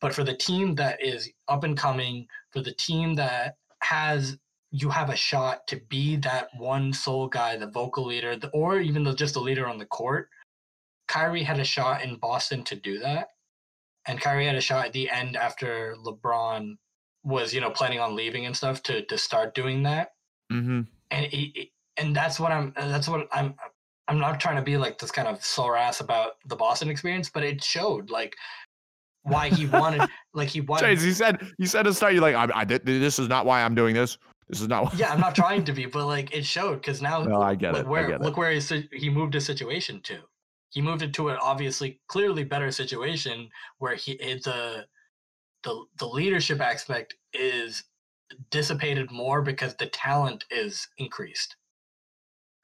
But 0.00 0.14
for 0.14 0.24
the 0.24 0.34
team 0.34 0.74
that 0.76 1.02
is 1.04 1.30
up 1.48 1.62
and 1.62 1.76
coming, 1.76 2.26
for 2.50 2.62
the 2.62 2.72
team 2.72 3.14
that 3.16 3.56
has 3.82 4.38
you 4.72 4.88
have 4.88 5.10
a 5.10 5.16
shot 5.16 5.66
to 5.66 5.76
be 5.88 6.16
that 6.16 6.48
one 6.56 6.92
sole 6.92 7.28
guy, 7.28 7.56
the 7.56 7.66
vocal 7.66 8.06
leader, 8.06 8.36
the, 8.36 8.48
or 8.50 8.78
even 8.78 9.02
the, 9.02 9.12
just 9.14 9.34
the 9.34 9.40
leader 9.40 9.66
on 9.66 9.78
the 9.78 9.86
court. 9.86 10.28
Kyrie 11.08 11.42
had 11.42 11.58
a 11.58 11.64
shot 11.64 12.04
in 12.04 12.14
Boston 12.16 12.62
to 12.64 12.76
do 12.76 13.00
that 13.00 13.30
and 14.06 14.20
Kyrie 14.20 14.46
had 14.46 14.56
a 14.56 14.60
shot 14.60 14.86
at 14.86 14.92
the 14.92 15.10
end 15.10 15.36
after 15.36 15.94
LeBron 16.04 16.76
was, 17.22 17.52
you 17.52 17.60
know, 17.60 17.70
planning 17.70 18.00
on 18.00 18.16
leaving 18.16 18.46
and 18.46 18.56
stuff 18.56 18.82
to 18.84 19.04
to 19.06 19.18
start 19.18 19.54
doing 19.54 19.82
that. 19.84 20.12
mm-hmm. 20.52 20.82
And 21.10 21.26
he, 21.26 21.52
he- 21.54 21.72
and 22.00 22.16
that's 22.16 22.40
what 22.40 22.50
I'm. 22.52 22.72
That's 22.76 23.08
what 23.08 23.28
I'm. 23.32 23.54
I'm 24.08 24.18
not 24.18 24.40
trying 24.40 24.56
to 24.56 24.62
be 24.62 24.76
like 24.76 24.98
this 24.98 25.12
kind 25.12 25.28
of 25.28 25.44
sore 25.44 25.76
ass 25.76 26.00
about 26.00 26.32
the 26.46 26.56
Boston 26.56 26.88
experience, 26.90 27.30
but 27.30 27.44
it 27.44 27.62
showed 27.62 28.10
like 28.10 28.34
why 29.22 29.48
he 29.50 29.66
wanted, 29.66 30.08
like 30.34 30.48
he 30.48 30.60
wanted. 30.60 30.86
Chase, 30.86 31.02
he 31.02 31.12
said 31.12 31.40
he 31.58 31.66
said 31.66 31.84
to 31.84 31.94
start. 31.94 32.14
You're 32.14 32.22
like, 32.22 32.34
I, 32.34 32.48
I, 32.60 32.64
did- 32.64 32.84
this 32.84 33.18
is 33.20 33.28
not 33.28 33.46
why 33.46 33.62
I'm 33.62 33.74
doing 33.76 33.94
this. 33.94 34.18
This 34.48 34.60
is 34.60 34.66
not. 34.68 34.84
Why. 34.84 34.92
yeah, 34.96 35.12
I'm 35.12 35.20
not 35.20 35.34
trying 35.36 35.62
to 35.64 35.72
be, 35.72 35.86
but 35.96 36.06
like 36.06 36.34
it 36.34 36.44
showed 36.44 36.76
because 36.80 37.00
now 37.00 37.22
No, 37.22 37.40
I 37.40 37.54
get 37.54 37.72
look 37.74 37.82
it. 37.82 37.88
Where 37.88 38.06
get 38.08 38.14
it. 38.16 38.22
look 38.22 38.36
where 38.36 38.50
his, 38.50 38.66
si- 38.66 38.88
he 38.92 39.08
moved 39.10 39.34
his 39.34 39.46
situation 39.46 40.00
to. 40.04 40.18
He 40.70 40.80
moved 40.82 41.02
it 41.02 41.12
to 41.14 41.28
an 41.28 41.38
obviously 41.40 42.00
clearly 42.08 42.42
better 42.44 42.70
situation 42.72 43.48
where 43.78 43.94
he 43.94 44.12
it- 44.12 44.42
the 44.42 44.86
the 45.62 45.84
the 45.98 46.06
leadership 46.06 46.60
aspect 46.60 47.14
is 47.32 47.84
dissipated 48.50 49.10
more 49.12 49.42
because 49.42 49.74
the 49.76 49.86
talent 49.86 50.44
is 50.50 50.88
increased. 50.98 51.54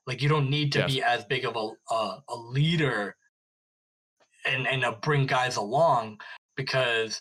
Like 0.07 0.23
you 0.23 0.29
don't 0.29 0.49
need 0.51 0.73
to 0.73 0.81
Yes. 0.81 0.93
be 0.93 1.03
as 1.03 1.25
big 1.25 1.45
of 1.45 1.57
a 1.57 1.71
a, 1.95 2.23
a 2.29 2.37
leader 2.37 3.17
and 4.45 4.67
and 4.67 4.85
uh, 4.85 4.95
bring 5.03 5.27
guys 5.27 5.57
along 5.57 6.21
because 6.57 7.21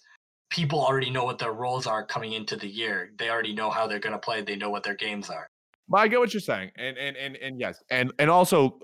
people 0.51 0.79
already 0.79 1.09
know 1.09 1.25
what 1.25 1.39
their 1.39 1.53
roles 1.53 1.88
are 1.88 2.05
coming 2.05 2.33
into 2.33 2.55
the 2.55 2.67
year. 2.67 3.11
They 3.17 3.29
already 3.29 3.53
know 3.53 3.69
how 3.69 3.88
they're 3.88 3.99
going 3.99 4.13
to 4.13 4.19
play. 4.19 4.41
They 4.41 4.55
know 4.55 4.69
what 4.69 4.83
their 4.83 4.95
games 4.95 5.29
are. 5.29 5.47
But 5.89 5.97
I 5.99 6.07
get 6.07 6.19
what 6.19 6.33
you're 6.33 6.41
saying, 6.41 6.71
and 6.77 6.97
and 6.97 7.15
and 7.17 7.36
and 7.38 7.59
yes, 7.59 7.81
and 7.89 8.11
and 8.19 8.29
also 8.29 8.79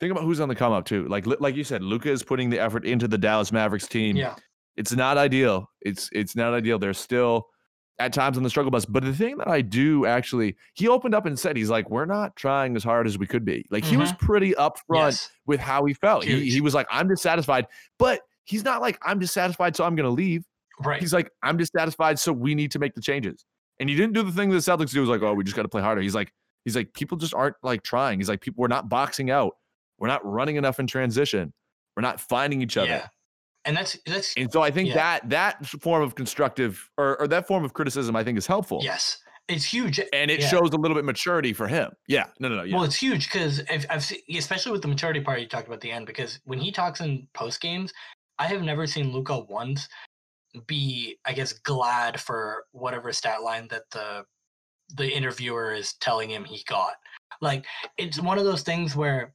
think 0.00 0.10
about 0.12 0.24
who's 0.24 0.40
on 0.40 0.48
the 0.48 0.54
come 0.54 0.72
up 0.72 0.84
too. 0.84 1.06
Like 1.08 1.26
like 1.40 1.54
you 1.56 1.64
said, 1.64 1.82
Luka 1.82 2.10
is 2.10 2.22
putting 2.22 2.50
the 2.50 2.58
effort 2.58 2.84
into 2.84 3.08
the 3.08 3.18
Dallas 3.18 3.52
Mavericks 3.52 3.86
team. 3.86 4.16
Yeah. 4.16 4.34
it's 4.76 4.92
not 4.92 5.16
ideal. 5.18 5.70
It's 5.82 6.08
it's 6.12 6.36
not 6.36 6.52
ideal. 6.54 6.78
They're 6.78 6.92
still 6.94 7.46
at 7.98 8.12
times 8.12 8.36
on 8.36 8.42
the 8.42 8.50
struggle 8.50 8.70
bus. 8.70 8.84
But 8.84 9.04
the 9.04 9.12
thing 9.12 9.38
that 9.38 9.48
I 9.48 9.62
do 9.62 10.06
actually, 10.06 10.56
he 10.74 10.88
opened 10.88 11.14
up 11.14 11.26
and 11.26 11.38
said 11.38 11.56
he's 11.56 11.70
like, 11.70 11.88
we're 11.90 12.04
not 12.04 12.36
trying 12.36 12.76
as 12.76 12.84
hard 12.84 13.06
as 13.06 13.18
we 13.18 13.26
could 13.26 13.44
be. 13.44 13.64
Like 13.70 13.84
he 13.84 13.96
was 13.96 14.12
mm-hmm. 14.12 14.26
pretty 14.26 14.52
upfront 14.52 14.76
Yes. 14.90 15.30
with 15.46 15.60
how 15.60 15.84
he 15.84 15.94
felt. 15.94 16.24
He, 16.24 16.50
he 16.50 16.60
was 16.60 16.74
like, 16.74 16.86
I'm 16.90 17.08
dissatisfied, 17.08 17.66
but 17.98 18.20
he's 18.44 18.64
not 18.64 18.80
like 18.80 18.98
I'm 19.02 19.18
dissatisfied, 19.18 19.76
so 19.76 19.84
I'm 19.84 19.96
gonna 19.96 20.10
leave. 20.10 20.44
Right. 20.84 21.00
He's 21.00 21.12
like, 21.12 21.30
I'm 21.42 21.56
dissatisfied, 21.56 22.18
so 22.18 22.32
we 22.32 22.54
need 22.54 22.70
to 22.72 22.78
make 22.78 22.94
the 22.94 23.00
changes. 23.00 23.44
And 23.80 23.88
he 23.88 23.96
didn't 23.96 24.12
do 24.12 24.22
the 24.22 24.32
thing 24.32 24.50
that 24.50 24.56
the 24.56 24.70
Celtics 24.70 24.90
do. 24.90 25.00
Was 25.00 25.08
like, 25.08 25.22
oh, 25.22 25.34
we 25.34 25.44
just 25.44 25.56
got 25.56 25.62
to 25.62 25.68
play 25.68 25.82
harder. 25.82 26.00
He's 26.00 26.14
like, 26.14 26.32
he's 26.64 26.76
like, 26.76 26.92
people 26.92 27.16
just 27.16 27.34
aren't 27.34 27.56
like 27.62 27.82
trying. 27.82 28.18
He's 28.18 28.28
like, 28.28 28.40
people, 28.40 28.60
we're 28.60 28.68
not 28.68 28.88
boxing 28.88 29.30
out. 29.30 29.56
We're 29.98 30.08
not 30.08 30.24
running 30.24 30.56
enough 30.56 30.78
in 30.78 30.86
transition. 30.86 31.52
We're 31.96 32.02
not 32.02 32.20
finding 32.20 32.60
each 32.60 32.76
other. 32.76 32.88
Yeah. 32.88 33.08
And 33.66 33.76
that's 33.76 33.98
that's 34.06 34.32
And 34.36 34.50
so 34.50 34.62
I 34.62 34.70
think 34.70 34.88
Yeah. 34.88 34.94
that 34.94 35.28
that 35.30 35.66
form 35.66 36.02
of 36.02 36.14
constructive 36.14 36.88
or, 36.96 37.20
or 37.20 37.28
that 37.28 37.46
form 37.46 37.64
of 37.64 37.74
criticism 37.74 38.16
I 38.16 38.24
think 38.24 38.38
is 38.38 38.46
helpful. 38.46 38.80
yes, 38.82 39.18
it's 39.48 39.64
huge. 39.64 40.00
And 40.12 40.30
it 40.30 40.40
Yeah. 40.40 40.48
shows 40.48 40.70
a 40.72 40.76
little 40.76 40.94
bit 40.94 41.04
maturity 41.04 41.52
for 41.52 41.68
him. 41.68 41.90
Yeah. 42.08 42.26
No, 42.40 42.48
no, 42.48 42.56
no. 42.56 42.62
Yeah. 42.62 42.76
Well, 42.76 42.84
it's 42.84 42.96
huge 42.96 43.30
because 43.30 43.62
I've, 43.70 43.84
I've 43.90 44.04
seen, 44.04 44.20
especially 44.36 44.72
with 44.72 44.82
the 44.82 44.88
maturity 44.88 45.20
part 45.20 45.40
you 45.40 45.46
talked 45.48 45.66
about 45.66 45.76
at 45.76 45.80
the 45.82 45.90
end, 45.92 46.06
because 46.06 46.40
when 46.44 46.58
he 46.58 46.72
talks 46.72 47.00
in 47.00 47.28
post 47.34 47.60
games, 47.60 47.92
I 48.38 48.46
have 48.46 48.62
never 48.62 48.86
seen 48.86 49.12
Luka 49.12 49.38
once 49.40 49.88
be, 50.66 51.18
I 51.24 51.32
guess, 51.32 51.52
glad 51.52 52.20
for 52.20 52.64
whatever 52.72 53.12
stat 53.12 53.42
line 53.42 53.68
that 53.68 53.82
the 53.90 54.24
the 54.94 55.08
interviewer 55.10 55.72
is 55.74 55.94
telling 55.94 56.30
him 56.30 56.44
he 56.44 56.62
got. 56.68 56.94
Like 57.40 57.64
it's 57.98 58.20
one 58.20 58.38
of 58.38 58.44
those 58.44 58.62
things 58.62 58.94
where 58.94 59.34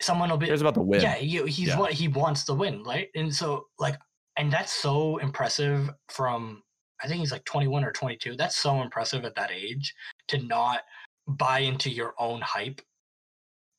someone 0.00 0.30
will 0.30 0.36
be, 0.36 0.46
Here's 0.46 0.60
about 0.60 0.74
the 0.74 0.82
win. 0.82 1.00
yeah, 1.00 1.14
he, 1.14 1.38
he's 1.46 1.68
Yeah. 1.68 1.78
what 1.78 1.92
he 1.92 2.08
wants 2.08 2.44
to 2.44 2.54
win, 2.54 2.82
right? 2.84 3.08
And 3.14 3.34
so 3.34 3.66
like, 3.78 3.96
and 4.36 4.52
that's 4.52 4.72
so 4.72 5.18
impressive 5.18 5.90
from 6.08 6.62
I 7.02 7.06
think 7.06 7.20
he's 7.20 7.30
like 7.32 7.44
21 7.44 7.84
or 7.84 7.92
22. 7.92 8.36
That's 8.36 8.56
so 8.56 8.82
impressive 8.82 9.24
at 9.24 9.34
that 9.36 9.52
age 9.52 9.94
to 10.28 10.38
not 10.38 10.80
buy 11.28 11.60
into 11.60 11.90
your 11.90 12.14
own 12.18 12.40
hype. 12.40 12.80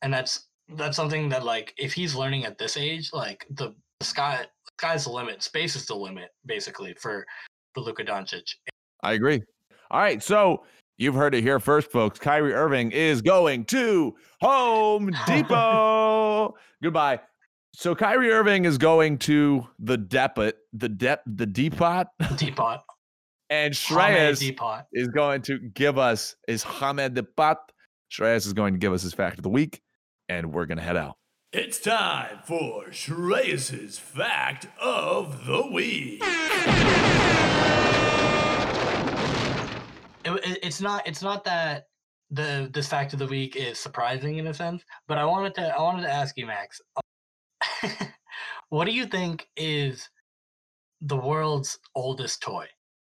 And 0.01 0.13
that's 0.13 0.47
that's 0.76 0.95
something 0.95 1.28
that 1.30 1.43
like 1.43 1.74
if 1.78 1.93
he's 1.93 2.15
learning 2.15 2.45
at 2.45 2.57
this 2.57 2.78
age, 2.78 3.11
like 3.11 3.45
the 3.51 3.76
sky 4.01 4.45
sky's 4.80 5.03
the 5.05 5.11
limit. 5.11 5.43
Space 5.43 5.76
is 5.76 5.86
the 5.86 5.95
limit, 5.95 6.30
basically, 6.45 6.93
for 6.93 7.26
for 7.74 7.82
Luka 7.82 8.03
Doncic. 8.05 8.55
I 9.03 9.13
agree. 9.13 9.43
All 9.91 9.99
right. 9.99 10.22
So 10.24 10.63
you've 11.00 11.16
heard 11.16 11.34
it 11.34 11.41
here 11.41 11.60
first, 11.60 11.91
folks. 11.91 12.20
Kyrie 12.20 12.54
Irving 12.54 12.91
is 12.91 13.24
going 13.24 13.66
to 13.66 14.16
Home 14.41 15.10
Depot. 15.26 16.54
Goodbye. 16.84 17.22
So 17.74 17.95
Kyrie 17.95 18.32
Irving 18.32 18.66
is 18.66 18.78
going 18.78 19.18
to 19.20 19.66
the 19.80 19.97
depot, 19.97 20.52
the 20.74 20.89
dep, 20.89 21.24
the 21.26 21.45
depot, 21.45 22.06
depot, 22.36 22.78
and 23.50 23.74
Hamed 23.74 23.76
Shreyas 23.76 24.39
Teapot. 24.39 24.86
is 24.93 25.08
going 25.08 25.41
to 25.43 25.58
give 25.60 25.97
us 25.97 26.36
his 26.47 26.64
Hamed 26.64 27.16
Depot. 27.16 27.56
Shreyas 28.12 28.45
is 28.45 28.54
going 28.54 28.74
to 28.74 28.80
give 28.80 28.91
us 28.91 29.02
his 29.02 29.14
fact 29.14 29.38
of 29.38 29.43
the 29.43 29.50
week, 29.50 29.82
and 30.28 30.52
we're 30.52 30.66
gonna 30.66 30.82
head 30.82 30.97
out. 30.97 31.16
It's 31.54 31.80
time 31.80 32.39
for 32.45 32.86
Shreyas's 32.91 33.97
Fact 33.97 34.68
of 34.80 35.45
the 35.45 35.66
Week. 35.72 36.22
it, 40.26 40.32
it- 40.32 40.59
it's 40.63 40.82
not 40.82 41.07
it's 41.07 41.22
not 41.22 41.43
that 41.45 41.86
the 42.32 42.70
this 42.74 42.88
fact 42.88 43.13
of 43.13 43.20
the 43.20 43.26
week 43.28 43.55
is 43.55 43.80
surprising 43.80 44.38
in 44.38 44.47
a 44.47 44.53
sense 44.53 44.84
but 45.07 45.17
i 45.17 45.26
wanted 45.26 45.53
to 45.55 45.76
i 45.76 45.82
wanted 45.82 46.03
to 46.03 46.11
ask 46.11 46.38
you 46.38 46.45
max 46.45 46.80
what 48.70 48.86
do 48.86 48.91
you 48.91 49.05
think 49.05 49.47
is 49.57 50.07
the 51.01 51.15
world's 51.15 51.80
oldest 51.95 52.41
toy 52.41 52.65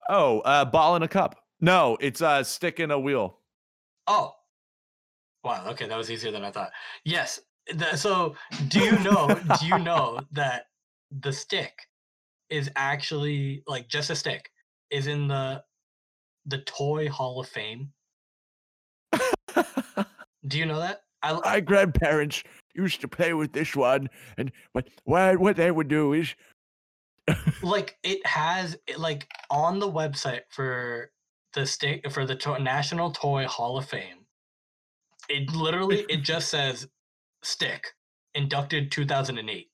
Oh, 0.09 0.38
uh, 0.40 0.64
ball 0.64 0.94
in 0.94 1.02
a 1.02 1.09
cup. 1.09 1.34
No, 1.61 1.96
it's 2.00 2.20
a 2.20 2.44
stick 2.44 2.78
in 2.78 2.92
a 2.92 2.98
wheel. 3.00 3.40
oh 4.07 4.32
wow 5.42 5.64
okay 5.68 5.86
that 5.88 5.96
was 5.96 6.11
easier 6.11 6.30
than 6.32 6.44
i 6.44 6.50
thought 6.50 6.70
yes 7.04 7.40
the, 7.74 7.96
so 7.96 8.34
do 8.68 8.80
you 8.80 8.98
know 9.00 9.28
do 9.61 9.66
you 9.66 9.78
know 9.78 10.20
that 10.32 10.64
the 11.22 11.32
stick 11.32 11.72
is 12.50 12.70
actually 12.76 13.62
like 13.66 13.88
just 13.88 14.11
a 14.11 14.16
stick 14.16 14.50
is 14.90 15.07
in 15.07 15.26
the 15.28 15.62
the 16.47 16.59
toy 16.59 17.09
hall 17.09 17.40
of 17.40 17.49
fame 17.49 17.92
do 20.47 20.59
you 20.59 20.66
know 20.66 20.78
that 20.78 21.03
I, 21.22 21.40
My 21.40 21.61
grandparents 21.61 22.42
used 22.74 23.01
to 23.01 23.09
play 23.09 23.32
with 23.34 23.53
this 23.53 23.74
one, 23.74 24.09
and 24.36 24.53
what 24.72 24.88
what 25.05 25.38
what 25.38 25.57
they 25.57 25.70
would 25.70 25.88
do 25.88 26.12
is 26.12 26.34
like 27.62 27.97
it 28.03 28.24
has 28.26 28.76
like 28.97 29.28
on 29.51 29.78
the 29.78 29.90
website 29.90 30.42
for 30.51 31.11
the 31.55 31.66
state 31.66 32.11
for 32.12 32.26
the 32.26 32.36
to- 32.36 32.59
National 32.59 33.11
Toy 33.11 33.47
Hall 33.47 33.78
of 33.78 33.86
Fame. 33.86 34.26
It 35.28 35.51
literally 35.53 36.05
it 36.09 36.18
just 36.18 36.49
says 36.49 36.86
stick 37.42 37.88
inducted 38.34 38.92
2008. 38.92 39.68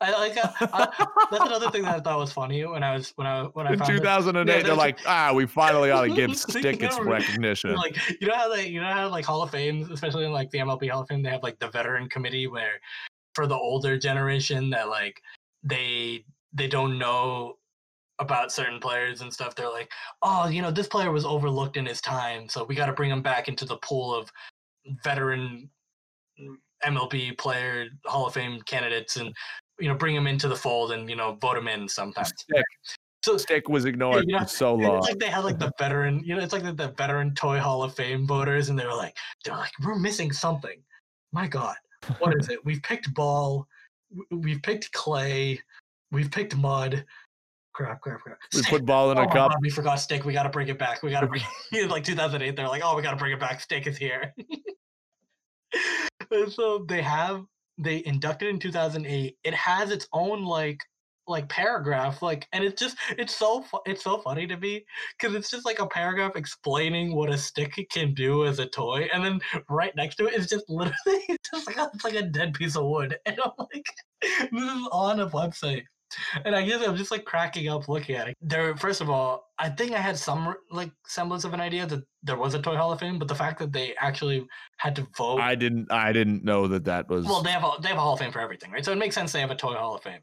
I 0.00 0.12
like 0.12 0.36
uh, 0.36 0.48
I, 0.60 1.26
that's 1.30 1.44
another 1.44 1.70
thing 1.70 1.82
that 1.82 1.96
I 1.96 2.00
thought 2.00 2.18
was 2.18 2.32
funny 2.32 2.64
when 2.64 2.84
I 2.84 2.94
was 2.94 3.12
when 3.16 3.26
I 3.26 3.44
when 3.54 3.66
I 3.66 3.72
in 3.72 3.80
2008 3.80 4.56
Yeah, 4.56 4.62
they're 4.62 4.74
like, 4.74 4.98
ah, 5.06 5.32
we 5.34 5.44
finally 5.44 5.90
ought 5.90 6.02
to 6.02 6.14
give 6.14 6.36
stick 6.36 6.82
its 6.82 7.00
recognition. 7.00 7.74
like 7.74 7.96
you 8.20 8.28
know 8.28 8.34
how 8.34 8.48
they 8.48 8.68
you 8.68 8.80
know 8.80 8.92
how 8.92 9.08
like 9.08 9.24
Hall 9.24 9.42
of 9.42 9.50
Fame, 9.50 9.88
especially 9.92 10.24
in 10.24 10.32
like 10.32 10.50
the 10.50 10.58
MLB 10.58 10.88
Hall 10.90 11.02
of 11.02 11.08
Fame, 11.08 11.22
they 11.22 11.30
have 11.30 11.42
like 11.42 11.58
the 11.58 11.68
veteran 11.68 12.08
committee 12.08 12.46
where 12.46 12.80
for 13.34 13.46
the 13.46 13.56
older 13.56 13.98
generation 13.98 14.70
that 14.70 14.88
like 14.88 15.20
they 15.64 16.24
they 16.52 16.68
don't 16.68 16.96
know 16.96 17.56
about 18.20 18.52
certain 18.52 18.78
players 18.78 19.20
and 19.20 19.32
stuff. 19.32 19.54
They're 19.54 19.70
like, 19.70 19.90
oh, 20.22 20.48
you 20.48 20.62
know, 20.62 20.70
this 20.70 20.88
player 20.88 21.10
was 21.10 21.24
overlooked 21.24 21.76
in 21.76 21.86
his 21.86 22.00
time, 22.00 22.48
so 22.48 22.64
we 22.64 22.76
got 22.76 22.86
to 22.86 22.92
bring 22.92 23.10
him 23.10 23.22
back 23.22 23.48
into 23.48 23.64
the 23.64 23.76
pool 23.78 24.14
of 24.14 24.30
veteran 25.02 25.68
MLB 26.84 27.36
player 27.36 27.88
Hall 28.06 28.26
of 28.26 28.34
Fame 28.34 28.60
candidates 28.62 29.16
and 29.16 29.34
you 29.78 29.88
know 29.88 29.94
bring 29.94 30.14
him 30.14 30.26
into 30.26 30.48
the 30.48 30.56
fold 30.56 30.92
and 30.92 31.08
you 31.08 31.16
know 31.16 31.32
vote 31.40 31.56
him 31.56 31.68
in 31.68 31.88
sometimes. 31.88 32.32
Stick, 32.36 32.64
So 33.22 33.36
stick 33.36 33.68
was 33.68 33.84
ignored 33.84 34.24
you 34.26 34.34
know, 34.34 34.40
for 34.40 34.48
so 34.48 34.74
long. 34.74 34.98
It's 34.98 35.08
like 35.08 35.18
they 35.18 35.28
had 35.28 35.44
like 35.44 35.58
the 35.58 35.72
veteran, 35.78 36.22
you 36.24 36.34
know, 36.34 36.42
it's 36.42 36.52
like 36.52 36.62
the, 36.62 36.72
the 36.72 36.88
veteran 36.92 37.34
toy 37.34 37.58
hall 37.58 37.82
of 37.82 37.94
fame 37.94 38.26
voters, 38.26 38.68
and 38.68 38.78
they 38.78 38.84
were 38.84 38.94
like, 38.94 39.16
they're 39.44 39.56
like, 39.56 39.72
we're 39.84 39.98
missing 39.98 40.32
something. 40.32 40.82
My 41.32 41.46
God, 41.46 41.76
what 42.18 42.34
is 42.38 42.48
it? 42.48 42.64
We've 42.64 42.82
picked 42.82 43.12
ball, 43.14 43.66
we've 44.30 44.62
picked 44.62 44.92
clay, 44.92 45.60
we've 46.10 46.30
picked 46.30 46.56
mud. 46.56 47.04
Crap, 47.74 48.00
crap, 48.00 48.20
crap. 48.22 48.38
We 48.52 48.58
Stick. 48.60 48.70
put 48.70 48.86
ball 48.86 49.12
in 49.12 49.18
Oh 49.18 49.22
a 49.22 49.26
cup. 49.26 49.50
God, 49.52 49.58
we 49.60 49.70
forgot 49.70 49.96
stick. 49.96 50.24
We 50.24 50.32
got 50.32 50.42
to 50.42 50.48
bring 50.48 50.66
it 50.66 50.80
back. 50.80 51.04
We 51.04 51.10
got 51.10 51.20
to 51.20 51.28
bring 51.28 51.42
like 51.88 52.02
2008. 52.02 52.56
They're 52.56 52.66
like, 52.66 52.82
oh, 52.84 52.96
we 52.96 53.02
got 53.02 53.12
to 53.12 53.16
bring 53.16 53.32
it 53.32 53.38
back. 53.38 53.60
Stick 53.60 53.86
is 53.86 53.96
here. 53.96 54.34
so 56.50 56.84
they 56.88 57.02
have 57.02 57.44
they 57.78 58.04
inducted 58.04 58.48
in 58.48 58.58
2008. 58.58 59.36
It 59.42 59.54
has 59.54 59.90
its 59.90 60.06
own 60.12 60.44
like 60.44 60.80
like 61.28 61.48
paragraph 61.48 62.22
like 62.22 62.48
and 62.52 62.64
it's 62.64 62.80
just 62.80 62.96
it's 63.18 63.36
so 63.36 63.60
fu- 63.60 63.80
it's 63.86 64.02
so 64.02 64.18
funny 64.18 64.46
to 64.46 64.56
me 64.56 64.84
because 65.18 65.36
it's 65.36 65.50
just 65.50 65.66
like 65.66 65.78
a 65.78 65.86
paragraph 65.86 66.32
explaining 66.36 67.14
what 67.14 67.30
a 67.30 67.36
stick 67.36 67.78
can 67.90 68.14
do 68.14 68.46
as 68.46 68.58
a 68.58 68.66
toy 68.66 69.06
and 69.12 69.22
then 69.22 69.38
right 69.68 69.94
next 69.94 70.16
to 70.16 70.26
it 70.26 70.34
is 70.34 70.48
just 70.48 70.64
literally 70.70 71.36
just 71.52 71.66
like 71.66 71.76
a, 71.76 71.90
it's 71.94 72.04
like 72.04 72.14
a 72.14 72.22
dead 72.22 72.54
piece 72.54 72.76
of 72.76 72.86
wood 72.86 73.16
and 73.26 73.38
i'm 73.44 73.52
like 73.58 73.84
this 74.22 74.62
is 74.62 74.88
on 74.90 75.20
a 75.20 75.28
website 75.28 75.82
and 76.44 76.54
i 76.54 76.62
guess 76.62 76.86
i'm 76.86 76.96
just 76.96 77.10
like 77.10 77.24
cracking 77.24 77.68
up 77.68 77.88
looking 77.88 78.16
at 78.16 78.28
it 78.28 78.36
there 78.40 78.76
first 78.76 79.00
of 79.00 79.10
all 79.10 79.50
i 79.58 79.68
think 79.68 79.92
i 79.92 79.98
had 79.98 80.16
some 80.16 80.54
like 80.70 80.90
semblance 81.06 81.44
of 81.44 81.52
an 81.54 81.60
idea 81.60 81.86
that 81.86 82.02
there 82.22 82.36
was 82.36 82.54
a 82.54 82.62
toy 82.62 82.76
hall 82.76 82.92
of 82.92 83.00
fame 83.00 83.18
but 83.18 83.28
the 83.28 83.34
fact 83.34 83.58
that 83.58 83.72
they 83.72 83.94
actually 84.00 84.46
had 84.78 84.94
to 84.96 85.06
vote 85.16 85.38
I 85.40 85.54
didn't 85.54 85.90
I 85.90 86.12
didn't 86.12 86.44
know 86.44 86.68
that 86.68 86.84
that 86.84 87.08
was 87.08 87.24
well, 87.26 87.42
they 87.42 87.50
have 87.50 87.64
a 87.64 87.72
they 87.80 87.88
have 87.88 87.98
a 87.98 88.00
Hall 88.00 88.14
of 88.14 88.18
Fame 88.18 88.32
for 88.32 88.40
everything, 88.40 88.70
right? 88.70 88.84
So 88.84 88.92
it 88.92 88.98
makes 88.98 89.14
sense 89.14 89.32
they 89.32 89.40
have 89.40 89.50
a 89.50 89.56
toy 89.56 89.74
Hall 89.74 89.94
of 89.94 90.02
Fame. 90.02 90.20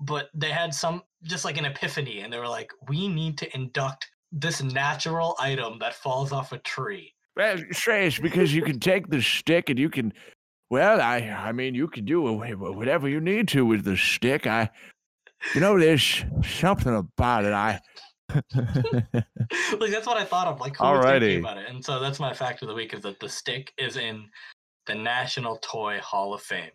But 0.00 0.28
they 0.34 0.50
had 0.50 0.74
some 0.74 1.02
just 1.22 1.44
like 1.44 1.56
an 1.56 1.64
epiphany, 1.64 2.20
and 2.20 2.32
they 2.32 2.38
were 2.38 2.48
like, 2.48 2.70
"We 2.88 3.08
need 3.08 3.38
to 3.38 3.54
induct 3.54 4.10
this 4.32 4.62
natural 4.62 5.36
item 5.38 5.78
that 5.80 5.94
falls 5.94 6.32
off 6.32 6.52
a 6.52 6.58
tree." 6.58 7.14
Well, 7.36 7.58
strange 7.72 8.20
because 8.20 8.54
you 8.54 8.62
can 8.62 8.80
take 8.80 9.08
the 9.08 9.20
stick 9.20 9.68
and 9.68 9.78
you 9.78 9.90
can 9.90 10.12
well, 10.70 11.00
I 11.00 11.18
I 11.18 11.52
mean 11.52 11.74
you 11.74 11.88
can 11.88 12.04
do 12.04 12.22
whatever 12.22 13.08
you 13.08 13.20
need 13.20 13.48
to 13.48 13.64
with 13.64 13.84
the 13.84 13.96
stick. 13.96 14.46
I 14.46 14.70
you 15.54 15.60
know 15.60 15.78
there's 15.78 16.24
something 16.44 16.94
about 16.94 17.44
it. 17.44 17.52
I 17.52 17.80
like 18.34 19.90
that's 19.90 20.06
what 20.06 20.16
I 20.16 20.24
thought 20.24 20.48
of. 20.48 20.60
Like, 20.60 20.76
who 20.76 20.84
was 20.84 21.04
thinking 21.04 21.40
about 21.40 21.58
it? 21.58 21.68
And 21.68 21.84
so 21.84 22.00
that's 22.00 22.18
my 22.18 22.32
fact 22.32 22.62
of 22.62 22.68
the 22.68 22.74
week: 22.74 22.92
is 22.94 23.02
that 23.02 23.20
the 23.20 23.28
stick 23.28 23.72
is 23.78 23.96
in 23.96 24.28
the 24.86 24.94
National 24.94 25.58
Toy 25.62 25.98
Hall 26.00 26.34
of 26.34 26.42
Fame. 26.42 26.70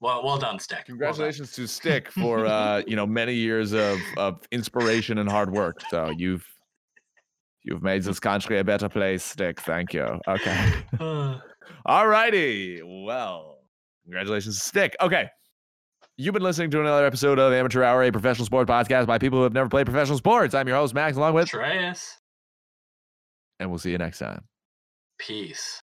Well, 0.00 0.24
well 0.24 0.38
done, 0.38 0.58
stick. 0.58 0.78
Well 0.78 0.82
done. 0.84 0.98
Congratulations 0.98 1.52
to 1.52 1.68
Stick 1.68 2.10
for 2.10 2.46
uh, 2.46 2.82
you 2.86 2.96
know 2.96 3.06
many 3.06 3.34
years 3.34 3.72
of 3.72 3.98
of 4.16 4.40
inspiration 4.50 5.18
and 5.18 5.30
hard 5.30 5.52
work. 5.52 5.80
So 5.90 6.12
you've 6.16 6.46
you've 7.62 7.82
made 7.82 8.02
this 8.02 8.20
country 8.20 8.58
a 8.58 8.64
better 8.64 8.88
place, 8.88 9.24
Stick. 9.24 9.60
Thank 9.60 9.94
you. 9.94 10.20
Okay. 10.28 10.72
All 11.86 12.06
righty. 12.06 12.82
Well, 12.84 13.58
congratulations, 14.04 14.62
Stick. 14.62 14.96
Okay. 15.00 15.28
You've 16.18 16.34
been 16.34 16.42
listening 16.42 16.70
to 16.72 16.80
another 16.80 17.06
episode 17.06 17.38
of 17.38 17.52
Amateur 17.54 17.82
Hour, 17.82 18.02
a 18.02 18.12
professional 18.12 18.44
sports 18.44 18.70
podcast 18.70 19.06
by 19.06 19.18
people 19.18 19.38
who 19.38 19.44
have 19.44 19.54
never 19.54 19.68
played 19.70 19.86
professional 19.86 20.18
sports. 20.18 20.54
I'm 20.54 20.68
your 20.68 20.76
host, 20.76 20.92
Max, 20.92 21.16
along 21.16 21.32
with, 21.34 21.48
Shreyas, 21.48 22.16
and 23.58 23.70
we'll 23.70 23.78
see 23.78 23.92
you 23.92 23.98
next 23.98 24.18
time. 24.18 24.44
peace. 25.18 25.80